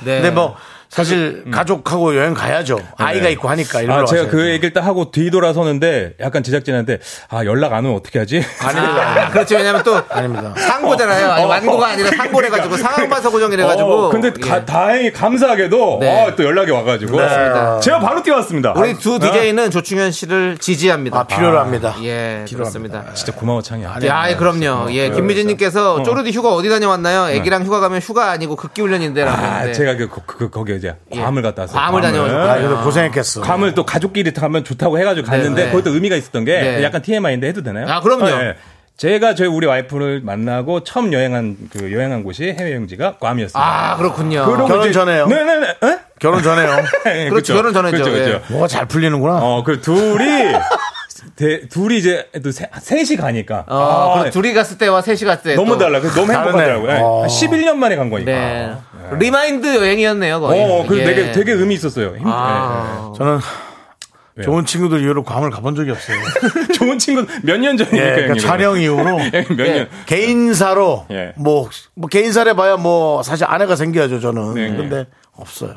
[0.00, 0.16] 네.
[0.16, 0.56] 근데 뭐
[0.92, 2.78] 사실 가족하고 여행 가야죠.
[2.98, 6.98] 아이가 있고 하니까 아, 제가 그 얘기를 딱 하고 뒤돌아서는데 약간 제작진한테
[7.30, 8.44] 아, 연락 안 오면 어떻게 하지?
[8.60, 9.56] 아, 그렇죠.
[9.56, 10.52] 왜냐면 또 아닙니다.
[10.54, 11.30] 상고잖아요.
[11.30, 13.90] 아니, 완고가 아니라 상고래가지고 상황 봐서 고정이래가지고.
[13.90, 14.64] 어, 근데 가- 예.
[14.66, 16.26] 다행히 감사하게도 네.
[16.26, 17.80] 어, 또 연락이 와가지고 그렇습니다.
[17.80, 18.74] 제가 바로 뛰어왔습니다.
[18.76, 19.18] 우리 두 어?
[19.18, 21.20] DJ는 조충현 씨를 지지합니다.
[21.20, 21.96] 아, 필요로 합니다.
[22.02, 23.14] 예, 그렇습니다.
[23.14, 23.96] 진짜 고마워 창이야.
[24.04, 24.92] 야, 예, 그럼요.
[24.92, 27.30] 예, 김미진님께서 쪼르디 휴가 어디 다녀왔나요?
[27.30, 29.72] 애기랑 휴가 가면 휴가 아니고 극기훈련인데라고 아.
[29.72, 31.80] 제가 그, 그, 그 거기 이제 괌을 갔다 왔어요.
[31.80, 32.52] 괌을 다녀오셨구나.
[32.52, 33.40] 아, 그래도 고생했겠어.
[33.42, 35.70] 괌을 또 가족끼리 가면 좋다고 해가지고 갔는데 네.
[35.70, 36.82] 거기도 의미가 있었던 게 네.
[36.82, 37.86] 약간 TMI인데 해도 되나요?
[37.88, 38.26] 아, 그럼요.
[38.28, 38.56] 예.
[38.96, 43.62] 제가 저희 우리 와이프를 만나고 처음 여행한 그 여행한 곳이 해외 여행지가 괌이었어요.
[43.62, 44.44] 아, 그렇군요.
[44.44, 45.26] 결혼 이제- 전에요?
[45.28, 45.66] 네네네.
[45.68, 45.98] 에?
[46.20, 46.70] 결혼 전에요.
[47.14, 47.54] 예, 그렇죠.
[47.54, 47.96] 결혼 전에죠.
[47.96, 48.30] 그렇죠, 그렇죠.
[48.48, 48.52] 예.
[48.52, 49.38] 뭐가 잘 풀리는구나.
[49.40, 50.52] 어, 그 둘이
[51.36, 55.54] 대- 둘이 이제 또 세, 셋이 가니까 어, 아, 둘이 갔을 때와 셋이 갔을 때.
[55.54, 55.78] 너무 또.
[55.78, 56.00] 달라.
[56.00, 56.90] 그래서 너무 행복하더라고요.
[56.90, 56.98] 예.
[57.00, 57.22] 어.
[57.22, 58.30] 한 11년 만에 간 거니까.
[58.30, 58.72] 네.
[59.18, 60.62] remind 여행이었네요, 거의.
[60.64, 61.04] 어, 그 예.
[61.04, 62.16] 되게 되게 의미 있었어요.
[62.16, 63.12] 힘- 아.
[63.16, 63.38] 저는
[64.34, 64.44] 왜요?
[64.46, 66.16] 좋은 친구들 이후로 괌을 가본 적이 없어요.
[66.16, 66.72] 예.
[66.72, 68.38] 좋은 친구 몇 년 전이니까 예, 그러니까 형님.
[68.46, 69.72] 촬영 이후로 예, 몇 예.
[69.74, 69.88] 년.
[70.06, 71.32] 개인사로 예.
[71.36, 74.54] 뭐, 뭐 개인사래 봐야 뭐 사실 아내가 생겨야죠 저는.
[74.54, 74.76] 네, 네.
[74.76, 75.70] 근데 없어요.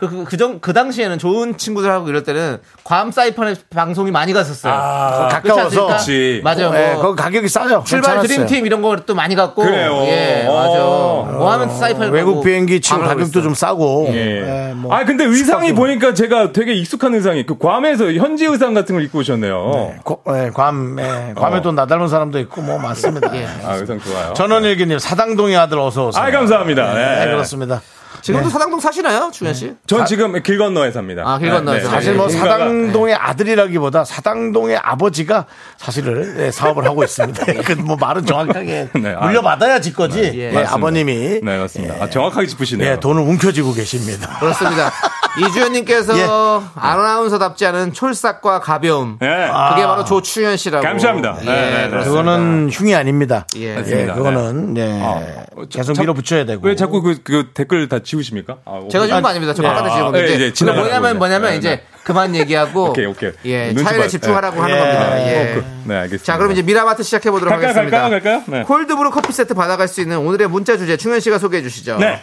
[0.00, 4.72] 그, 그, 그, 정, 그 당시에는 좋은 친구들하고 이럴 때는 괌 사이판에 방송이 많이 갔었어요.
[4.72, 5.86] 아, 그렇지 가까워서.
[5.96, 6.40] 그치.
[6.44, 6.70] 맞아요.
[6.70, 7.82] 뭐 예, 거기 가격이 싸요.
[7.86, 8.28] 출발 괜찮았어요.
[8.46, 9.62] 드림팀 이런 거또 많이 갔고.
[9.62, 10.02] 그래요.
[10.04, 10.54] 예, 어.
[10.54, 11.38] 맞아.
[11.38, 13.40] 뭐 하면 사이판에 외국 비행기 지금 가격도 그랬어.
[13.42, 14.08] 좀 싸고.
[14.12, 14.68] 예.
[14.68, 18.74] 예, 뭐 아 근데 의상이 숙박도- 보니까 제가 되게 익숙한 의상이 그 괌에서 현지 의상
[18.74, 19.94] 같은 걸 입고 오셨네요.
[20.04, 23.34] 고- 예, 괌, 예, 괌에 또 나 닮은 사람도 있고 뭐 많습니다.
[23.34, 23.46] 예.
[23.64, 24.34] 아 의상 좋아요.
[24.34, 26.22] 전원일기님 사당동의 아들 어서 오세요.
[26.22, 26.92] 아 감사합니다.
[26.92, 27.30] 네, 네.
[27.32, 27.80] 그렇습니다.
[28.22, 29.74] 지금도 사당동 사시나요, 주현 씨?
[29.86, 31.22] 전 지금 길 건너에 삽니다.
[31.26, 31.88] 아, 길 건너에서.
[31.90, 35.46] 사실 뭐 사당동의 아들이라기보다 사당동의 아버지가
[35.76, 37.44] 사실을 예, 사업을 하고 있습니다.
[37.62, 40.20] 그뭐 말은 정확하게 네, 아, 물려받아야 지 거지.
[40.20, 40.32] 예.
[40.34, 40.74] 예, 맞습니다.
[40.74, 41.94] 아버님이 네 맞습니다.
[42.00, 42.92] 아, 정확하게 짚으시네요.
[42.92, 44.38] 예, 돈을 움켜쥐고 계십니다.
[44.38, 44.92] 그렇습니다.
[45.48, 46.26] 이주연님께서 예.
[46.74, 49.18] 아나운서답지 않은 촐싹과 가벼움.
[49.22, 49.26] 예.
[49.70, 50.84] 그게 바로 조충현 씨라고.
[50.84, 51.38] 감사합니다.
[51.40, 51.88] 예, 네, 네, 네.
[51.90, 52.04] 그렇습니다.
[52.22, 53.46] 그거는 흉이 아닙니다.
[53.56, 53.62] 예.
[53.72, 54.14] 예, 맞습니다.
[54.14, 56.66] 그거는 예, 어, 계속 자- 밀어붙여야 되고.
[56.66, 58.58] 왜 자꾸 그, 그 댓글 다 지우십니까?
[58.66, 59.54] 아, 제가 지은 거 아, 아닙니다.
[59.54, 59.66] 저 예.
[59.68, 60.20] 바깥에 지은 아, 건데.
[60.20, 61.18] 예, 이제 이제 지나가는 뭐냐면.
[61.18, 61.82] 뭐냐면 네, 이제 네.
[62.04, 63.32] 그만 얘기하고 오케이, 오케이.
[63.46, 64.06] 예, 봐요.
[64.06, 64.60] 집중하라고 예.
[64.60, 65.28] 하는 겁니다.
[65.28, 65.54] 예.
[65.54, 66.24] 그, 네 알겠습니다.
[66.24, 67.80] 자, 그럼 이제 미라마트 시작해 보도록 하겠습니다.
[67.90, 68.42] 갈까요, 갈까요?
[68.46, 68.62] 네.
[68.64, 71.98] 콜드브루 커피 세트 받아갈 수 있는 오늘의 문자 주제 충현 씨가 소개해 주시죠.
[71.98, 72.20] 네.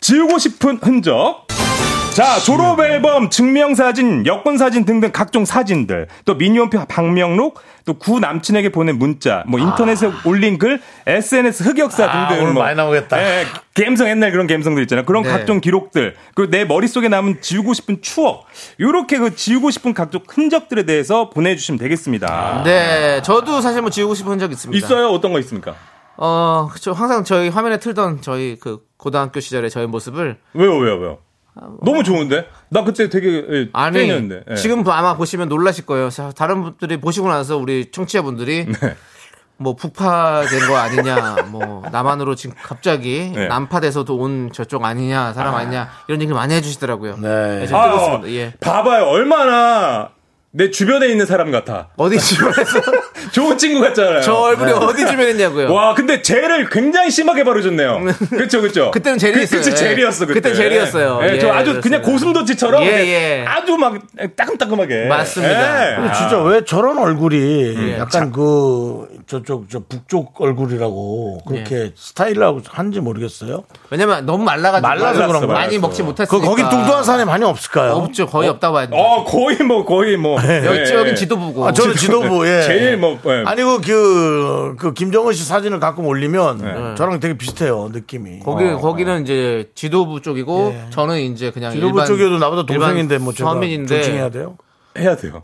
[0.00, 1.46] 지우고 싶은 흔적.
[2.14, 8.98] 자, 졸업 앨범, 증명사진, 여권사진 등등 각종 사진들, 또 미니홈피 방명록, 또 구 남친에게 보낸
[8.98, 12.42] 문자, 뭐 인터넷에 올린 글, SNS 흑역사 아, 등등.
[12.44, 13.18] 오늘 뭐, 많이 나오겠다.
[13.18, 13.46] 예,
[13.82, 15.06] 감성 옛날 그런 감성들 있잖아요.
[15.06, 15.30] 그런 네.
[15.30, 18.44] 각종 기록들, 그리고 내 머릿속에 남은 지우고 싶은 추억,
[18.78, 22.62] 요렇게 그 지우고 싶은 각종 흔적들에 대해서 보내주시면 되겠습니다.
[22.64, 24.84] 네, 저도 사실 뭐 지우고 싶은 적 있습니다.
[24.86, 25.08] 있어요?
[25.08, 25.74] 어떤 거 있습니까?
[26.18, 26.92] 어, 그쵸.
[26.92, 31.18] 항상 저희 화면에 틀던 저희 그 고등학교 시절의 저의 모습을 왜요, 왜요, 왜요?
[31.82, 32.48] 너무 좋은데?
[32.70, 34.44] 나 그때 되게 예, 아니 팬이었는데.
[34.50, 34.54] 예.
[34.54, 36.08] 지금 아마 보시면 놀라실 거예요.
[36.10, 38.96] 자, 다른 분들이 보시고 나서 우리 청취자분들이 네.
[39.58, 43.48] 뭐 북파된 거 아니냐, 뭐 남한으로 지금 갑자기 네.
[43.48, 47.18] 남파돼서도 온 저쪽 아니냐, 사람 아니냐 이런 얘기 많이 해주시더라고요.
[47.18, 47.66] 네.
[47.66, 48.28] 좀 뜨겁습니다.
[48.30, 48.54] 예.
[48.60, 49.04] 봐봐요.
[49.04, 50.10] 얼마나
[50.50, 51.88] 내 주변에 있는 사람 같아.
[51.96, 52.80] 어디 주변에서
[53.32, 54.20] 좋은 친구 같잖아요.
[54.22, 54.78] 저 얼굴이 네.
[54.78, 55.72] 어디 주변에 있냐고요.
[55.72, 58.00] 와, 근데 젤을 굉장히 심하게 바르셨네요.
[58.30, 58.90] 그쵸, 그쵸.
[58.90, 59.56] 그때는 젤이 그.
[59.56, 59.74] 그치, 예.
[59.74, 60.40] 젤이었어, 그때.
[60.40, 61.20] 그때 젤이었어요.
[61.24, 61.80] 예, 저 예, 아주 그렇습니다.
[61.82, 63.44] 그냥 고슴도치처럼 예, 예.
[63.46, 63.98] 아주 막
[64.36, 65.06] 따끔따끔하게.
[65.06, 65.92] 맞습니다.
[65.92, 65.96] 예.
[65.96, 67.36] 근데 진짜 왜 저런 얼굴이
[67.76, 67.98] 예.
[67.98, 73.64] 약간 그 저쪽 저 북쪽 얼굴이라고 그렇게 스타일하고 한지 모르겠어요.
[73.90, 75.58] 왜냐면 너무 말라가지고 말라서 그런 거야.
[75.58, 75.82] 많이.
[75.82, 76.46] 먹지 그 못했으니까.
[76.46, 77.92] 거기 뚱뚱한 사람이 많이 없을까요?
[77.92, 78.26] 없죠.
[78.26, 78.96] 거의 없다고 봐야 돼.
[78.96, 80.36] 어, 거의 뭐, 거의 뭐.
[80.36, 81.14] 여기 예, 여긴 예.
[81.14, 81.66] 지도부고.
[81.66, 82.62] 아, 저는 지도부, 예.
[82.62, 83.42] 제일 뭐, 예.
[83.44, 88.40] 아니고 그, 그 김정은 씨 사진을 가끔 올리면 저랑 되게 비슷해요, 느낌이.
[88.40, 93.32] 거기 어, 거기는 이제 지도부 쪽이고 저는 이제 그냥 지도부 일반- 쪽에도 나보다 동생인데 뭐
[93.32, 94.56] 제가 서민인데 존중해야 돼요?
[94.98, 95.42] 해야 돼요.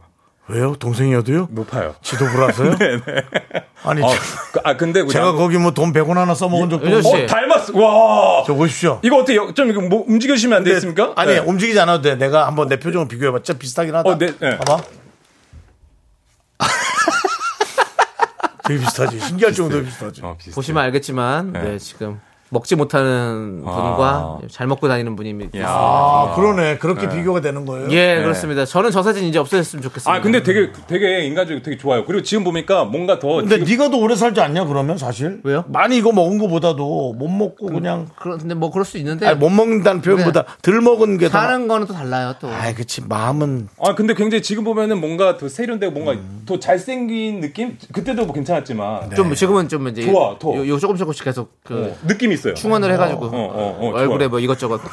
[0.50, 0.74] 왜요?
[0.78, 1.48] 동생이어도요?
[1.50, 1.94] 높아요.
[2.00, 2.70] 지도부라서요?
[3.84, 4.16] 아니, 어, 저-
[4.52, 6.86] 그- 아, 근데 그냥- 제가 거기 뭐 돈 100원 하나 써먹은 적도.
[6.96, 7.09] 없고.
[7.09, 7.78] 어, 닮았어.
[7.78, 8.44] 와.
[8.46, 8.98] 저 보십시오.
[9.02, 11.12] 이거 어떻게 여- 좀 이거 뭐 움직여주시면 안 되겠습니까?
[11.16, 11.38] 아니, 네.
[11.40, 12.14] 움직이지 않아도 돼.
[12.16, 13.40] 내가 한번 내 표정을 비교해봐.
[13.42, 14.09] 진짜 비슷하긴 하다.
[14.09, 14.56] 어, 네, 네.
[14.59, 14.82] 봐봐.
[18.68, 19.18] 되게 비슷하지.
[19.20, 20.20] 신기할 정도로 비슷하지.
[20.22, 20.36] 어.
[20.54, 21.62] 보시면 알겠지만 네.
[21.62, 22.20] 네, 지금
[22.51, 25.68] 먹지 못하는 분과 잘 먹고 다니는 분이 있습니다.
[25.68, 26.78] 아, 그러네.
[26.78, 27.88] 그렇게 비교가 되는 거예요?
[27.90, 28.64] 예, 그렇습니다.
[28.64, 30.11] 저는 저 사진 이제 없어졌으면 좋겠습니다.
[30.18, 32.05] 아, 근데 되게, 되게 인간적이고 되게 좋아요.
[32.05, 33.28] 그리고 지금 보니까 뭔가 더.
[33.36, 35.40] 근데 지금- 네가 더 오래 살지 않냐 그러면 사실?
[35.44, 35.64] 왜요?
[35.68, 39.51] 많이 이거 먹은 거보다도 못 먹고 그 냥 그런데 뭐 그럴 수 있는데 아니, 못
[39.51, 41.38] 먹는다는 표현보다 덜 먹은 게 더.
[41.38, 42.49] 사는 거는 또 달라요 또.
[42.49, 46.42] 아이 그치 마음은 아, 근데 굉장히 지금 보면은 뭔가 더 세련되고 뭔가 음.
[46.46, 47.76] 더 잘생긴 느낌?
[47.92, 49.14] 그때도 뭐 괜찮았지만.
[49.14, 50.55] 좀 지금은 좀 이제 좋아, 더.
[50.57, 52.55] 요, 요 조금 조금씩 계속 그 어, 느낌이 있어요.
[52.55, 54.28] 충원을 해가지고 어, 어, 어, 얼굴에 좋아요.
[54.28, 54.80] 뭐 이것저것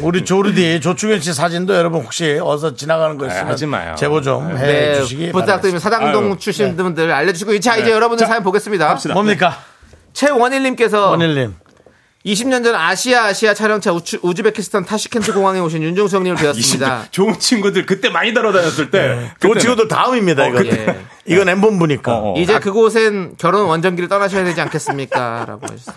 [0.00, 3.94] 우리 조르디 조충현 씨 사진도 여러분 혹시 어서 지나가는 거 있으면 아, 하지 마요.
[3.96, 5.82] 제보 좀 네, 해주시기 부탁드립니다.
[5.82, 8.88] 사당동 아유, 출신 분들 알려주시고 자 이제 여러분들 사연 보겠습니다.
[8.90, 9.14] 합시다.
[9.14, 9.56] 뭡니까
[10.12, 11.54] 최원일님께서 원일님
[12.24, 17.06] 20년 전 아시아 아시아 촬영차 우추, 우즈베키스탄 타시켄트 공항에 오신 윤종수 형님을 뵈었습니다.
[17.10, 19.30] 좋은 친구들 그때 많이 다뤄다녔을 때.
[19.40, 21.00] 그 그때는- 친구들 다음입니다 이거 예.
[21.26, 22.40] 이건 엠본부니까 어, 어.
[22.40, 25.46] 이제 그곳엔 결혼 원정기를 떠나셔야 되지 않겠습니까?
[25.48, 25.96] 라고 하셨어요.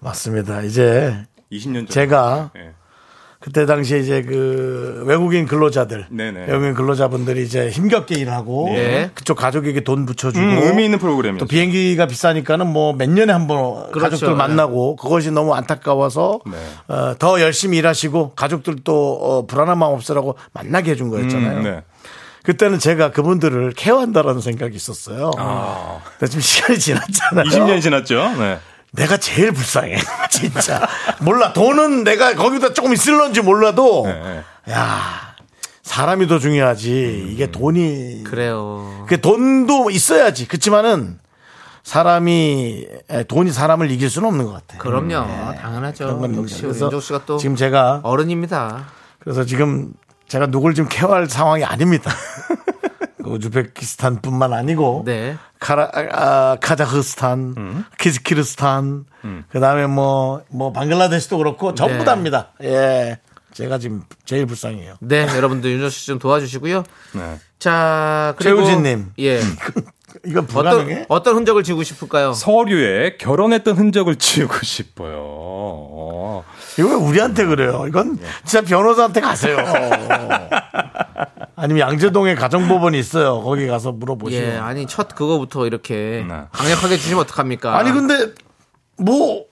[0.00, 1.88] 맞습니다 이제 20년 전.
[1.88, 2.72] 제가 예.
[3.46, 6.46] 그때 당시에 이제 그 외국인 근로자들 네네.
[6.48, 9.12] 외국인 근로자분들이 이제 힘겹게 일하고 네.
[9.14, 11.44] 그쪽 가족에게 돈 붙여주고 음, 의미 있는 프로그램이었죠.
[11.44, 14.00] 또 비행기가 비싸니까는 뭐 몇 년에 한번 그렇죠.
[14.00, 16.56] 가족들 만나고 그것이 너무 안타까워서 네.
[16.92, 21.58] 어, 더 열심히 일하시고 가족들도 어, 불안한 마음 없으라고 만나게 해준 거였잖아요.
[21.58, 21.82] 음, 네.
[22.42, 25.30] 그때는 제가 그분들을 케어한다라는 생각이 있었어요.
[25.38, 26.00] 아.
[26.18, 27.44] 근데 지금 시간이 지났잖아요.
[27.44, 28.16] 20년이 지났죠.
[28.38, 28.58] 네.
[28.96, 29.96] 내가 제일 불쌍해.
[30.30, 30.86] 진짜.
[31.20, 31.52] 몰라.
[31.52, 34.42] 돈은 내가 거기다 조금 있을런지 몰라도 네.
[34.72, 35.34] 야
[35.82, 37.28] 사람이 더 중요하지.
[37.30, 39.04] 이게 돈이 그래요.
[39.08, 40.48] 그 돈도 있어야지.
[40.48, 41.18] 그렇지만은
[41.84, 44.80] 사람이 에, 돈이 사람을 이길 수는 없는 것 같아요.
[44.80, 45.08] 그럼요.
[45.08, 46.18] 그런 당연하죠.
[46.18, 48.86] 건 역시 윤종 씨가 또 지금 제가 어른입니다.
[49.20, 49.92] 그래서 지금
[50.26, 52.10] 제가 누굴 좀 케어할 상황이 아닙니다.
[53.26, 55.36] 그 우즈베키스탄뿐만 아니고 네.
[55.58, 57.84] 카라, 아, 카자흐스탄, 음.
[57.98, 59.04] 키즈키르스탄,
[59.48, 62.04] 그 다음에 뭐, 뭐, 방글라데시도 그렇고 전부 네.
[62.04, 62.52] 다입니다.
[62.62, 63.18] 예.
[63.52, 64.96] 제가 지금 제일 불쌍해요.
[65.00, 66.84] 네, 여러분들 윤종 씨좀 도와주시고요.
[67.14, 67.38] 네.
[67.58, 69.12] 자, 그리고 최우진 님.
[69.18, 69.40] 예.
[70.24, 71.06] 이건 어떤 불가능해?
[71.08, 72.32] 어떤 흔적을 지우고 싶을까요?
[72.32, 75.16] 서류에 결혼했던 흔적을 지우고 싶어요.
[75.18, 76.44] 어.
[76.78, 77.84] 이거 왜 우리한테 그래요?
[77.88, 79.56] 이건 진짜 변호사한테 가세요.
[81.56, 83.42] 아니면 양재동에 가정법원이 있어요.
[83.42, 84.42] 거기 가서 물어보시고.
[84.42, 86.42] 예, 아니 첫 그거부터 이렇게 네.
[86.52, 87.76] 강력하게 주시면 어떡합니까?
[87.78, 88.32] 아니 근데
[88.98, 89.44] 뭐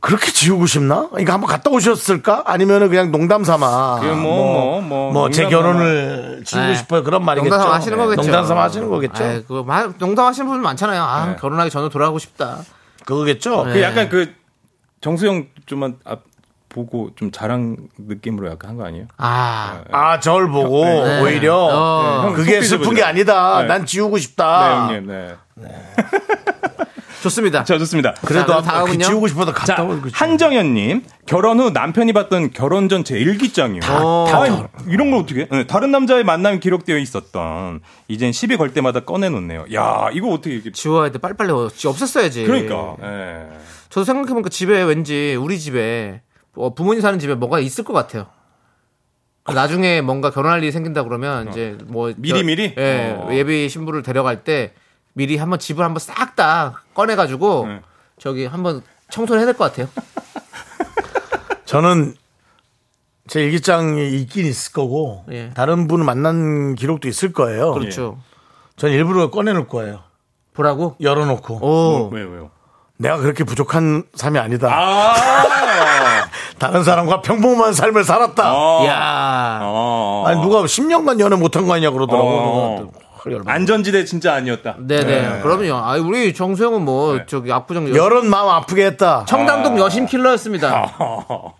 [0.00, 1.08] 그렇게 지우고 싶나?
[1.18, 2.42] 이거 한번 갔다 오셨을까?
[2.46, 4.00] 아니면은 그냥 농담 삼아.
[4.00, 6.74] 그게 뭐, 뭐, 뭐, 제 농담 결혼을 지우고 네.
[6.74, 7.02] 싶어요.
[7.02, 7.54] 그런 말이겠죠.
[7.56, 8.22] 농담 하시는 거겠죠.
[8.22, 9.24] 농담 삼아 하시는 거겠죠.
[9.24, 11.02] 아이, 그거 마- 농담 하시는 분 많잖아요.
[11.02, 11.36] 아, 네.
[11.36, 12.58] 결혼하기 전에 돌아가고 싶다.
[13.06, 13.64] 그거겠죠.
[13.66, 13.72] 네.
[13.72, 14.34] 그 약간 그
[15.00, 16.20] 정수영 좀만 앞
[16.68, 19.06] 보고 좀 자랑 느낌으로 약간 한 거 아니에요?
[19.16, 21.22] 아, 아, 저를 보고 네.
[21.22, 22.22] 오히려 어.
[22.26, 23.02] 형 그게 슬픈 게.
[23.02, 23.62] 아니다.
[23.62, 23.68] 네.
[23.68, 24.88] 난 지우고 네, 싶다.
[24.88, 25.06] 형님.
[25.06, 25.34] 네.
[27.26, 27.64] 좋습니다.
[27.64, 28.14] 자, 좋습니다.
[28.24, 28.98] 그래도 자, 다음은요?
[28.98, 33.80] 그 지우고 싶어도 자, 갔다 오고 한정현님 결혼 후 남편이 봤던 결혼 전체 일기장이요.
[33.90, 34.26] 어.
[34.30, 35.46] 다, 이런 걸 어떻게?
[35.48, 39.66] 네, 다른 남자의 만남이 기록되어 있었던 이젠 시비 걸 때마다 꺼내놓네요.
[39.74, 40.70] 야, 이거 어떻게 이게?
[40.72, 41.18] 지워야 돼.
[41.18, 42.46] 빨리빨리 어- 없앴어야지.
[42.46, 42.96] 그러니까.
[43.02, 43.46] 예.
[43.90, 46.20] 저도 생각해보니까 집에 왠지 우리 집에
[46.54, 48.26] 어, 부모님 사는 집에 뭐가 있을 것 같아요.
[49.52, 52.74] 나중에 뭔가 결혼할 일이 생긴다 그러면 이제 뭐 미리, 저- 미리?
[52.76, 53.28] 예 어.
[53.32, 54.72] 예비 신부를 데려갈 때
[55.16, 57.80] 미리 한번 집을 한번 싹 다 꺼내가지고 네.
[58.20, 59.88] 저기 한번 청소를 해야 될 것 같아요.
[61.64, 62.14] 저는
[63.26, 65.50] 제 일기장이 있긴 있을 거고 예.
[65.54, 67.72] 다른 분을 만난 기록도 있을 거예요.
[67.72, 68.18] 그렇죠.
[68.76, 70.00] 전 일부러 꺼내놓을 거예요.
[70.52, 70.96] 보라고.
[71.00, 72.10] 열어놓고 오.
[72.12, 72.50] 왜요, 왜요?
[72.98, 74.68] 내가 그렇게 부족한 삶이 아니다.
[74.70, 75.14] 아,
[76.58, 78.54] 다른 사람과 평범한 삶을 살았다.
[78.54, 78.84] 어.
[78.86, 79.60] 야.
[79.62, 80.24] 어.
[80.26, 82.92] 아니 누가 10년간 연애 못한 거 아니냐 그러더라고.
[83.34, 83.38] 어.
[83.38, 83.52] 누가.
[83.52, 84.76] 안전지대 진짜 아니었다.
[84.78, 85.40] 네네.
[85.42, 85.74] 그럼요.
[85.74, 89.24] 아 우리 정수영은 뭐 저기 압구정 여- 열은 마음 아프게 했다.
[89.28, 90.92] 청담동 여심 킬러였습니다.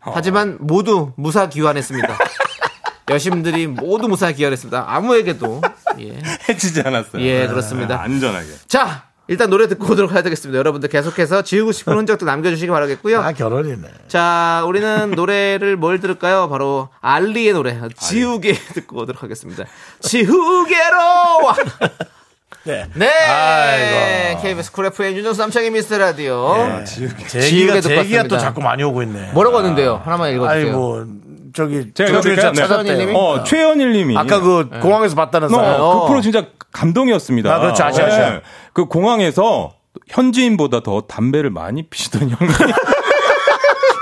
[0.00, 2.18] 하지만 모두 무사 귀환했습니다.
[3.10, 4.84] 여심들이 모두 무사히 기원했습니다.
[4.88, 5.60] 아무에게도.
[6.00, 6.18] 예.
[6.48, 7.22] 해치지 않았어요.
[7.22, 7.96] 예, 그렇습니다.
[7.96, 8.46] 아, 안전하게.
[8.66, 10.58] 자, 일단 노래 듣고 오도록 해야 되겠습니다.
[10.58, 13.20] 여러분들 계속해서 지우고 싶은 흔적도 남겨주시기 바라겠고요.
[13.20, 13.88] 아, 결혼이네.
[14.08, 16.48] 자, 우리는 노래를 뭘 들을까요?
[16.50, 19.64] 바로 알리의 노래 지우개 듣고 오도록 하겠습니다.
[20.00, 20.96] 지우개로
[21.42, 21.56] 와.
[22.64, 22.86] 네.
[22.94, 23.08] 네.
[23.08, 24.42] 아이고.
[24.42, 26.54] KBS 쿨 FM 윤정수 남창희 미스터 라디오.
[26.86, 28.38] 제기가, 지우개 듣고 제기가 또.
[28.38, 29.32] 자꾸 많이 오고 있네.
[29.32, 30.00] 뭐라고 하는데요?
[30.04, 30.62] 하나만 읽어주세요.
[30.62, 31.06] 아니, 뭐,
[31.54, 32.20] 저기, 제가?
[32.20, 32.56] 진짜 네.
[32.66, 33.16] 찾았대요.
[33.16, 34.16] 어, 최현일 님이.
[34.16, 35.80] 아까 그 공항에서 봤다는 어, 사람.
[35.80, 36.00] 어.
[36.02, 37.54] 그 프로 진짜 감동이었습니다.
[37.54, 37.84] 아, 그렇죠.
[37.84, 38.40] 아시아, 아시아.
[38.74, 38.82] 네.
[38.82, 39.72] 그 공항에서
[40.08, 42.52] 현지인보다 더 담배를 많이 피시던 형님이.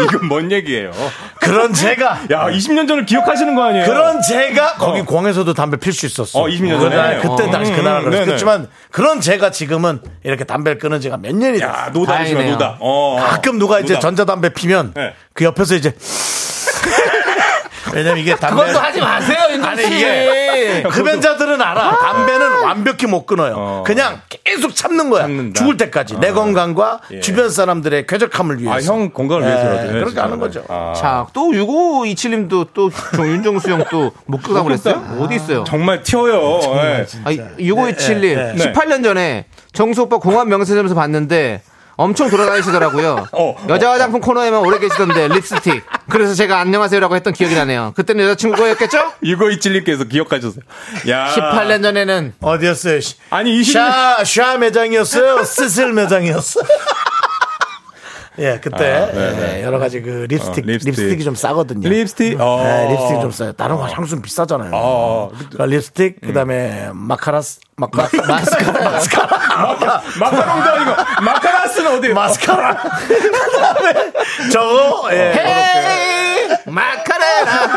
[0.03, 0.91] 이건 뭔 얘기예요?
[1.39, 2.23] 그런 제가.
[2.31, 3.85] 야, 20년 전을 기억하시는 거 아니에요?
[3.85, 5.05] 그런 제가 거기 어.
[5.05, 6.41] 공항에서도 담배 필 수 있었어.
[6.41, 7.37] 어, 20년 그날, 전에.
[7.37, 7.51] 그때 어.
[7.51, 8.25] 당시 음, 그날 음, 네네.
[8.25, 11.71] 그렇지만 그런 제가 지금은 이렇게 담배를 끊은 지가 몇 년이 됐어.
[11.71, 12.53] 야, 노다이시가 다행이네요.
[12.55, 12.79] 노다.
[12.81, 13.21] 어, 어.
[13.21, 14.01] 가끔 누가 이제 노다.
[14.01, 15.13] 전자담배 피면 네.
[15.35, 15.95] 그 옆에서 이제
[17.95, 19.97] 왜냐면 이게 담배 그것도 하지 마세요, 윤정 아니, 씨.
[19.97, 21.99] 이게 흡연자들은 알아.
[21.99, 23.55] 담배는 완벽히 못 끊어요.
[23.57, 23.83] 어.
[23.87, 25.23] 그냥 계속 참는 거야.
[25.23, 25.59] 참는다.
[25.59, 26.19] 죽을 때까지.
[26.19, 28.93] 내 건강과 주변 사람들의 쾌적함을 위해서.
[28.93, 29.77] 아, 형 건강을 위해서라도.
[29.83, 30.23] 네, 해, 그렇게 진짜.
[30.25, 30.65] 하는 거죠.
[30.69, 30.95] 아.
[30.97, 35.03] 자, 또 6527님도 또 윤정수 형또 목격담을 했어요?
[35.21, 35.65] 어디 있어요?
[35.65, 36.61] 정말 튀어요.
[36.77, 37.07] 예.
[37.25, 38.73] 아, 6527님, 네, 네.
[38.73, 41.63] 18년 전에 정수 오빠 공항 명세점에서 봤는데
[42.03, 43.29] 엄청 돌아다니시더라고요.
[43.33, 45.83] 어, 여자 화장품 코너에만 오래 계시던데 립스틱.
[46.11, 47.93] 그래서 제가 안녕하세요라고 했던 기억이 나네요.
[47.97, 49.13] 그때는 여자친구였겠죠?
[49.23, 50.63] 이거 이칠님께서 기억하셨어요.
[51.09, 51.33] 야.
[51.35, 53.01] 18년 전에는 어디였어요?
[53.01, 53.73] 시- 아니, 20년.
[53.73, 55.45] 샤, 샤 매장이었어요?
[55.45, 56.65] 스슬 매장이었어요?
[58.39, 59.11] 예, 그때
[59.59, 60.95] 예, 여러 가지 그 립스틱, 어, 립스틱.
[60.95, 61.21] 립스틱.
[61.21, 61.87] 이좀 싸거든요.
[61.89, 62.41] 립스틱?
[62.41, 62.63] 어.
[62.65, 63.53] 네, 립스틱 좀 싸요.
[63.53, 64.71] 다른 거 향수는 비싸잖아요.
[64.73, 65.31] 어.
[65.35, 68.91] 그러니까 립스틱, 그 다음에 마카라스, 마카, 마스카라.
[68.91, 70.03] 마스카라.
[70.19, 70.91] 마카롱도 아니고
[71.23, 72.15] 마카라스는 어디예요?
[72.15, 72.77] 마스카라.
[73.07, 73.31] 그
[73.61, 74.13] 다음에
[74.51, 75.33] 저거, 예.
[75.35, 77.77] hey Macarena.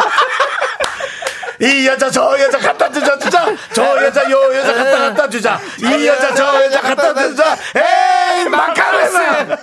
[1.61, 6.05] 이 여자 저 여자 갖다 주자 주자 저 여자 요 여자 갖다 갖다 주자 이
[6.05, 9.57] 여자 저 여자 갖다 주자 hey Macarena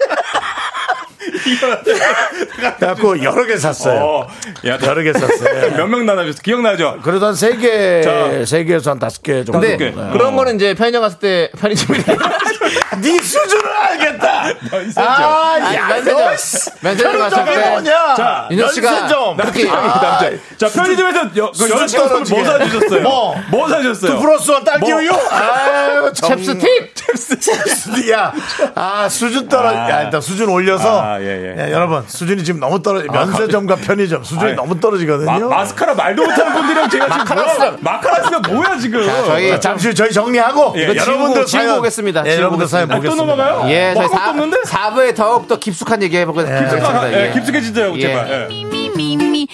[2.79, 4.29] 그래갖고 여러 개 샀어요 어.
[4.67, 6.41] 야, 여러 개 샀어요 몇 명 나눠줬어?
[6.43, 6.99] 기억나죠?
[7.03, 8.45] 그래도 한 세 개, 자.
[8.47, 9.53] 세 개에서 한 다섯 개 정도.
[9.61, 9.91] 근데 개.
[9.91, 10.11] 네.
[10.13, 11.99] 그런 거는 이제 편의점 갔을 때 편의점에
[13.03, 14.45] 네 수준을 알겠다.
[14.71, 15.05] 면세점.
[15.05, 16.21] 아, 아니, 야, 면세점.
[16.21, 16.71] 너 씨.
[16.83, 17.71] 면세점 갔을 때.
[17.71, 18.15] 뭐냐?
[18.15, 19.37] 자, 윤정 씨가 면세점.
[19.47, 20.21] 특히 아,
[20.57, 22.45] 자, 편의점에서 여, 그 뭐.
[22.45, 23.03] 사주셨어요?
[23.03, 23.35] 뭐?
[23.51, 24.13] 뭐 사주셨어요?
[24.17, 25.01] 두 플러스 원 딸기 뭐?
[25.01, 25.11] 우유?
[25.31, 26.92] 아유, 정- 챕스틱.
[27.15, 28.11] 챕스틱.
[28.11, 28.33] 야,
[28.75, 31.03] 아, 수준 떨어, 야, 일단 수준 올려서.
[31.03, 31.63] 아, 예, 예.
[31.63, 34.55] 야, 여러분, 수준이 지금 너무 떨어지, 면세점과 편의점 수준이 아이.
[34.55, 35.49] 너무 떨어지거든요.
[35.49, 37.59] 마, 스카라 말도 못하는 분들이랑 제가 지금 마카라스.
[37.59, 37.77] 뭐야?
[37.81, 39.05] 마카라스가 뭐야 지금?
[39.05, 40.75] 자, 저희 자, 잠시 후 저희 정리하고.
[40.77, 42.27] 예, 이거 여러분들 지우고, 지우고 오겠습니다.
[42.27, 42.95] 예, 여러분들 사연 오겠습니다.
[42.95, 43.45] 아, 또 보겠습니다.
[43.45, 43.71] 넘어가요?
[43.73, 44.57] 예, 뭐 저희 아무것도 없는데?
[44.65, 46.17] 4, 4부에 더욱더 깊숙한 얘기.
[46.17, 47.31] 예, 예.
[47.35, 48.01] 깊숙해지세요, 예.
[48.01, 48.31] 제발.
[48.31, 48.45] 예.
[48.47, 49.49] Me, me, me, me, me.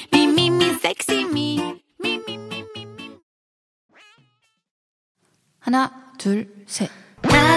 [5.60, 6.88] 하나, 둘, 셋.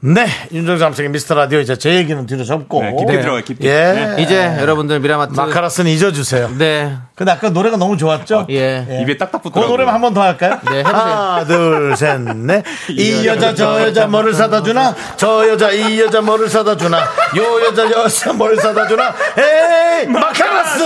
[0.00, 2.82] 네, 윤정수 남성의 미스터 라디오 이제 제 얘기는 뒤로 접고.
[2.82, 3.66] 네, 깊게 들어가요, 깊게.
[3.68, 4.16] 예.
[4.22, 6.50] 이제 여러분들 미라마트 마카라스는 잊어주세요.
[6.58, 6.94] 네.
[7.14, 8.46] 근데 아까 노래가 너무 좋았죠?
[8.50, 8.86] 예.
[9.02, 9.70] 입에 딱딱 그 붙더라고요.
[9.72, 10.60] 노래만 한 번 더 할까요?
[10.70, 10.96] 네, 해보세요.
[10.96, 12.62] 하나, 둘, 셋, 넷.
[12.90, 14.94] 이 여자, 저 여자 뭐를 사다 주나?
[15.16, 16.98] 저 여자, 이 여자 뭐를 사다 주나?
[16.98, 19.14] 요 여자, 저 여자 뭘 사다 주나?
[19.38, 20.82] 에이, 마카라스!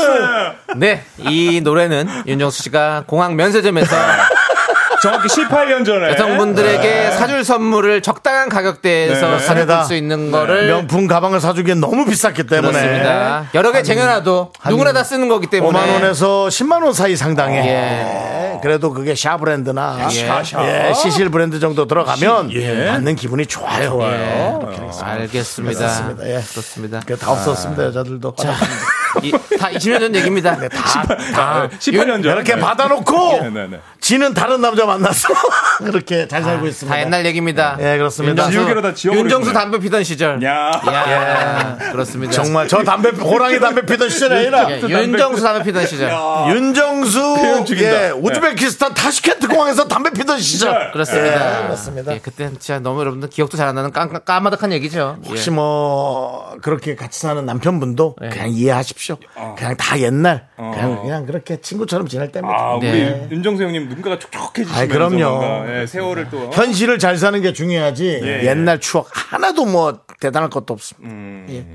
[0.76, 1.02] 네.
[1.18, 3.96] 이 노래는 윤정수 씨가 공항 면세점에서
[5.02, 9.38] 정확히 18년 전에 여성분들에게 사줄 선물을 적당한 가격대에서 네.
[9.38, 12.72] 사줄 수 있는 거를 명품 가방을 사주기엔 너무 비쌌기 때문에.
[12.72, 13.46] 그렇습니다.
[13.54, 17.66] 여러 개 쟁여놔도 누구나 다 쓰는 거기 때문에 5만 원에서 10만 원 사이 상당해.
[17.66, 18.58] 예.
[18.62, 20.88] 그래도 그게 샤 브랜드나 예.
[20.88, 22.50] 예, 시실 브랜드 정도 들어가면
[22.88, 23.98] 받는 기분이 좋아요.
[24.02, 24.54] 예.
[25.00, 25.78] 알겠습니다.
[25.78, 26.26] 그렇습니다.
[26.26, 26.42] 예.
[26.50, 27.00] 그렇습니다.
[27.00, 28.34] 그게 다 없었습니다, 여자들도.
[29.22, 30.56] 이, 다 20년 전 얘기입니다.
[30.68, 31.04] 다,
[31.36, 32.24] 아, 18년 전.
[32.24, 32.56] 이렇게 네.
[32.56, 33.80] 네, 받아놓고 네, 네.
[34.00, 35.28] 지는 다른 남자 만나서
[35.78, 36.94] 그렇게 잘 살고 있습니다.
[36.94, 37.76] 다 옛날 얘기입니다.
[37.80, 38.50] 예, 그렇습니다.
[38.50, 39.52] 지우개로 다 윤정수.
[39.52, 40.42] 담배 피던 시절.
[40.42, 40.70] 야.
[40.86, 42.32] 야, 그렇습니다.
[42.32, 46.10] 정말 저 담배 호랑이 담배 피던 시절이 아니라 예, 윤정수 담배 피던 시절.
[46.50, 48.06] 윤정수 표현 죽인다.
[48.06, 50.92] 예, 우즈베키스탄 타슈켄트 공항에서 담배 피던 시절.
[50.92, 51.58] 그렇습니다.
[51.58, 52.12] 예, 그렇습니다.
[52.14, 55.18] 예, 그때 진짜 너무 여러분들 기억도 잘 안 나는 까, 까마득한 얘기죠.
[55.24, 55.28] 예.
[55.28, 58.99] 혹시 뭐 그렇게 같이 사는 남편분도 그냥 이해하십시오.
[59.56, 62.56] 그냥 다 옛날 그냥 그냥 그렇게 친구처럼 지낼 때입니다.
[62.56, 63.28] 아, 우리 네.
[63.30, 65.18] 윤정수 형님 눈가가 촉촉해지시면서 아이, 그럼요.
[65.18, 68.44] 뭔가, 예, 세월을 또 현실을 잘 사는 게 중요하지 예.
[68.46, 71.52] 옛날 추억 하나도 뭐 대단할 것도 없습니다.
[71.52, 71.66] 예.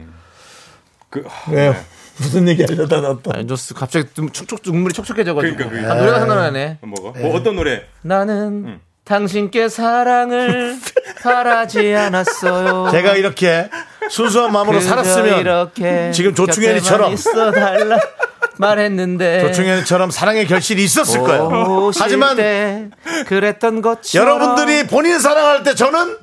[1.10, 1.76] 그, 왜요?
[2.18, 3.32] 무슨 얘기 하려다 나 또.
[3.34, 5.56] 아, 윤정수 갑자기 눈, 촉촉, 눈물이 촉촉해져가지고.
[5.56, 5.94] 그러니까, 그러니까.
[5.94, 6.78] 아, 노래가 생각나네.
[6.82, 7.20] 뭐가?
[7.20, 7.84] 뭐 어떤 노래?
[8.02, 10.78] 나는 당신께 사랑을
[11.22, 12.90] 바라지 않았어요.
[12.92, 13.70] 제가 이렇게
[14.10, 15.72] 순수한 마음으로 살았으면
[16.14, 17.16] 지금 조충현이처럼
[18.58, 21.92] 말했는데 조충현처럼 사랑의 결실이 있었을 거예요.
[22.00, 22.90] 하지만 때
[23.28, 26.18] 그랬던 것처럼 여러분들이 본인 사랑할 때 저는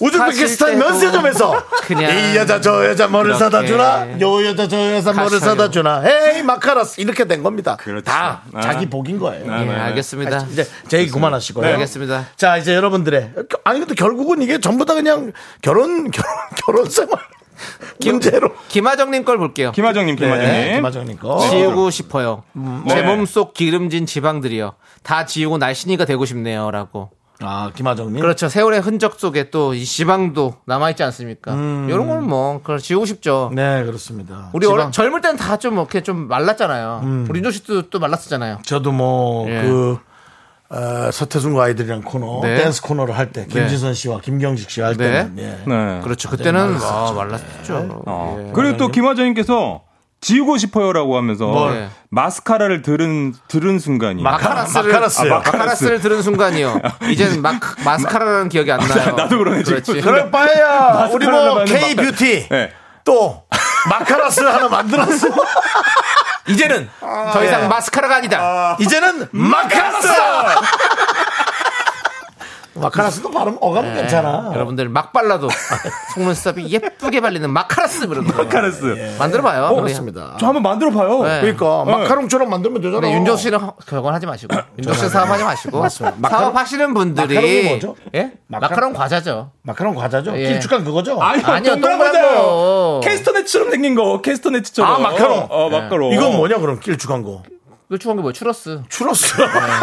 [0.00, 5.12] 우즈베키스탄 면세점에서 그냥 이 여자 저 여자 뭐를 그렇게 사다 주나 요 여자 저 여자
[5.12, 5.50] 뭐를 가셔요.
[5.50, 7.76] 사다 주나 에이 마카라스 이렇게 된 겁니다.
[7.76, 8.04] 그렇지.
[8.04, 8.60] 다 아.
[8.60, 9.50] 자기 복인 거예요.
[9.52, 9.80] 아, 예, 네, 네.
[9.80, 10.46] 알겠습니다.
[10.52, 11.64] 이제 제 얘기 그만하시고요.
[11.66, 12.26] 네, 알겠습니다.
[12.36, 13.32] 자 이제 여러분들의
[13.64, 15.32] 아니 근데 결국은 이게 전부 다 그냥
[15.62, 16.32] 결혼 결혼
[16.64, 17.18] 결혼 생활
[18.04, 19.72] 문제로 김하정님 걸 볼게요.
[19.72, 20.52] 김하정님, 김하정님.
[20.52, 21.38] 네, 김하정님 거.
[21.50, 22.44] 지우고 싶어요.
[22.88, 23.02] 제 네.
[23.02, 24.74] 몸속 기름진 지방들이요.
[25.02, 27.10] 다 지우고 날씬이가 되고 싶네요라고.
[27.40, 28.20] 아 김하정님.
[28.20, 28.48] 그렇죠.
[28.48, 31.52] 세월의 흔적 속에 또 이 지방도 남아있지 않습니까?
[31.52, 33.50] 이런 거는 뭐, 그걸 지우고 싶죠.
[33.54, 34.50] 네 그렇습니다.
[34.52, 37.26] 우리 지방- 어려- 젊을 때는 다 좀 이렇게 좀 말랐잖아요.
[37.28, 38.58] 우리 윤조 씨도 또 말랐었잖아요.
[38.64, 39.62] 저도 뭐 예.
[39.62, 39.98] 그
[40.70, 42.56] 어, 서태순과 아이들이랑 코너 네.
[42.58, 45.10] 댄스 코너를 할 때 김지선 씨와 김경식 씨가 할 네.
[45.10, 45.58] 때는 예.
[45.66, 46.00] 네.
[46.02, 46.28] 그렇죠.
[46.28, 48.02] 그때는 아, 말랐었죠.
[48.06, 48.44] 어.
[48.48, 48.52] 예.
[48.52, 49.82] 그리고 또 김하정님께서
[50.20, 51.90] 지우고 싶어요라고 하면서 뭘?
[52.10, 55.32] 마스카라를 들은 들은 순간이 마카라스를 마카라스요.
[55.34, 56.80] 아, 마카라스 를 들은 순간이요.
[57.08, 59.14] 이제는 마, 마스카라라는 기억이 안 나요.
[59.14, 59.82] 나도 그러네, 지금.
[59.82, 60.00] 그렇지.
[60.00, 62.72] 그럴 바에야 우리 뭐 K 뷰티 네.
[63.04, 63.44] 또
[63.88, 65.28] 마카라스 하나 만들었어.
[66.48, 68.76] 이제는 더 이상 마스카라가 아니다.
[68.80, 70.08] 이제는 마카라스.
[72.78, 74.48] 마카라스도 발음 어감 괜찮아.
[74.50, 74.54] 네.
[74.54, 75.48] 여러분들 막 발라도
[76.14, 78.42] 속눈썹이 예쁘게 발리는 마카라스 그런 거.
[78.42, 79.16] 마카라스.
[79.18, 79.74] 만들어봐요.
[79.76, 80.36] 그렇습니다.
[80.40, 81.22] 저 한번 만들어 봐요.
[81.24, 81.40] 네.
[81.40, 83.00] 그러니까 마카롱처럼 만들면 되잖아.
[83.00, 87.96] 근데 윤정 씨는 허- 그건 하지 마시고 윤정 씨 사업하지 마시고 사업하시는 분들이 마카롱이 뭐죠?
[88.14, 88.32] 예?
[88.46, 88.70] 마카롱?
[88.70, 89.50] 마카롱 과자죠.
[89.62, 90.36] 마카롱 과자죠?
[90.38, 90.48] 예.
[90.48, 91.20] 길쭉한 그거죠?
[91.20, 92.34] 아니요, 아니요, 동그란.
[92.36, 93.00] 거.
[93.04, 94.92] 캐스터네츠처럼 생긴 거, 캐스터네츠처럼.
[94.92, 95.46] 아, 마카롱.
[95.50, 96.12] 어, 마카롱.
[96.12, 97.42] 이건 뭐냐 그럼 길쭉한 거.
[97.88, 98.34] 그 추한 게 뭐야?
[98.34, 98.82] 추러스.
[98.90, 99.34] 추러스.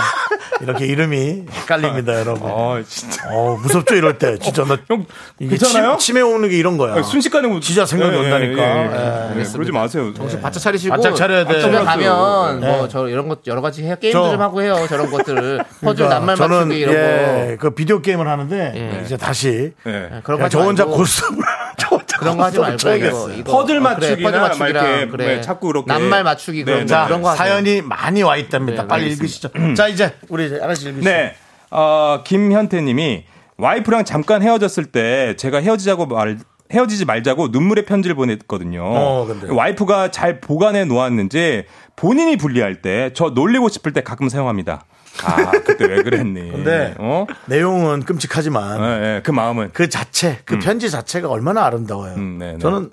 [0.61, 2.51] 이렇게 이름이 헷갈립니다, 여러분.
[2.51, 3.27] 아, 진짜.
[3.31, 4.37] 어, 무섭죠, 이럴 때.
[4.37, 4.77] 진짜 나.
[4.87, 5.05] 형,
[5.39, 5.97] 이게 괜찮아요?
[5.97, 7.01] 침, 에 오는 게 이런 거야.
[7.01, 8.61] 순식간에 뭐- 진짜 생각이 예, 예, 온다니까.
[8.61, 8.67] 예,
[9.33, 9.35] 예.
[9.37, 9.39] 예.
[9.41, 10.13] 예, 그러지 마세요.
[10.13, 11.59] 정신 바짝 차리시고 바짝 차려야 돼.
[11.61, 12.77] 집에 가면 네.
[12.77, 13.95] 뭐저 이런 것 여러 가지 해요.
[13.99, 14.85] 게임도 저- 좀 하고 해요.
[14.87, 17.63] 저런 것들을 퍼즐 그러니까 낱말 저는 맞추기 이런 예, 거.
[17.69, 19.03] 그 비디오 게임을 하는데 예.
[19.03, 20.21] 이제 다시 예.
[20.23, 21.43] 그런 거 저 혼자 고스톱을
[22.19, 22.75] 그런 거 하지 말고.
[22.95, 23.51] 이거, 이거.
[23.51, 25.25] 퍼즐 어, 맞추기나 그래, 퍼즐 막 맞추기랑 이렇게 그래.
[25.35, 25.91] 네, 자꾸 이렇게.
[25.91, 27.35] 낱말 맞추기 그런 네, 거 자, 그런 거.
[27.35, 28.83] 사연이 많이 와 있답니다.
[28.83, 29.49] 네, 빨리 알겠습니다.
[29.49, 29.73] 읽으시죠.
[29.75, 31.09] 자, 이제 우리 이제 하나씩 읽으시죠.
[31.09, 31.35] 네.
[31.71, 33.25] 어, 김현태님이
[33.57, 36.37] 와이프랑 잠깐 헤어졌을 때 제가 헤어지자고 말
[36.73, 38.81] 헤어지지 말자고 눈물의 편지를 보냈거든요.
[38.83, 39.47] 어, 근데.
[39.53, 44.85] 와이프가 잘 보관해 놓았는지 본인이 분리할 때 저 놀리고 싶을 때 가끔 사용합니다.
[45.23, 46.51] 아 그때 왜 그랬니?
[46.51, 47.25] 근데 어?
[47.45, 52.15] 내용은 끔찍하지만 예, 예, 그 마음은 그 자체, 그 편지 자체가 얼마나 아름다워요.
[52.15, 52.59] 음, 네, 네.
[52.59, 52.91] 저는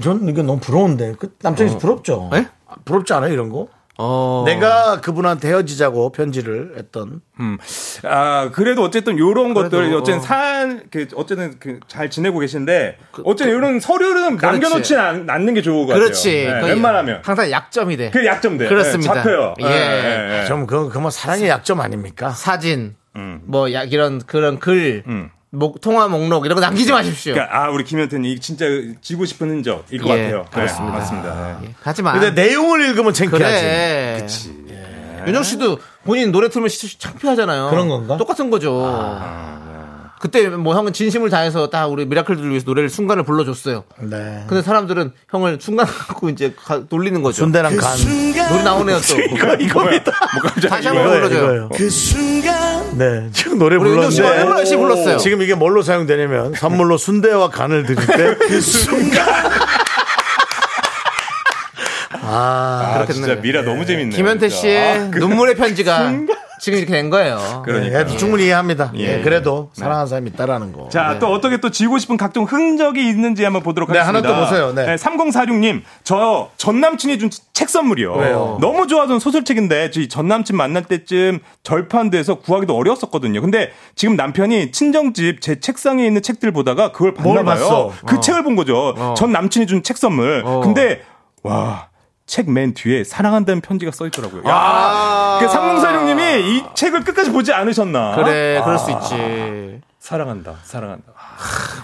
[0.00, 2.30] 저는 이게 너무 부러운데 그 남편이 부럽죠.
[2.32, 2.48] 네?
[2.66, 3.68] 아, 부럽지 않아요 이런 거?
[3.98, 4.42] 어.
[4.46, 7.58] 내가 그분한테 헤어지자고 편지를 했던 음.
[8.04, 10.22] 아, 그래도 어쨌든 요런 것들, 그래도, 어쨌든 어.
[10.22, 15.86] 산, 그, 어쨌든 그, 잘 지내고 계신데, 어쨌든 이런 서류는 남겨놓지 않, 않는 게 좋은
[15.86, 16.04] 것 같아요.
[16.04, 16.46] 그렇지.
[16.46, 17.20] 네, 그 웬만하면.
[17.24, 18.10] 항상 약점이 돼.
[18.10, 18.68] 그 약점 돼.
[18.68, 19.12] 그렇습니다.
[19.12, 19.54] 네, 잡혀요.
[19.60, 19.66] 예.
[19.66, 20.46] 예, 예.
[20.46, 22.30] 좀 그, 그뭐 사랑의 약점 아닙니까?
[22.30, 22.96] 사진,
[23.44, 25.30] 뭐약 이런 그런 글, 음.
[25.54, 27.34] 목 통화 목록 이런 거 남기지 마십시오.
[27.34, 28.64] 그러니까, 아, 우리 김현태님, 이 진짜
[29.02, 30.46] 지고 싶은 흔적일 것 예, 같아요.
[30.50, 30.92] 그렇습니다.
[30.94, 31.58] 네, 맞습니다.
[31.60, 31.74] 네.
[31.82, 33.44] 하지만 근데 내용을 읽으면 창피하지.
[33.60, 34.16] 그래.
[34.22, 34.62] 그치.
[35.26, 37.68] 윤정 씨도 본인 노래 틀면 시- 창피하잖아요.
[37.70, 38.16] 그런 건가?
[38.16, 38.72] 똑같은 거죠.
[40.22, 43.82] 그때 뭐 형은 진심을 다해서 딱 우리 미라클들 위해서 노래를 순간을 불러줬어요.
[44.02, 44.44] 네.
[44.46, 47.42] 근데 사람들은 형을 순간 갖고 이제 가- 돌리는 거죠.
[47.42, 47.98] 순대랑 간.
[48.48, 49.18] 노래 나오네요 또.
[49.34, 50.12] 이거, 이겁니다.
[50.40, 50.50] 뭐.
[50.70, 51.42] 다시 한번 이거예요, 불러줘요.
[51.42, 51.68] 이거예요.
[51.74, 53.30] 그 순간 네.
[53.32, 54.42] 지금 노래 우리 윤정 씨가 불렀는데.
[54.42, 55.16] 얼마나 열심히 불렀어요.
[55.16, 59.26] 지금 이게 뭘로 사용되냐면 선물로 순대와 간을 드릴 때 그 순간.
[62.24, 64.16] 아, 아, 진짜 미라 너무 재밌네요.
[64.16, 64.60] 김현태 진짜.
[64.60, 66.12] 씨의 아, 그- 눈물의 편지가
[66.62, 67.62] 지금 이렇게 된 거예요.
[67.64, 68.02] 그러니까.
[68.02, 68.92] 예, 충분히 이해합니다.
[68.94, 69.20] 예, 예.
[69.20, 70.88] 그래도 사랑하는 사람이 있다라는 거.
[70.90, 74.28] 자, 또 어떻게 또 지고 싶은 각종 흔적이 있는지 한번 보도록 네, 하겠습니다.
[74.28, 74.72] 하나 또 보세요.
[74.72, 74.94] 네.
[74.94, 78.14] 3046님, 저 전 남친이 준 책 선물이요.
[78.14, 78.58] 왜요?
[78.60, 83.40] 너무 좋아하던 소설책인데 저희 전 남친 만날 때쯤 절판돼서 구하기도 어려웠었거든요.
[83.40, 87.64] 근데 지금 남편이 친정집 제 책상에 있는 책들 보다가 그걸 뭘 봤나 봐요.
[87.64, 87.92] 봤어?
[88.06, 88.94] 그 책을 본 거죠.
[89.16, 90.42] 전 남친이 준 책 선물.
[90.44, 90.60] 어.
[90.60, 91.02] 근데
[91.42, 91.88] 와.
[92.32, 94.42] 책 맨 뒤에 사랑한다는 편지가 써 있더라고요.
[94.48, 98.14] 야, 그 삼공사령님이 이 책을 끝까지 보지 않으셨나?
[98.16, 99.82] 그래, 그럴 수 있지.
[99.98, 101.12] 사랑한다, 사랑한다.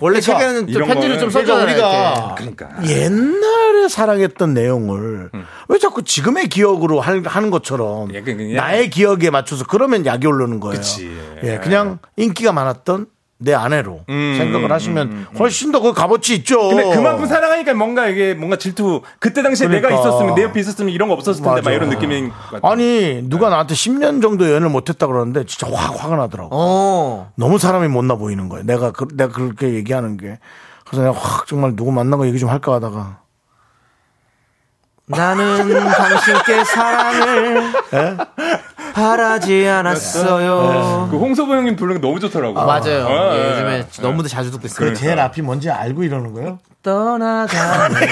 [0.00, 2.68] 원래 책에는 좀 이런 편지를 좀 그러니까 써줘야 우리가 그러니까.
[2.82, 5.30] 옛날에 사랑했던 내용을
[5.68, 8.22] 왜 자꾸 지금의 기억으로 할- 하는 것처럼 예,
[8.54, 10.76] 나의 기억에 맞춰서 그러면 약이 오르는 거예요.
[10.78, 11.14] 그치.
[11.44, 13.06] 예, 그냥 인기가 많았던
[13.40, 16.68] 내 아내로 음, 생각을 음, 하시면 음, 훨씬 더 그 값어치 있죠.
[16.68, 19.02] 근데 그만큼 사랑하니까 뭔가 이게 뭔가 질투.
[19.20, 20.08] 그때 당시에 내가 그러니까.
[20.08, 21.70] 있었으면 내 옆에 있었으면 이런 거 없었을 텐데 막 맞아.
[21.72, 22.72] 이런 느낌인 것 같아요.
[22.72, 26.50] 아니 누가 나한테 10년 정도 연애를 못했다 그러는데 진짜 확 화가 나더라고.
[26.52, 27.30] 어.
[27.36, 28.64] 너무 사람이 못나 보이는 거예요.
[28.66, 30.40] 내가 그, 내가 그렇게 얘기하는 게
[30.84, 33.20] 그래서 내가 확 정말 누구 만난 거 얘기 좀 할까 하다가
[35.06, 37.72] 나는 당신께 사랑을
[38.94, 41.08] 바라지 않았어요.
[41.10, 42.58] 그 홍서보 형님 부르는 게 너무 좋더라고.
[42.58, 43.06] 아, 맞아요.
[43.06, 43.50] 아, 예, 예.
[43.50, 44.78] 요즘에 너무도 자주 듣고 있어요.
[44.78, 46.58] 그래 제일 앞이 뭔지 알고 이러는 거예요?
[46.82, 48.06] 떠나가네.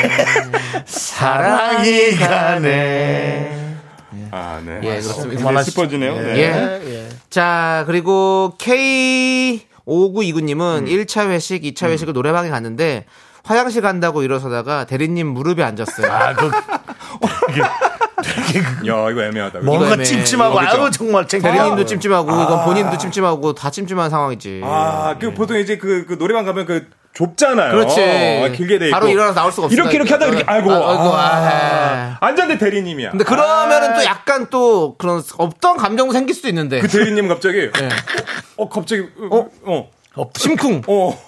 [0.86, 3.76] 사랑이 가네.
[4.30, 4.80] 아, 네.
[4.82, 5.38] 예, 그렇습니다.
[5.40, 5.70] 그만하시죠.
[5.72, 6.14] 슬퍼지네요.
[6.14, 6.38] 네.
[6.38, 7.08] 예.
[7.30, 13.04] 자, 그리고 K5929님은 1차 회식, 2차 회식을 노래방에 갔는데
[13.44, 16.10] 화장실 간다고 일어서다가 대리님 무릎에 앉았어요.
[16.12, 16.50] 아, 그
[18.86, 19.60] 야, 이거 애매하다.
[19.60, 20.04] 뭔가 애매해.
[20.04, 20.82] 찜찜하고 어, 그죠?
[20.82, 21.56] 아유 정말 창피하고.
[21.58, 24.62] 대리님도 찜찜하고 이건 본인도 찜찜하고 다 찜찜한 상황이지.
[24.64, 27.72] 아, 그 보통 이제 그, 그 노래방 가면 그 좁잖아요.
[27.72, 28.00] 그렇지.
[28.00, 28.94] 어, 길게 돼 있고.
[28.94, 29.74] 바로 일어나서 나올 수가 없어.
[29.74, 30.70] 이렇게 이렇게 하다 이렇게 아이고.
[30.70, 32.16] 아, 아이고, 아, 아.
[32.20, 33.10] 앉았는데 대리님이야.
[33.10, 36.80] 근데 그러면은 아, 또 약간 또 그런 없던 감정도 생길 수도 있는데.
[36.80, 37.70] 그 대리님 갑자기 예.
[38.56, 40.30] 어 갑자기 어 어.
[40.36, 40.82] 심쿵.
[40.86, 41.18] 어.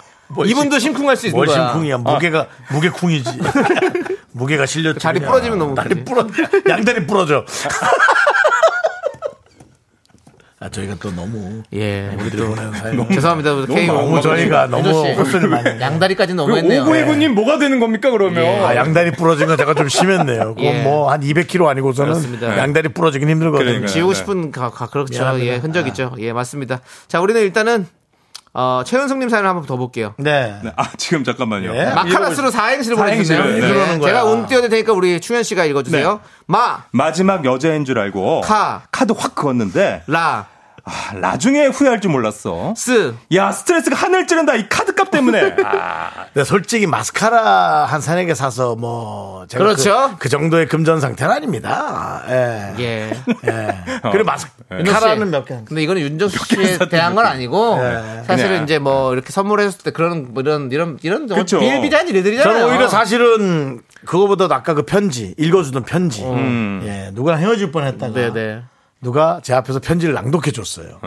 [0.45, 1.71] 이분도 심쿵할 수 있는 뭘 거야.
[1.71, 1.97] 심쿵이야.
[1.97, 3.39] 무게가 무게 쿵이지.
[4.39, 4.99] 무게가 실렸지.
[4.99, 5.31] 다리 그냥.
[5.31, 6.03] 부러지면 너무 다리.
[6.03, 6.25] 부러
[6.67, 7.45] 양다리 부러져.
[10.61, 12.09] 아 저희가 또 너무 예.
[12.19, 12.53] 우리 또
[13.13, 13.65] 죄송합니다.
[13.73, 15.81] K 너무 저희가 너무 헛소리 많이 했네요.
[15.81, 16.81] 양다리까지 그 너무했네요.
[16.81, 18.43] 오구이구님 뭐가 되는 겁니까 그러면?
[18.43, 18.59] 예.
[18.59, 20.55] 아, 양다리 부러진 건 제가 좀 심했네요.
[20.59, 20.83] 그건 예.
[20.83, 22.57] 뭐한 200kg 아니고서는 그렇습니다.
[22.57, 23.65] 양다리 부러지긴 힘들거든요.
[23.67, 23.87] 그러니까요.
[23.87, 24.17] 지우고 네.
[24.19, 25.13] 싶은 가, 가- 그렇죠.
[25.13, 25.45] 미안합니다.
[25.53, 26.13] 예, 흔적 이죠.
[26.19, 26.81] 예, 맞습니다.
[27.07, 27.87] 자, 우리는 일단은
[28.53, 30.15] 어, 최은성님 사연을 한번 더 볼게요.
[30.17, 30.59] 네.
[30.63, 31.71] 네, 아 지금 잠깐만요.
[31.71, 31.93] 네.
[31.93, 33.67] 마카라스로 사행시를 사행시를, 보내주세요.
[33.67, 33.73] 네.
[33.73, 34.09] 그러는 거야.
[34.09, 36.19] 제가 운 띄워드릴 테니까 우리 충현 씨가 읽어주세요.
[36.47, 38.81] 마, 마지막 여자인 줄 알고 카.
[38.91, 40.47] 카드 확 그었는데 라,
[40.89, 42.73] 아, 나중에 후회할 줄 몰랐어.
[42.75, 43.13] 스.
[43.33, 45.55] 야 스트레스가 하늘 찌른다 이 카드값 때문에.
[45.63, 50.09] 아, 근데 솔직히 마스카라 한 사네 개 사서 뭐 제가 그렇죠.
[50.13, 52.23] 그, 그 정도의 금전 상태는 아닙니다.
[52.29, 52.73] 예.
[52.79, 53.11] 예.
[53.45, 53.83] 예.
[54.11, 55.53] 그리고 마스카라는 몇 개.
[55.53, 57.77] 한 근데 이거는 윤정수 씨에 대한 건 아니고
[58.25, 58.63] 사실은 그냥.
[58.63, 61.59] 이제 뭐 이렇게 선물해줬을 때 그런 뭐 이런 이런 이런 그쵸.
[61.59, 62.59] 비일비재한 일들이잖아요.
[62.59, 66.23] 저는 오히려 사실은 그거보다 아까 그 편지 읽어주던 편지.
[66.23, 66.81] 음.
[66.85, 68.61] 예, 누구랑 헤어질 뻔 했다가 네네.
[69.01, 70.99] 누가 제 앞에서 편지를 낭독해 줬어요.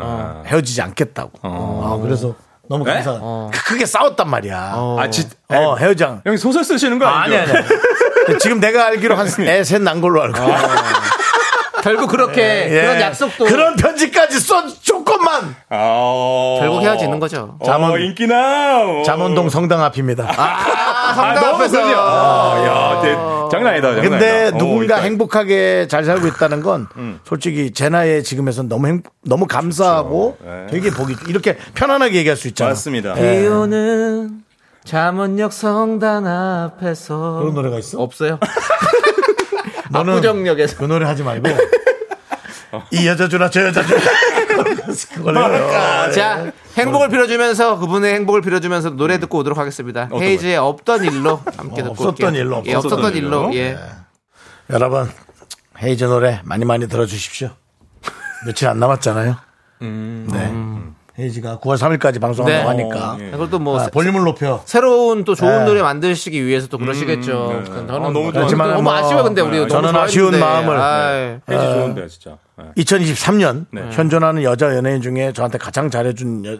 [0.46, 1.30] 헤어지지 않겠다고.
[1.42, 2.34] 아, 그래서
[2.68, 2.94] 너무 네?
[2.94, 3.18] 감사.
[3.20, 3.50] 어.
[3.52, 4.56] 크게 싸웠단 말이야.
[4.98, 5.28] 아 진.
[5.48, 6.22] 어, 헤어장.
[6.24, 7.56] 형이 소설 쓰시는 거 아, 아니 아니죠?
[8.28, 8.38] 아니.
[8.38, 10.38] 지금 내가 알기로 한 애셋 난 걸로 알고.
[11.82, 12.80] 결국 그렇게 예.
[12.82, 15.54] 그런 약속도 그런 편지까지 써 조건만.
[15.68, 17.58] 아, 결국 헤어지는 거죠.
[17.64, 19.02] 잠원 인기 나.
[19.04, 20.28] 잠원동 성당 앞입니다.
[20.36, 21.96] 아, 성당 너무 앞에서 그죠?
[21.98, 23.12] 아, 야, 대,
[23.50, 23.88] 장난 아니다.
[23.94, 24.56] 장난 근데 아니다.
[24.56, 24.98] 어, 누군가.
[24.98, 25.02] 음.
[25.02, 26.86] 행복하게 잘 살고 있다는 건
[27.26, 30.66] 솔직히 제 나이에 지금에선 너무 행, 너무 감사하고 네.
[30.70, 32.70] 되게 보기 이렇게 편안하게 얘기할 수 있잖아.
[32.70, 33.14] 맞습니다.
[33.14, 34.42] 비 오는
[34.84, 38.00] 잠원역 성당 앞에서 그런 노래가 있어?
[38.00, 38.38] 없어요.
[39.92, 41.48] 너는 압구정역에서 그 노래 하지 말고
[42.90, 44.00] 이 여자 주나 저 여자 주나
[45.14, 46.10] 그걸 해요.
[46.12, 50.08] 자 행복을 빌어주면서 그분의 행복을 빌어주면서 노래 듣고 오도록 하겠습니다.
[50.12, 52.40] 헤이즈의 없던 일로 함께 어, 듣고 없었던 올게요.
[52.42, 53.54] 일로, 예, 없었던 없었던 일로 일로.
[53.56, 53.78] 예.
[54.70, 55.10] 여러분
[55.82, 57.50] 헤이즈 노래 많이 많이 들어주십시오.
[58.46, 59.36] 며칠 안 남았잖아요.
[59.80, 60.52] 네.
[61.22, 62.82] 헤이즈가 9월 3일까지 방송한다고 네.
[62.82, 63.30] 하니까 예.
[63.30, 64.60] 그것도 뭐 아, 볼륨을 높여.
[64.64, 65.64] 새로운 또 좋은 네.
[65.64, 67.62] 노래 만드시기 위해서 또 그러시겠죠.
[67.64, 68.56] 저는 아, 너무 뭐- 좋아하는데.
[68.56, 70.68] 너무 뭐- 아쉬워 근데 우리 네, 너무 저는 아쉬운 좋아했는데.
[70.72, 71.38] 마음을- 아이.
[71.46, 72.36] 헤이즈 좋은데 진짜.
[72.58, 72.64] 네.
[72.82, 73.82] 2023년 네.
[73.92, 76.58] 현존하는 여자 연예인 중에 저한테 가장 잘해준 여,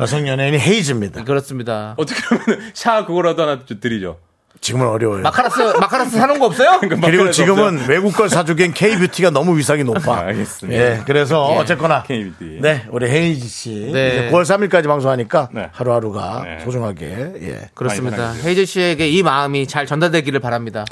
[0.00, 1.24] 여성 연예인이 헤이즈입니다.
[1.24, 1.94] 그렇습니다.
[1.96, 4.18] 어떻게 하면 샤 그거라도 하나 좀 드리죠.
[4.66, 5.22] 지금은 어려워요.
[5.22, 6.80] 마카라스 마카라스 사는 거 없어요?
[6.82, 10.12] 그리고 지금은 외국 걸 사주기엔 K뷰티가 너무 위상이 높아.
[10.12, 10.82] 아, 알겠습니다.
[10.82, 12.58] 예, 그래서 어쨌거나 K뷰티.
[12.60, 14.08] 네, 우리 헤이지 씨 네.
[14.08, 15.68] 이제 9월 3일까지 방송하니까 네.
[15.70, 16.64] 하루하루가 네.
[16.64, 17.70] 소중하게 예.
[17.74, 18.32] 그렇습니다.
[18.32, 20.84] 헤이즈 씨에게 이 마음이 잘 전달되기를 바랍니다.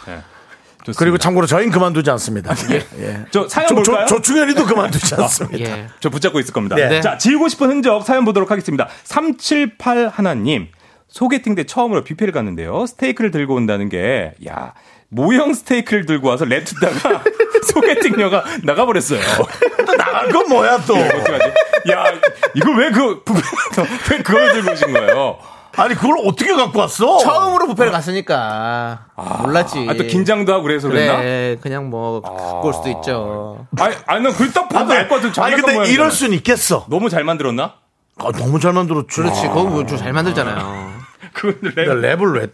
[0.85, 0.99] 좋습니다.
[0.99, 2.55] 그리고 참고로 저희는 그만두지 않습니다.
[3.01, 3.25] 예.
[3.33, 4.07] 저 사연 조, 볼까요?
[4.07, 5.59] 조, 조충현이도 그만두지 않습니다.
[5.69, 5.89] 예.
[5.99, 6.77] 저 붙잡고 있을 겁니다.
[6.77, 7.01] 네.
[7.01, 8.89] 자, 지우고 싶은 흔적 사연 보도록 하겠습니다.
[9.03, 10.69] 378 하나님.
[11.09, 12.87] 소개팅 때 처음으로 뷔페를 갔는데요.
[12.87, 14.73] 스테이크를 들고 온다는 게, 야,
[15.09, 17.23] 모형 스테이크를 들고 와서 랩트다가
[17.73, 19.21] 소개팅녀가 나가버렸어요.
[19.87, 20.95] 또 나갈 건 뭐야 또.
[20.97, 21.53] 어떡하지?
[21.93, 22.05] 야,
[22.55, 23.23] 이걸 왜 그,
[24.11, 25.39] 왜 그걸 들고 오신 거예요?
[25.77, 27.19] 아니 그걸 어떻게 갖고 왔어?
[27.19, 29.07] 처음으로 부페를 갔으니까
[29.43, 29.87] 몰랐지.
[29.89, 31.17] 아, 또 긴장도 하고 그래서 그랬나?
[31.19, 33.67] 그래, 그냥 뭐 갖고 올 수도 있죠.
[33.79, 36.87] 아니, 아니, 난그 딱 봐도 알것 같은 아니 근데 이럴 순 있겠어.
[36.89, 37.75] 너무 잘 만들었나?
[38.19, 39.23] 아, 너무 잘 만들었죠.
[39.23, 40.93] 그렇지, 그거 뭐좀잘 만들잖아요.
[41.33, 41.75] 그건 랩.
[41.87, 42.47] 근데 랩을 왜?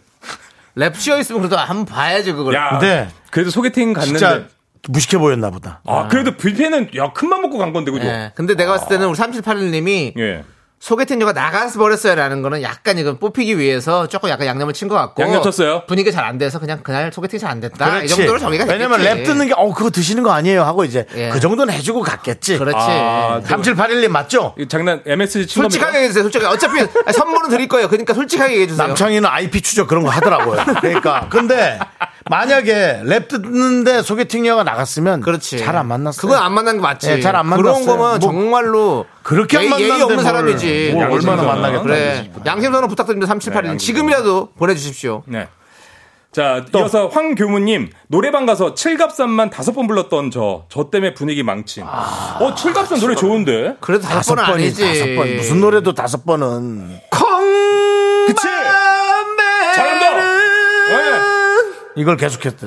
[0.75, 2.53] 랩 씌어 있으면 그래도 한번 봐야지 그걸.
[2.55, 4.19] 야, 근데 그래도 소개팅 갔는데.
[4.19, 4.47] 진짜
[4.87, 5.81] 무식해 보였나 보다.
[5.85, 8.07] 아, 그래도 뷔페는 야, 큰맘 먹고 간 건데, 그죠?
[8.07, 8.31] 예.
[8.35, 10.43] 근데 내가 봤을 때는 우리 3781님이 예.
[10.81, 15.43] 소개팅녀가 나가서 버렸어요라는 거는 약간 이건 뽑히기 위해서 조금 약간 양념을 친 것 같고 양념
[15.43, 15.83] 쳤어요?
[15.87, 18.15] 분위기가 잘안 돼서 그냥 그날 소개팅 잘 안 됐다 이 그렇지.
[18.15, 18.83] 정도로 정리가 됐겠지.
[18.83, 20.63] 왜냐면 랩 뜯는 게, 어, 그거 드시는 거 아니에요?
[20.63, 21.29] 하고 이제 예.
[21.29, 22.57] 그 정도는 해주고 갔겠지.
[22.57, 22.77] 그렇지.
[22.79, 24.55] 아, 3781님 맞죠?
[24.69, 25.69] 장난 MSG 친 겁니까?
[25.69, 26.23] 솔직하게 얘기해주세요.
[26.23, 27.87] 솔직히 어차피 아니, 선물은 드릴 거예요.
[27.87, 28.87] 그러니까 솔직하게 얘기해주세요.
[28.87, 30.63] 남창희는 IP 추적 그런 거 하더라고요.
[30.81, 31.27] 그러니까.
[31.29, 31.77] 근데
[32.31, 35.57] 만약에 랩 듣는데 소개팅녀가 나갔으면 그렇지.
[35.59, 36.21] 잘 안 만났어요.
[36.21, 37.09] 그건 안 만난 게 맞지.
[37.11, 37.85] 예, 잘안 그런 만났어요.
[37.85, 40.91] 거면 뭐 정말로 그렇게 안 예의, 예의 없는 뭘, 사람이지.
[40.93, 41.45] 뭘 얼마나 양심선언.
[41.45, 41.83] 만나겠다.
[41.83, 42.31] 그래.
[42.45, 43.33] 양심선언 부탁드립니다.
[43.33, 43.77] 3781님.
[43.79, 45.23] 지금이라도 보내 주십시오.
[45.27, 45.49] 네.
[46.31, 51.83] 자, 이어서 황교무님, 노래방 가서 칠갑산만 다섯 번 불렀던 저, 저 때문에 분위기 망친.
[51.83, 53.75] 어, 칠갑산 노래 좋은데?
[53.81, 54.85] 그래도 다섯 다섯 번이 아니지.
[54.85, 55.35] 다섯 번.
[55.35, 56.97] 무슨 노래도 다섯 번은.
[58.27, 58.47] 그치?
[59.75, 60.15] 잘한다!
[60.15, 61.40] 네.
[61.95, 62.65] 이걸 계속했대.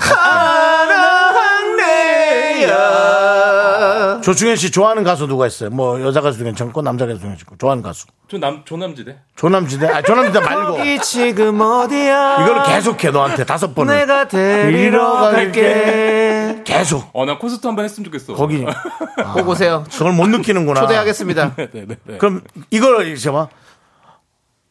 [4.23, 5.69] 조충현 씨 좋아하는 가수 누가 있어요?
[5.69, 8.07] 뭐 여자 가수도 괜찮고 남자 가수도 괜찮고 좋아하는 가수.
[8.31, 9.19] 저 남, 조남지대.
[9.37, 9.87] 조남지대?
[9.87, 12.43] 아 조남지대 말고 거기 지금 어디야?
[12.43, 13.95] 이거를 계속해 너한테 다섯 번을.
[13.95, 16.63] 내가 데리러 갈게.
[16.65, 18.33] 계속 어, 나 콘서트 한번 했으면 좋겠어.
[18.33, 18.65] 거기
[19.35, 19.85] 꼭 오세요.
[19.93, 20.81] 그걸 못 느끼는구나.
[20.81, 21.55] 초대하겠습니다.
[21.57, 22.17] 네 네 네.
[22.19, 23.49] 그럼 이걸 이제 봐.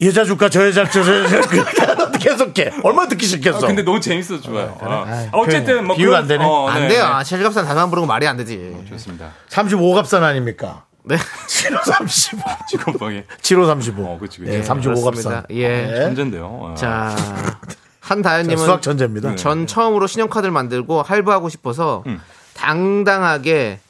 [0.00, 1.93] 이 여자 줄까 저 여자 줄까 저 여자 줄까
[2.24, 2.72] 계속해.
[2.82, 3.58] 얼마나 듣기 싫겠어.
[3.58, 4.76] 아, 근데 너무 재밌어, 좋아요.
[4.80, 5.94] 아, 어쨌든, 뭐.
[5.96, 6.44] 비유가 안 되네.
[6.44, 7.04] 어, 안 네, 돼요.
[7.04, 7.10] 네.
[7.12, 8.74] 아, 칠갑산 단만 부르고 말이 안 되지.
[8.88, 9.32] 좋습니다.
[9.50, 10.84] 35갑산 아닙니까?
[11.04, 11.16] 네.
[11.16, 12.42] 7호 35.
[12.68, 13.24] 직원방에.
[13.42, 14.02] 7호 35.
[14.04, 14.52] 어, 그치, 그치.
[14.52, 15.04] 예, 35갑산.
[15.04, 15.42] 그렇습니다.
[15.50, 15.94] 예.
[16.04, 16.46] 천재인데요.
[16.46, 16.74] 어.
[16.76, 17.14] 자,
[18.00, 19.36] 한다현님은 수학 천재입니다.
[19.36, 22.20] 전 처음으로 신용카드를 만들고 할부하고 싶어서 음.
[22.54, 23.80] 당당하게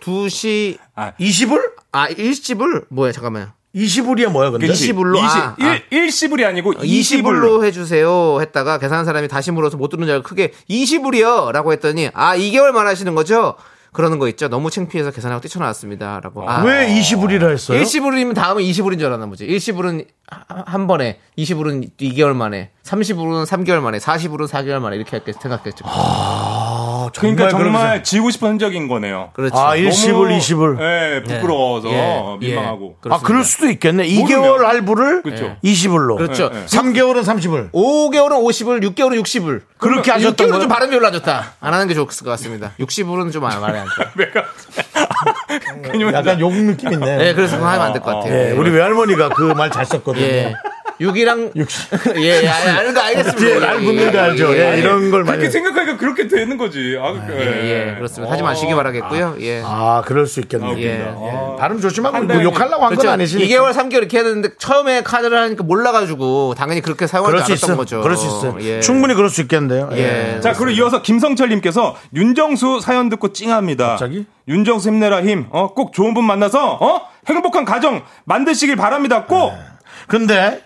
[0.00, 1.72] 2시, 20을?
[1.92, 2.86] 아, 일시불?
[2.88, 3.48] 뭐야, 잠깐만요.
[3.74, 4.66] 20불이야 뭐야 근데?
[4.66, 4.92] 그치.
[4.92, 5.78] 20불로, 아, 아.
[5.90, 6.82] 1, 시불이 아니고 20불로.
[7.00, 12.10] 20불로 해주세요 했다가 계산한 사람이 다시 물어서 못 듣는 줄 알고 크게 20불이요 라고 했더니
[12.12, 13.54] 아 2개월 말하시는 거죠?
[13.92, 14.48] 그러는 거 있죠.
[14.48, 16.20] 너무 창피해서 계산하고 뛰쳐나왔습니다.
[16.24, 16.48] 라고.
[16.48, 17.76] 아, 왜 20불이라 했어요?
[17.78, 19.44] 일시불이면 다음은 20불인 줄 알았나 보지.
[19.44, 25.34] 일시불은 하- 한 번에, 20불은 2개월 만에, 30불은 3개월 만에, 40불은 4개월 만에 이렇게 할게
[25.38, 25.84] 생각했죠.
[25.86, 26.61] 아,
[27.20, 29.30] 그러니까 정말 정말 그러면서- 지우고 싶은 흔적인 거네요.
[29.34, 29.54] 그렇지.
[29.56, 30.80] 아, 일시불, 너무, 20불.
[30.80, 32.46] 예, 부끄러워서 예, 예.
[32.46, 32.96] 민망하고.
[33.10, 34.06] 아, 그럴 수도 있겠네.
[34.06, 34.64] 2개월 모르면.
[34.66, 35.56] 할부를 그렇죠.
[35.64, 36.16] 20불로.
[36.16, 36.50] 그렇죠.
[36.52, 36.64] 예, 예.
[36.66, 37.70] 3개월은 30불.
[37.72, 39.60] 5개월은 50불, 6개월은 60불.
[39.78, 40.68] 그렇게 하셨던 6개월은 좀?
[40.68, 41.52] 발음이 올라졌다.
[41.60, 42.72] 안 하는 게 좋을 것 같습니다.
[42.80, 44.06] 60불은 좀 말이 안 좋아.
[46.12, 47.16] 약간 욕 느낌 있네.
[47.16, 48.32] 네, 그래서 그거 하면 안 될 것 같아요.
[48.34, 50.54] 예, 우리 외할머니가 그 말 잘 썼거든요.
[51.02, 51.06] 예.
[51.06, 52.16] 6이랑 60.
[52.16, 53.38] 예, 예, 아는 거 알겠습니다.
[53.38, 54.56] 뒤에 날 붙는 거 알죠?
[54.56, 55.38] 예, 이런 걸 많이.
[55.38, 56.96] 그렇게 생각하니까 그렇게 되는 거지.
[57.00, 58.32] 아, 예, 예, 그렇습니다.
[58.32, 59.36] 하지 마시기 바라겠고요.
[59.40, 59.62] 예.
[59.64, 60.78] 아, 그럴 수 있겠네요.
[60.78, 63.10] 예, 어, 발음 조심하고 한뭐 욕하려고 한건 그렇죠.
[63.10, 63.46] 아니시니까.
[63.48, 67.76] 2개월, 3개월 이렇게 해야 되는데 처음에 카드를 하니까 몰라가지고 당연히 그렇게 그럴 수 있어.
[67.76, 68.00] 거죠.
[68.02, 68.56] 그럴 수 있어요.
[68.60, 68.80] 예.
[68.80, 69.90] 충분히 그럴 수 있겠는데요.
[69.92, 70.40] 예.
[70.42, 73.88] 자, 그리고 이어서 김성철님께서 윤정수 사연 듣고 찡합니다.
[73.88, 74.26] 갑자기?
[74.48, 75.46] 윤정수 힘내라 힘.
[75.50, 77.00] 어, 꼭 좋은 분 만나서, 어?
[77.26, 79.24] 행복한 가정 만드시길 바랍니다.
[79.26, 79.52] 꼭!
[80.08, 80.62] 근데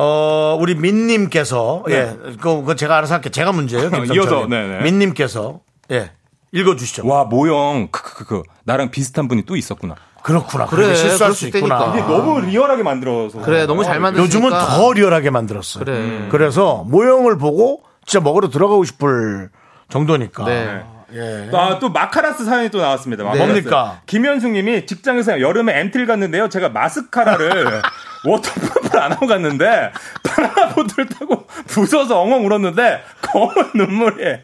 [0.00, 3.30] 어 우리 민님께서 예, 그, 그 제가 알아서 할게.
[3.30, 3.90] 제가 문제예요.
[4.14, 4.82] 이어서, 네네.
[4.82, 5.58] 민님께서
[5.90, 6.12] 예,
[6.52, 7.04] 읽어주시죠.
[7.04, 7.88] 와, 모형.
[7.90, 8.44] 크크크크.
[8.62, 9.96] 나랑 비슷한 분이 또 있었구나.
[10.22, 10.66] 그렇구나.
[10.66, 11.92] 그래, 그래 실수할 그럴 수수 있구나.
[11.94, 13.40] 이게 너무 리얼하게 만들어서.
[13.40, 14.46] 그래, 너무 잘 만들었으니까.
[14.46, 15.84] 요즘은 더 리얼하게 만들었어요.
[15.84, 16.28] 그래.
[16.30, 19.50] 그래서 모형을 보고 진짜 먹으러 들어가고 싶을
[19.88, 20.44] 정도니까.
[20.44, 20.84] 네.
[21.14, 21.48] 예.
[21.52, 23.24] 아, 또 마카라스 사연이 또 나왔습니다.
[23.24, 23.46] 마카라스.
[23.46, 24.00] 뭡니까?
[24.06, 26.48] 김현숙 님이 직장에서 여름에 MT를 갔는데요.
[26.48, 27.80] 제가 마스카라를
[28.26, 29.92] waterproof를 안 하고 갔는데
[30.24, 34.38] 바나나보트를 타고 무서워서 엉엉 울었는데 검은 눈물이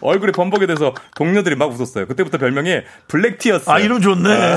[0.00, 2.06] 얼굴에 범벅이 돼서 동료들이 막 웃었어요.
[2.06, 3.74] 그때부터 별명이 black tears였어요.
[3.74, 4.56] 아 이름 좋네.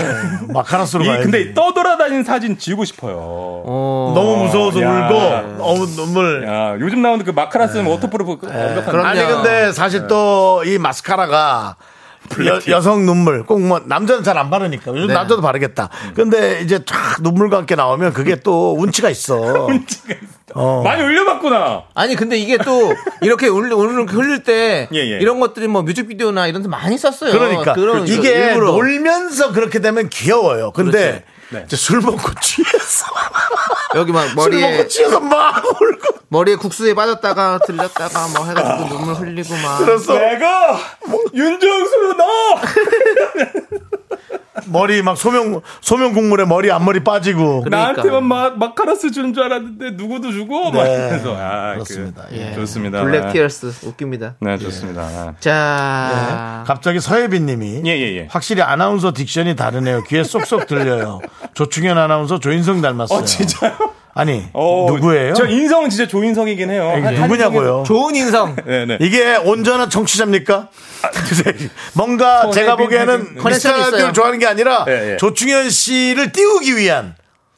[0.53, 1.24] 마카라스로 이, 가야지.
[1.24, 3.16] 근데 떠돌아다니는 사진 지우고 싶어요.
[3.20, 5.07] 어, 너무 무서워서 야.
[5.10, 6.45] 울고 어우 눈물.
[6.48, 9.07] 야, 요즘 나오는 그 마카라스는 waterproof 완벽한 그럼요.
[9.07, 11.76] 아니 근데 사실 또 이 마스카라가
[12.68, 15.14] 여, 성 눈물 꼭 뭐 남자는 잘 안 바르니까 요즘 네.
[15.14, 15.90] 남자도 바르겠다.
[16.16, 19.68] 근데 이제 쫙 눈물과 함께 나오면 그게 또 운치가 있어.
[20.56, 20.82] 어.
[20.84, 21.84] 많이 올려봤구나.
[21.94, 25.20] 아니 근데 이게 또 이렇게 울리, 울리, 흘릴 때 예, 예.
[25.20, 27.32] 이런 것들이 뭐 뮤직비디오나 이런 데 많이 썼어요.
[27.32, 28.72] 그러니까 그런 이게 일부러.
[28.72, 30.72] 놀면서 그렇게 되면 귀여워요.
[30.72, 31.63] 근데 네.
[31.65, 33.05] 이제 술 먹고 취해서
[33.95, 39.55] 여기 막술 먹고 머리에 취해서 막 울고 머리에 국수에 빠졌다가 들렸다가 뭐 해가지고 눈물 흘리고
[39.55, 39.80] 막.
[39.80, 40.80] 그래서 내가
[41.34, 42.26] 윤정수 너
[44.68, 47.69] 머리 막 소면 소면 국물에 머리 앞머리 빠지고 그러니까.
[47.77, 50.94] 나한테만 마, 마카라스 주는 줄 알았는데 누구도 주고 막 네.
[50.94, 52.26] 이러면서 아, 그렇습니다.
[52.30, 52.53] 그, 예.
[52.53, 53.03] 좋습니다.
[53.03, 54.36] black tears 웃깁니다.
[54.40, 55.34] 네, 좋습니다.
[55.40, 58.27] 자, 갑자기 서예빈님이 예, 예, 예.
[58.30, 60.03] 확실히 아나운서 diction이 다르네요.
[60.03, 61.19] 귀에 쏙쏙 들려요.
[61.53, 63.19] 조충현 아나운서 조인성 닮았어요.
[63.19, 63.98] 어, 진짜요?
[64.14, 65.34] 아니 어, 누구예요?
[65.34, 66.90] 저 인성은 진짜 조인성이긴 해요.
[66.90, 67.84] 한- 누구냐고요?
[67.86, 68.56] 좋은 인성.
[68.65, 68.98] 네, 네.
[69.02, 70.69] 이게 온전한 청취자입니까?
[71.94, 74.14] 뭔가 제가 보기에는 커넥션이 미스터 라디오를 있어요.
[74.14, 75.18] 좋아하는 게 아니라 예, 예.
[75.18, 77.15] 조충현 씨를 띄우기 위한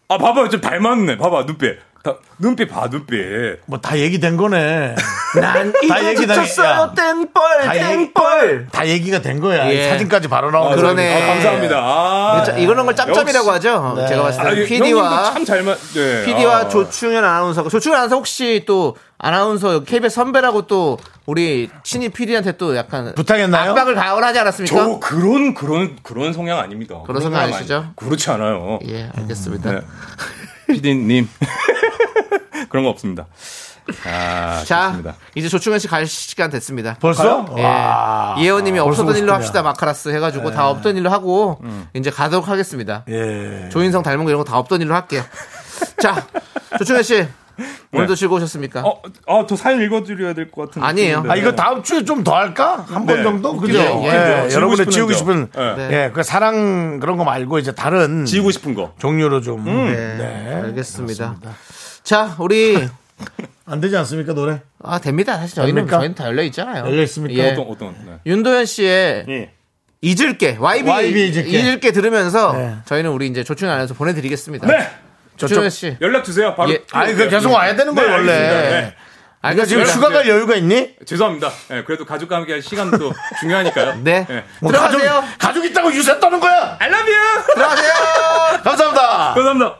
[0.10, 1.18] 아, 봐봐, 좀 닮았네.
[1.18, 1.80] 봐봐, 눈빛.
[2.03, 3.60] 다, 눈빛 봐, 눈빛.
[3.68, 4.95] 뭐 다 얘기된 거네.
[5.40, 6.94] 난 다 얘기 다 지쳤어요.
[6.95, 8.68] 땡벌, 다 땡벌.
[8.72, 9.69] 다 얘기가 된 거야.
[9.72, 9.90] 예.
[9.90, 10.76] 사진까지 바로 나오고.
[10.76, 11.23] 그러네.
[11.23, 11.78] 아, 감사합니다.
[11.78, 13.68] 아, 이거- 이거는 걸 짬짬이라고 역시.
[13.68, 13.94] 하죠.
[13.98, 14.07] 네.
[14.07, 16.26] 제가 봤을 아, 때 PD와 형님도 참잘 맞, 네.
[16.26, 16.68] PD와 아.
[16.68, 20.98] 조충현 아나운서가 조충현 아나운서 혹시 또 아나운서 KBS 선배라고 또
[21.28, 23.69] 우리 신입 PD한테 또 약간 부탁했나요?
[23.72, 24.76] 압박을 가을 하지 않았습니까?
[24.76, 26.95] 저 그런, 그런, 그런 성향 아닙니다.
[27.06, 27.91] 그런 성향 아니- 아니시죠?
[27.95, 28.80] 그렇지 않아요.
[28.88, 29.72] 예, 알겠습니다.
[29.72, 29.82] 네.
[30.73, 31.27] PD님.
[32.69, 33.27] 그런 거 없습니다.
[34.06, 35.15] 아, 자, 좋습니다.
[35.35, 36.95] 이제 조충현 씨 갈 시간 됐습니다.
[36.99, 37.45] 벌써?
[37.57, 37.64] 예.
[37.64, 38.35] 와.
[38.39, 39.35] 예원님이 벌써 없었던 일로 50분이야.
[39.35, 41.60] 합시다 마카라스 해가지고 다 없던 일로 하고
[41.93, 43.03] 이제 가도록 하겠습니다.
[43.10, 43.69] 예.
[43.69, 45.23] 조인성 닮은 거 이런 거 다 없던 일로 할게요.
[46.02, 46.26] 자,
[46.77, 47.27] 조충현 씨
[47.94, 48.82] 오늘도 즐거우셨습니까?
[48.82, 50.88] 어, 아, 저 사연 읽어드려야 될 것 같은데.
[50.88, 51.24] 아니에요.
[51.28, 52.86] 아, 이거 다음 주에 좀 더 할까?
[52.88, 53.24] 한번 네.
[53.24, 53.58] 정도?
[53.58, 53.80] 그죠?
[53.80, 53.88] 예.
[53.88, 54.50] 웃기네요.
[54.50, 55.14] 지우고 여러분의 지우고.
[55.14, 55.90] 싶은, 네.
[55.92, 56.12] 예.
[56.14, 58.94] 그 사랑 그런 거 말고 이제 다른 지우고 싶은 거.
[59.00, 59.66] 종류로 좀.
[59.66, 60.54] 네, 네.
[60.64, 61.36] 알겠습니다.
[62.04, 62.78] 자, 우리
[63.66, 64.62] 안 되지 않습니까, 노래?
[64.84, 65.38] 아 됩니다.
[65.38, 65.98] 사실 저희는 됩니까?
[65.98, 66.86] 저희는 다 열려 있잖아요.
[66.86, 67.42] 열려 있습니까?
[67.44, 67.52] 예.
[67.52, 67.96] 어떤, 어떤.
[68.06, 68.14] 네.
[68.26, 69.52] 윤도현 씨의 예.
[70.02, 71.92] 잊을게 YB, YB 잊을게.
[71.92, 72.76] 들으면서 네.
[72.86, 74.66] 저희는 우리 이제 조충현 안에서 보내드리겠습니다.
[74.68, 74.90] 네!
[75.38, 75.98] 조충현 씨.
[76.02, 76.53] 연락 주세요.
[76.56, 76.72] 바로.
[76.72, 76.84] 예.
[76.91, 78.32] 아니, 그 계속 와야 되는 거야, 네, 원래.
[78.32, 78.70] 알겠습니다.
[78.70, 78.95] 네.
[79.41, 80.08] 그러니까 지금 알겠습니다.
[80.08, 80.95] 휴가 갈 여유가 있니?
[81.06, 81.52] 죄송합니다.
[81.72, 83.95] 예, 그래도 가족과 함께 할 시간도 중요하니까요.
[84.03, 84.28] 네.
[84.30, 84.44] 예.
[84.60, 85.14] 뭐 들어가세요.
[85.22, 86.78] 가족, 가족 있다고 유세 떠는 거야!
[86.80, 87.44] I love you!
[87.56, 87.94] 들어가세요.
[88.64, 89.34] 감사합니다.
[89.34, 89.80] 감사합니다.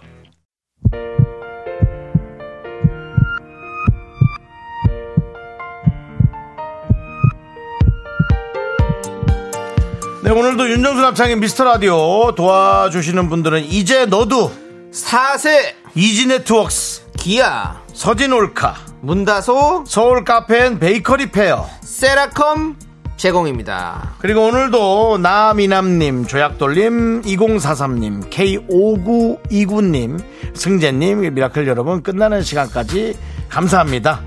[10.23, 14.52] 네, 오늘도 윤정수 남창희의 미스터 라디오 도와주시는 분들은 이제 너도
[14.91, 22.77] 사세 이지 네트웍스, 기아 서진 올카, 문다소 서울 카페인 베이커리 페어, 세라컴
[23.15, 24.15] 제공입니다.
[24.19, 30.19] 그리고 오늘도 나미남님, 조약돌님, 2043님, K5929님,
[30.55, 33.15] 승재님, 미라클 여러분 끝나는 시간까지
[33.47, 34.22] 감사합니다.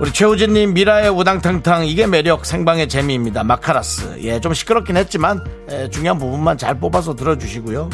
[0.00, 3.44] 우리 최우진님 미라의 우당탕탕 이게 매력 생방의 재미입니다.
[3.44, 7.90] 마카라스 예 좀 시끄럽긴 했지만 예, 중요한 부분만 잘 뽑아서 들어주시고요.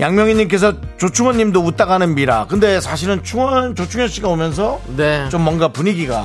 [0.00, 2.46] 양명희님께서 조충원님도 웃다 가는 미라.
[2.48, 5.28] 근데 사실은 충원 조충현 씨가 오면서 네.
[5.30, 6.22] 좀 뭔가 분위기가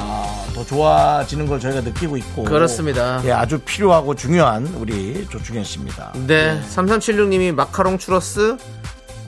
[0.55, 3.21] 더 좋아지는 걸 저희가 느끼고 있고 그렇습니다.
[3.25, 6.13] 예, 아주 필요하고 중요한 우리 조충현 씨입니다.
[6.25, 6.59] 네.
[6.75, 8.57] 3376님이 마카롱 추러스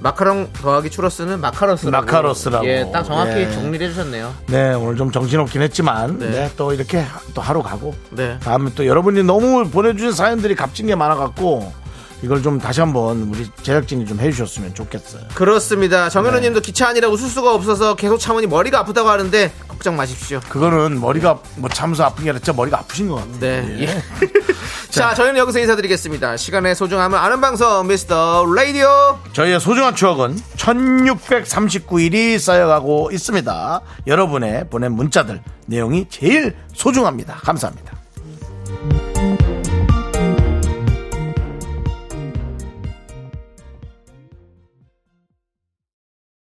[0.02, 2.06] 마카롱 더하기 추러스는 마카로스라고.
[2.06, 2.66] 마카로스라고.
[2.66, 3.52] 예, 딱 정확히 예.
[3.52, 4.34] 정리를 해주셨네요.
[4.48, 6.32] 네, 오늘 좀 정신없긴 했지만 네.
[6.32, 7.06] 네, 또 이렇게
[7.36, 8.40] 또 하루 가고 네.
[8.40, 11.72] 다음에 또 여러분이 너무 보내주신 사연들이 값진 게 많아갖고
[12.22, 15.24] 이걸 좀 다시 한번 우리 제작진이 좀 해주셨으면 좋겠어요.
[15.34, 16.10] 그렇습니다.
[16.10, 20.40] 정현우 님도 기차 아니라 웃을 수가 없어서 계속 참으니 머리가 아프다고 하는데 걱정 마십시오.
[20.50, 23.40] 그거는 머리가 뭐 참서 아픈 게 아니라 진짜 머리가 아프신 것 같아요.
[23.40, 23.78] 네.
[23.82, 24.04] 예.
[24.92, 26.38] 자, 저희는 여기서 인사드리겠습니다.
[26.38, 29.20] 시간의 소중함을 아는 방송 미스터 라디오.
[29.32, 33.82] 저희의 소중한 추억은 1639일이 쌓여가고 있습니다.
[34.08, 37.36] 여러분의 보낸 문자들 내용이 제일 소중합니다.
[37.36, 38.01] 감사합니다.